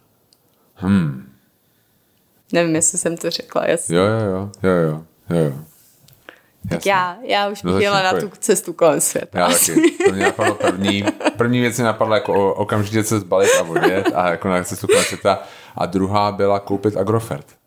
hmm, 0.75 1.31
Nevím, 2.53 2.75
jestli 2.75 2.99
jsem 2.99 3.17
to 3.17 3.31
řekla 3.31 3.67
jasně. 3.67 3.97
jo, 3.97 4.05
jo, 4.05 4.51
jo, 4.63 4.71
jo, 4.71 5.03
jo, 5.31 5.37
jo. 5.45 5.53
Tak 6.71 6.87
já, 6.87 7.17
já 7.23 7.49
už 7.49 7.63
No, 7.63 7.73
bych 7.73 7.83
jela 7.83 8.03
na 8.03 8.21
tu 8.21 8.31
cestu 8.39 8.73
kolem 8.73 9.01
světa. 9.01 9.39
Já 9.39 9.49
taky. 9.49 9.91
To 10.07 10.13
mě 10.13 10.23
napadlo 10.25 10.55
první. 10.55 11.05
První 11.37 11.61
věc 11.61 11.79
mi 11.79 11.85
napadla 11.85 12.15
jako 12.17 12.33
o- 12.35 12.53
okamžitě 12.55 13.05
se 13.05 13.21
zbalit 13.21 13.51
a 13.59 13.63
odjet 13.63 14.13
a 14.15 14.31
jako 14.31 14.49
na 14.49 14.65
cestu 14.65 14.87
kolem 14.87 15.05
světa. 15.05 15.43
A 15.77 15.87
druhá 15.87 16.33
byla 16.33 16.61
koupit 16.61 16.97
Agrofert. 16.97 17.47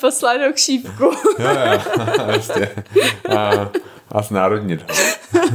Poslat 0.00 0.36
do 0.36 0.52
kšípku. 0.52 1.04
Jo, 1.38 1.50
jo, 1.72 1.80
vlastně. 2.26 2.68
A, 3.36 3.70
a 4.12 4.22
znárodnit 4.22 4.82
ho. 4.82 4.88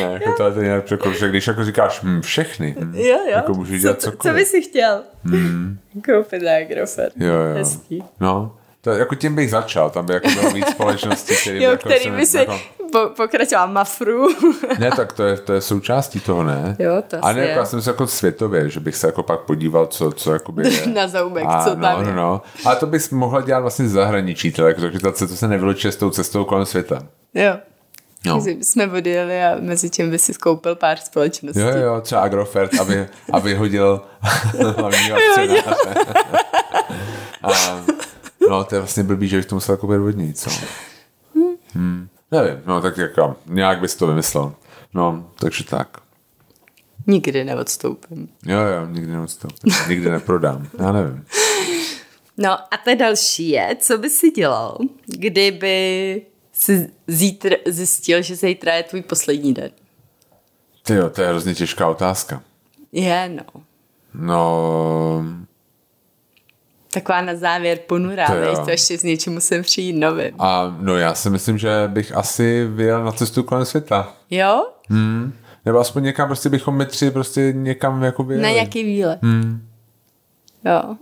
ne, 0.00 0.12
jako 0.12 0.32
to 0.36 0.60
je 0.60 0.64
nějak 0.66 0.84
že 1.18 1.28
když 1.28 1.46
jako 1.46 1.64
říkáš 1.64 2.00
hm, 2.02 2.20
všechny, 2.20 2.76
hm, 2.78 2.94
Jo, 2.94 3.04
jo. 3.18 3.30
jako 3.30 3.54
můžeš 3.54 3.82
dělat 3.82 4.00
co, 4.00 4.10
co 4.10 4.16
cokoliv. 4.16 4.36
by 4.36 4.44
si 4.44 4.62
chtěl? 4.62 5.02
Hmm. 5.24 5.78
Koupit 6.04 6.42
na 6.42 6.50
Agrofert. 6.56 7.12
Jo, 7.16 7.32
jo. 7.34 7.54
Hezký. 7.54 8.04
No, 8.20 8.56
to, 8.84 8.90
jako 8.90 9.14
tím 9.14 9.34
bych 9.34 9.50
začal, 9.50 9.90
tam 9.90 10.06
by 10.06 10.14
jako 10.14 10.28
bylo 10.40 10.50
víc 10.50 10.68
společností, 10.68 11.34
který, 11.42 11.62
Jo, 11.62 11.70
jako 11.70 11.88
který 11.88 12.04
se- 12.04 12.10
by 12.10 12.26
si 12.26 12.36
jako, 12.36 12.58
po, 12.92 12.98
pokračoval 13.16 13.68
mafru. 13.68 14.28
Ne, 14.78 14.90
tak 14.96 15.12
to 15.12 15.22
je, 15.22 15.36
to 15.36 15.52
je 15.52 15.60
součástí 15.60 16.20
toho, 16.20 16.42
ne? 16.44 16.76
Jo, 16.78 17.02
to 17.08 17.16
A 17.22 17.32
ne, 17.32 17.40
jako 17.40 17.58
já 17.58 17.64
jsem 17.64 17.82
se 17.82 17.90
jako 17.90 18.06
světově, 18.06 18.68
že 18.70 18.80
bych 18.80 18.96
se 18.96 19.06
jako 19.06 19.22
pak 19.22 19.40
podíval, 19.40 19.86
co, 19.86 20.12
co 20.12 20.32
jakoby 20.32 20.68
je. 20.74 20.86
Na 20.94 21.08
zoubek, 21.08 21.44
a, 21.48 21.64
co 21.64 21.74
no, 21.74 21.82
tam 21.82 22.02
no, 22.02 22.08
je. 22.10 22.14
no. 22.16 22.42
Ale 22.64 22.76
to 22.76 22.86
bys 22.86 23.10
mohla 23.10 23.40
dělat 23.40 23.60
vlastně 23.60 23.88
zahraničí, 23.88 24.52
teda 24.52 24.68
jako 24.68 24.80
zakrytace, 24.80 25.26
to 25.26 25.36
se 25.36 25.48
nevylučuje 25.48 25.92
s 25.92 25.96
tou 25.96 26.10
cestou 26.10 26.44
kolem 26.44 26.66
světa. 26.66 27.02
Jo. 27.34 27.56
No. 28.26 28.34
Takže 28.34 28.54
bychom 28.58 28.96
odjeli 28.96 29.44
a 29.44 29.56
mezi 29.60 29.90
tím 29.90 30.10
by 30.10 30.18
si 30.18 30.34
skoupil 30.34 30.74
pár 30.74 30.98
společností. 30.98 31.60
Jo, 31.60 31.68
jo, 31.68 32.00
třeba 32.00 32.20
Agrofert, 32.20 32.80
aby, 32.80 33.06
aby 33.32 33.54
hodil 33.54 34.02
hlavního 34.76 35.16
akcionáře. 35.16 35.62
a, 37.42 37.48
no, 38.50 38.64
to 38.64 38.74
je 38.74 38.80
vlastně 38.80 39.02
blbý, 39.02 39.28
že 39.28 39.36
bych 39.36 39.46
to 39.46 39.54
musel 39.54 39.76
koupit 39.76 39.98
od 39.98 40.16
ní, 40.16 40.34
co? 40.34 40.50
Hmm. 41.74 42.08
Nevím, 42.30 42.62
no 42.66 42.80
tak 42.80 42.98
jako, 42.98 43.36
nějak 43.46 43.80
bys 43.80 43.94
to 43.94 44.06
vymyslel. 44.06 44.54
No, 44.94 45.30
takže 45.40 45.64
tak. 45.64 45.98
Nikdy 47.06 47.44
neodstoupím. 47.44 48.28
Jo, 48.46 48.58
jo, 48.60 48.86
nikdy 48.86 49.12
neodstoupím. 49.12 49.72
Nikdy 49.88 50.10
neprodám. 50.10 50.68
Já 50.78 50.92
nevím. 50.92 51.24
No 52.36 52.50
a 52.52 52.76
ta 52.84 52.94
další 52.94 53.48
je, 53.48 53.76
co 53.80 53.98
by 53.98 54.10
si 54.10 54.30
dělal, 54.30 54.78
kdyby 55.06 56.22
si 56.52 56.90
zítr 57.06 57.56
zjistil, 57.66 58.22
že 58.22 58.36
zítra 58.36 58.74
je 58.74 58.82
tvůj 58.82 59.02
poslední 59.02 59.54
den? 59.54 59.70
Ty 60.82 60.94
jo, 60.94 61.10
to 61.10 61.22
je 61.22 61.28
hrozně 61.28 61.54
těžká 61.54 61.88
otázka. 61.88 62.42
Je, 62.92 63.28
no. 63.28 63.62
No, 64.14 65.24
Taková 66.94 67.20
na 67.20 67.34
závěr 67.34 67.78
ponurá, 67.86 68.26
To 68.26 68.34
než 68.40 68.58
to 68.64 68.70
ještě 68.70 68.98
s 68.98 69.02
něčím 69.02 69.32
musím 69.32 69.62
přijít 69.62 69.92
novým. 69.92 70.34
a 70.38 70.76
no 70.80 70.96
já 70.96 71.14
si 71.14 71.30
myslím, 71.30 71.58
že 71.58 71.70
bych 71.86 72.16
asi 72.16 72.66
vyjel 72.66 73.04
na 73.04 73.12
cestu 73.12 73.42
kolem 73.42 73.64
světa. 73.64 74.12
Jo? 74.30 74.66
Hmm. 74.90 75.32
Nebo 75.64 75.78
aspoň 75.78 76.02
někam 76.02 76.28
prostě 76.28 76.48
bychom 76.48 76.76
my 76.76 76.86
tři 76.86 77.10
prostě 77.10 77.52
někam 77.56 78.02
jako 78.02 78.22
vyjeli. 78.24 78.42
Na 78.42 78.50
nějaký 78.50 78.84
výlet. 78.84 79.18
Hmm. 79.22 79.68
Jo. 80.64 80.94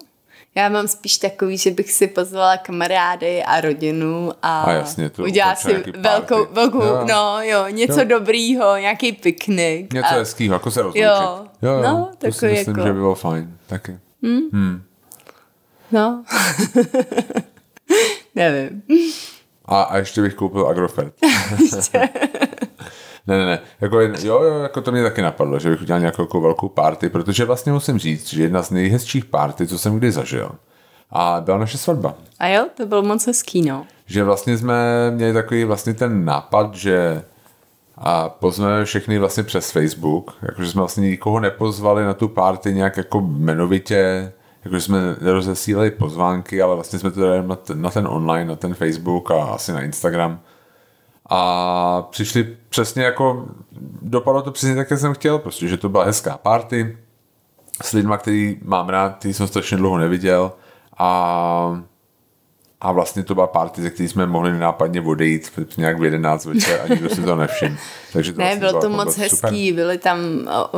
Já 0.55 0.68
mám 0.68 0.88
spíš 0.88 1.18
takový, 1.18 1.59
že 1.59 1.70
bych 1.70 1.93
si 1.93 2.07
pozvala 2.07 2.57
kamarády 2.57 3.43
a 3.45 3.61
rodinu 3.61 4.32
a, 4.43 4.62
A 4.62 4.72
jasně, 4.72 5.11
to 5.11 5.22
udělala 5.22 5.55
si 5.57 5.84
velkou, 5.99 6.47
velkou 6.53 6.82
Jo. 6.84 7.05
no 7.09 7.38
jo, 7.43 7.64
něco 7.70 8.01
Jo. 8.01 8.05
dobrýho, 8.09 8.76
nějaký 8.76 9.12
piknik. 9.12 9.93
Něco 9.93 10.09
a, 10.14 10.18
hezkýho, 10.18 10.53
jako 10.55 10.70
se 10.70 10.82
rozloučit. 10.82 11.03
Jo. 11.03 11.47
jo, 11.62 11.72
jo. 11.72 11.82
No, 11.82 12.11
to 12.18 12.32
si 12.32 12.47
myslím, 12.47 12.76
jako- 12.76 12.86
že 12.86 12.93
by 12.93 12.99
bylo 12.99 13.14
fajn. 13.14 13.57
Taky. 13.66 13.99
No. 15.93 16.24
Nevím. 18.34 18.82
A, 19.64 19.82
a 19.82 19.97
ještě 19.99 20.22
bych 20.22 20.34
koupil 20.34 20.68
Agrofert. 20.68 21.14
Ne, 23.26 23.38
ne, 23.38 23.47
ne. 23.47 23.59
Jako, 23.80 24.01
jo, 24.01 24.43
jo, 24.43 24.59
jako 24.59 24.80
to 24.80 24.93
mě 24.93 25.03
taky 25.03 25.22
napadlo, 25.22 25.59
že 25.59 25.70
bych 25.70 25.80
udělal 25.82 26.01
nějakou 26.01 26.22
jako 26.22 26.40
velkou 26.40 26.68
party, 26.68 27.09
protože 27.09 27.45
vlastně 27.45 27.72
musím 27.72 27.99
říct, 27.99 28.28
že 28.28 28.43
jedna 28.43 28.62
z 28.62 28.70
nejhezčích 28.70 29.24
party, 29.24 29.66
co 29.66 29.78
jsem 29.78 29.99
kdy 29.99 30.12
zažil, 30.12 30.51
a 31.11 31.40
byla 31.40 31.59
naše 31.59 31.78
svatba. 31.78 32.14
A 32.38 32.49
jo, 32.49 32.66
to 32.76 32.86
bylo 32.86 33.03
moc 33.03 33.26
hezký, 33.26 33.62
no. 33.62 33.86
Že 34.07 34.24
vlastně 34.24 34.59
jsme 34.59 35.11
měli 35.11 35.32
takový 35.32 35.64
vlastně 35.64 35.95
ten 35.95 36.24
nápad, 36.24 36.74
že 36.74 37.22
a 37.99 38.28
pozveme 38.28 38.84
všechny 38.84 39.18
vlastně 39.18 39.43
přes 39.43 39.70
Facebook, 39.70 40.36
jakože 40.43 40.70
jsme 40.70 40.78
vlastně 40.78 41.09
nikoho 41.09 41.40
nepozvali 41.40 42.05
na 42.05 42.14
tu 42.14 42.28
party 42.28 42.74
nějak 42.74 42.97
jako 42.97 43.18
jmenovitě, 43.18 44.32
jakože 44.64 44.80
jsme 44.80 45.16
rozesílali 45.20 45.90
pozvánky, 45.90 46.62
ale 46.62 46.74
vlastně 46.74 46.98
jsme 46.98 47.10
to 47.10 47.20
dali 47.20 47.48
na 47.48 47.56
ten, 47.56 47.82
na 47.82 47.90
ten 47.90 48.06
online, 48.06 48.44
na 48.44 48.56
ten 48.56 48.74
Facebook 48.74 49.30
a 49.30 49.44
asi 49.44 49.72
na 49.72 49.82
Instagram. 49.82 50.40
A 51.30 52.02
přišli 52.10 52.56
přesně 52.68 53.02
jako, 53.02 53.46
dopadlo 54.02 54.42
to 54.42 54.50
přesně 54.50 54.76
tak, 54.76 54.90
jak 54.90 55.00
jsem 55.00 55.14
chtěl, 55.14 55.38
prostě, 55.38 55.68
že 55.68 55.76
to 55.76 55.88
byla 55.88 56.04
hezká 56.04 56.38
party 56.38 56.98
s 57.82 57.92
lidma, 57.92 58.18
který 58.18 58.58
mám 58.64 58.88
rád, 58.88 59.16
který 59.16 59.34
jsem 59.34 59.46
strašně 59.46 59.76
dlouho 59.76 59.98
neviděl 59.98 60.52
a 60.98 61.82
a 62.82 62.92
vlastně 62.92 63.22
to 63.22 63.34
byla 63.34 63.46
party, 63.46 63.82
ze 63.82 63.90
které 63.90 64.08
jsme 64.08 64.26
mohli 64.26 64.58
nápadně 64.58 65.00
odejít 65.00 65.52
nějak 65.76 65.98
v 66.00 66.04
11 66.04 66.44
večer 66.44 66.80
a 66.84 66.88
nikdo 66.88 67.08
si 67.08 67.22
to 67.22 67.36
nevšiml. 67.36 67.76
Takže 68.12 68.32
to 68.32 68.38
ne, 68.38 68.44
vlastně 68.44 68.60
bylo 68.60 68.80
to 68.80 68.88
moc 68.88 69.16
hezký, 69.16 69.68
super. 69.68 69.74
byly 69.74 69.98
tam 69.98 70.18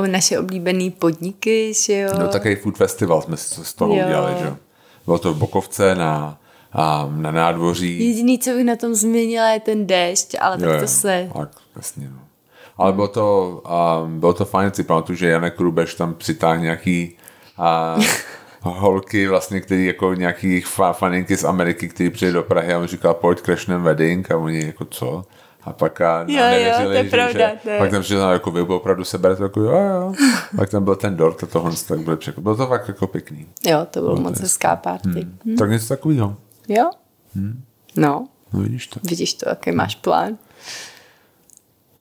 naše 0.06 0.38
oblíbené 0.38 0.90
podniky, 0.90 1.72
že 1.74 1.98
jo. 1.98 2.10
No 2.18 2.28
takový 2.28 2.54
food 2.54 2.76
festival 2.76 3.22
jsme 3.22 3.36
si 3.36 3.64
z 3.64 3.74
toho 3.74 3.94
jo. 3.94 4.04
udělali, 4.04 4.34
že 4.38 4.44
jo. 4.44 4.56
Bylo 5.06 5.18
to 5.18 5.34
v 5.34 5.38
Bokovce 5.38 5.94
na, 5.94 6.38
a, 6.72 7.08
na 7.10 7.30
nádvoří. 7.30 8.08
Jediný, 8.08 8.38
co 8.38 8.50
bych 8.50 8.64
na 8.64 8.76
tom 8.76 8.94
změnila, 8.94 9.48
je 9.48 9.60
ten 9.60 9.86
déšť, 9.86 10.36
ale 10.40 10.56
jo, 10.60 10.70
tak 10.70 10.80
to 10.80 10.86
se... 10.86 11.30
Tak, 11.38 11.50
jasně, 11.76 12.08
no. 12.12 12.18
Ale 12.76 12.92
bylo 12.92 13.08
to, 13.08 13.62
um, 14.04 14.20
bylo 14.20 14.32
to 14.32 14.44
fajn, 14.44 14.72
si 14.74 14.84
pamatuju, 14.84 15.16
že 15.16 15.28
Janek 15.28 15.60
Rubeš 15.60 15.94
tam 15.94 16.14
přitáhl 16.14 16.58
nějaký 16.58 17.16
uh, 17.96 18.04
holky 18.70 19.28
vlastně, 19.28 19.60
který 19.60 19.86
jako 19.86 20.14
nějaký 20.14 20.64
faninky 20.92 21.36
z 21.36 21.44
Ameriky, 21.44 21.88
který 21.88 22.10
přijde 22.10 22.32
do 22.32 22.42
Prahy 22.42 22.74
a 22.74 22.78
on 22.78 22.86
říkal, 22.86 23.14
pojď 23.14 23.40
crashnem 23.40 23.82
wedding 23.82 24.30
a 24.30 24.36
oni 24.36 24.66
jako 24.66 24.84
co? 24.84 25.24
A 25.62 25.72
pak 25.72 26.00
a 26.00 26.20
jo, 26.20 26.24
nevěřili, 26.26 26.84
jo, 26.84 26.90
to 26.90 26.92
je 26.92 27.04
že, 27.04 27.10
pravda, 27.10 27.50
že, 27.64 27.78
pak 27.78 27.90
tam 27.90 28.02
přišel 28.02 28.30
jako 28.30 28.50
vy 28.50 28.60
opravdu 28.60 29.04
se 29.04 29.18
berete 29.18 29.42
jako 29.42 29.60
jo, 29.60 29.72
jo. 29.72 30.14
pak 30.56 30.70
tam 30.70 30.84
byl 30.84 30.96
ten 30.96 31.16
dort 31.16 31.42
a 31.42 31.46
tohle 31.46 31.72
tak 31.88 31.98
bylo, 31.98 32.18
bylo 32.38 32.56
to 32.56 32.66
fakt 32.66 32.88
jako 32.88 33.06
pěkný. 33.06 33.46
Jo, 33.66 33.86
to 33.90 34.00
bylo, 34.00 34.14
bylo 34.14 34.30
moc 34.30 34.40
hezká 34.40 34.76
party. 34.76 35.08
Hmm. 35.08 35.38
Hmm. 35.44 35.56
Tak 35.56 35.70
něco 35.70 35.88
takového. 35.88 36.36
Jo. 36.68 36.90
Hmm. 37.34 37.62
No. 37.96 38.28
No 38.52 38.60
vidíš 38.60 38.86
to. 38.86 39.00
Vidíš 39.02 39.34
to, 39.34 39.48
jaký 39.48 39.72
máš 39.72 39.94
plán. 39.94 40.38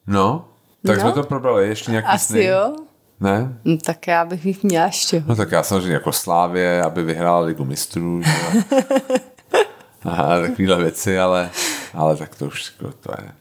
No, 0.07 0.45
tak 0.85 0.95
no. 0.97 1.01
jsme 1.01 1.11
to 1.11 1.23
probrali. 1.23 1.67
Ještě 1.67 1.91
nějaký 1.91 2.07
Asi 2.07 2.25
sny? 2.25 2.45
jo. 2.45 2.75
Ne? 3.19 3.57
No, 3.65 3.77
tak 3.77 4.07
já 4.07 4.25
bych 4.25 4.45
jich 4.45 4.63
měla 4.63 4.85
ještě. 4.85 5.23
No 5.27 5.35
tak 5.35 5.51
já 5.51 5.63
samozřejmě 5.63 5.93
jako 5.93 6.11
Slávě, 6.11 6.83
aby 6.83 7.03
vyhrála 7.03 7.39
ligu 7.39 7.65
mistrů. 7.65 8.21
a 10.05 10.39
takovéhle 10.41 10.77
věci, 10.77 11.19
ale, 11.19 11.49
ale 11.93 12.17
tak 12.17 12.35
to 12.35 12.45
už 12.45 12.73
jako 12.79 12.93
to 12.99 13.11
je, 13.21 13.31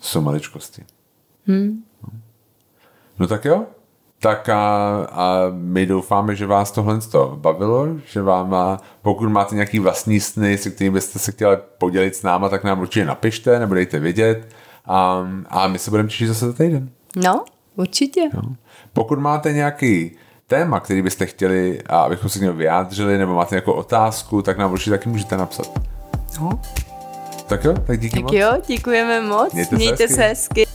jsou 0.00 0.20
maličkosti. 0.20 0.82
Hmm. 1.46 1.82
No. 2.02 2.18
no 3.18 3.26
tak 3.26 3.44
jo, 3.44 3.66
tak 4.20 4.48
a, 4.48 4.96
a 5.10 5.36
my 5.52 5.86
doufáme, 5.86 6.36
že 6.36 6.46
vás 6.46 6.70
tohle 6.70 7.00
to 7.00 7.36
bavilo, 7.40 7.88
že 8.06 8.22
vám, 8.22 8.54
a 8.54 8.80
pokud 9.02 9.28
máte 9.28 9.54
nějaký 9.54 9.78
vlastní 9.78 10.20
sny, 10.20 10.58
se 10.58 10.70
kterými 10.70 10.94
byste 10.94 11.18
se 11.18 11.32
chtěli 11.32 11.56
podělit 11.78 12.16
s 12.16 12.22
náma, 12.22 12.48
tak 12.48 12.64
nám 12.64 12.80
určitě 12.80 13.04
napište, 13.04 13.58
nebo 13.58 13.74
dejte 13.74 13.98
vědět 13.98 14.48
a, 14.86 15.28
a 15.48 15.68
my 15.68 15.78
se 15.78 15.90
budeme 15.90 16.08
těšit 16.08 16.28
zase 16.28 16.46
za 16.46 16.52
týden. 16.52 16.90
No, 17.16 17.44
určitě. 17.76 18.20
No. 18.34 18.56
Pokud 18.94 19.18
máte 19.18 19.52
nějaký 19.52 20.10
téma, 20.46 20.80
který 20.80 21.02
byste 21.02 21.26
chtěli, 21.26 21.82
abychom 21.88 22.30
se 22.30 22.38
k 22.38 22.42
němu 22.42 22.56
vyjádřili, 22.56 23.18
nebo 23.18 23.34
máte 23.34 23.54
nějakou 23.54 23.72
otázku, 23.72 24.42
tak 24.42 24.58
nám 24.58 24.72
určitě 24.72 24.90
taky 24.90 25.08
můžete 25.08 25.36
napsat. 25.36 25.66
No. 26.40 26.60
Tak 27.46 27.64
jo, 27.64 27.74
tak 27.86 28.00
díky 28.00 28.16
tak 28.16 28.22
moc. 28.22 28.32
jo, 28.32 28.52
děkujeme 28.66 29.20
moc. 29.20 29.52
Mějte, 29.52 29.76
Mějte 29.76 29.96
se 29.96 30.02
hezky. 30.04 30.14
Se 30.14 30.22
hezky. 30.22 30.73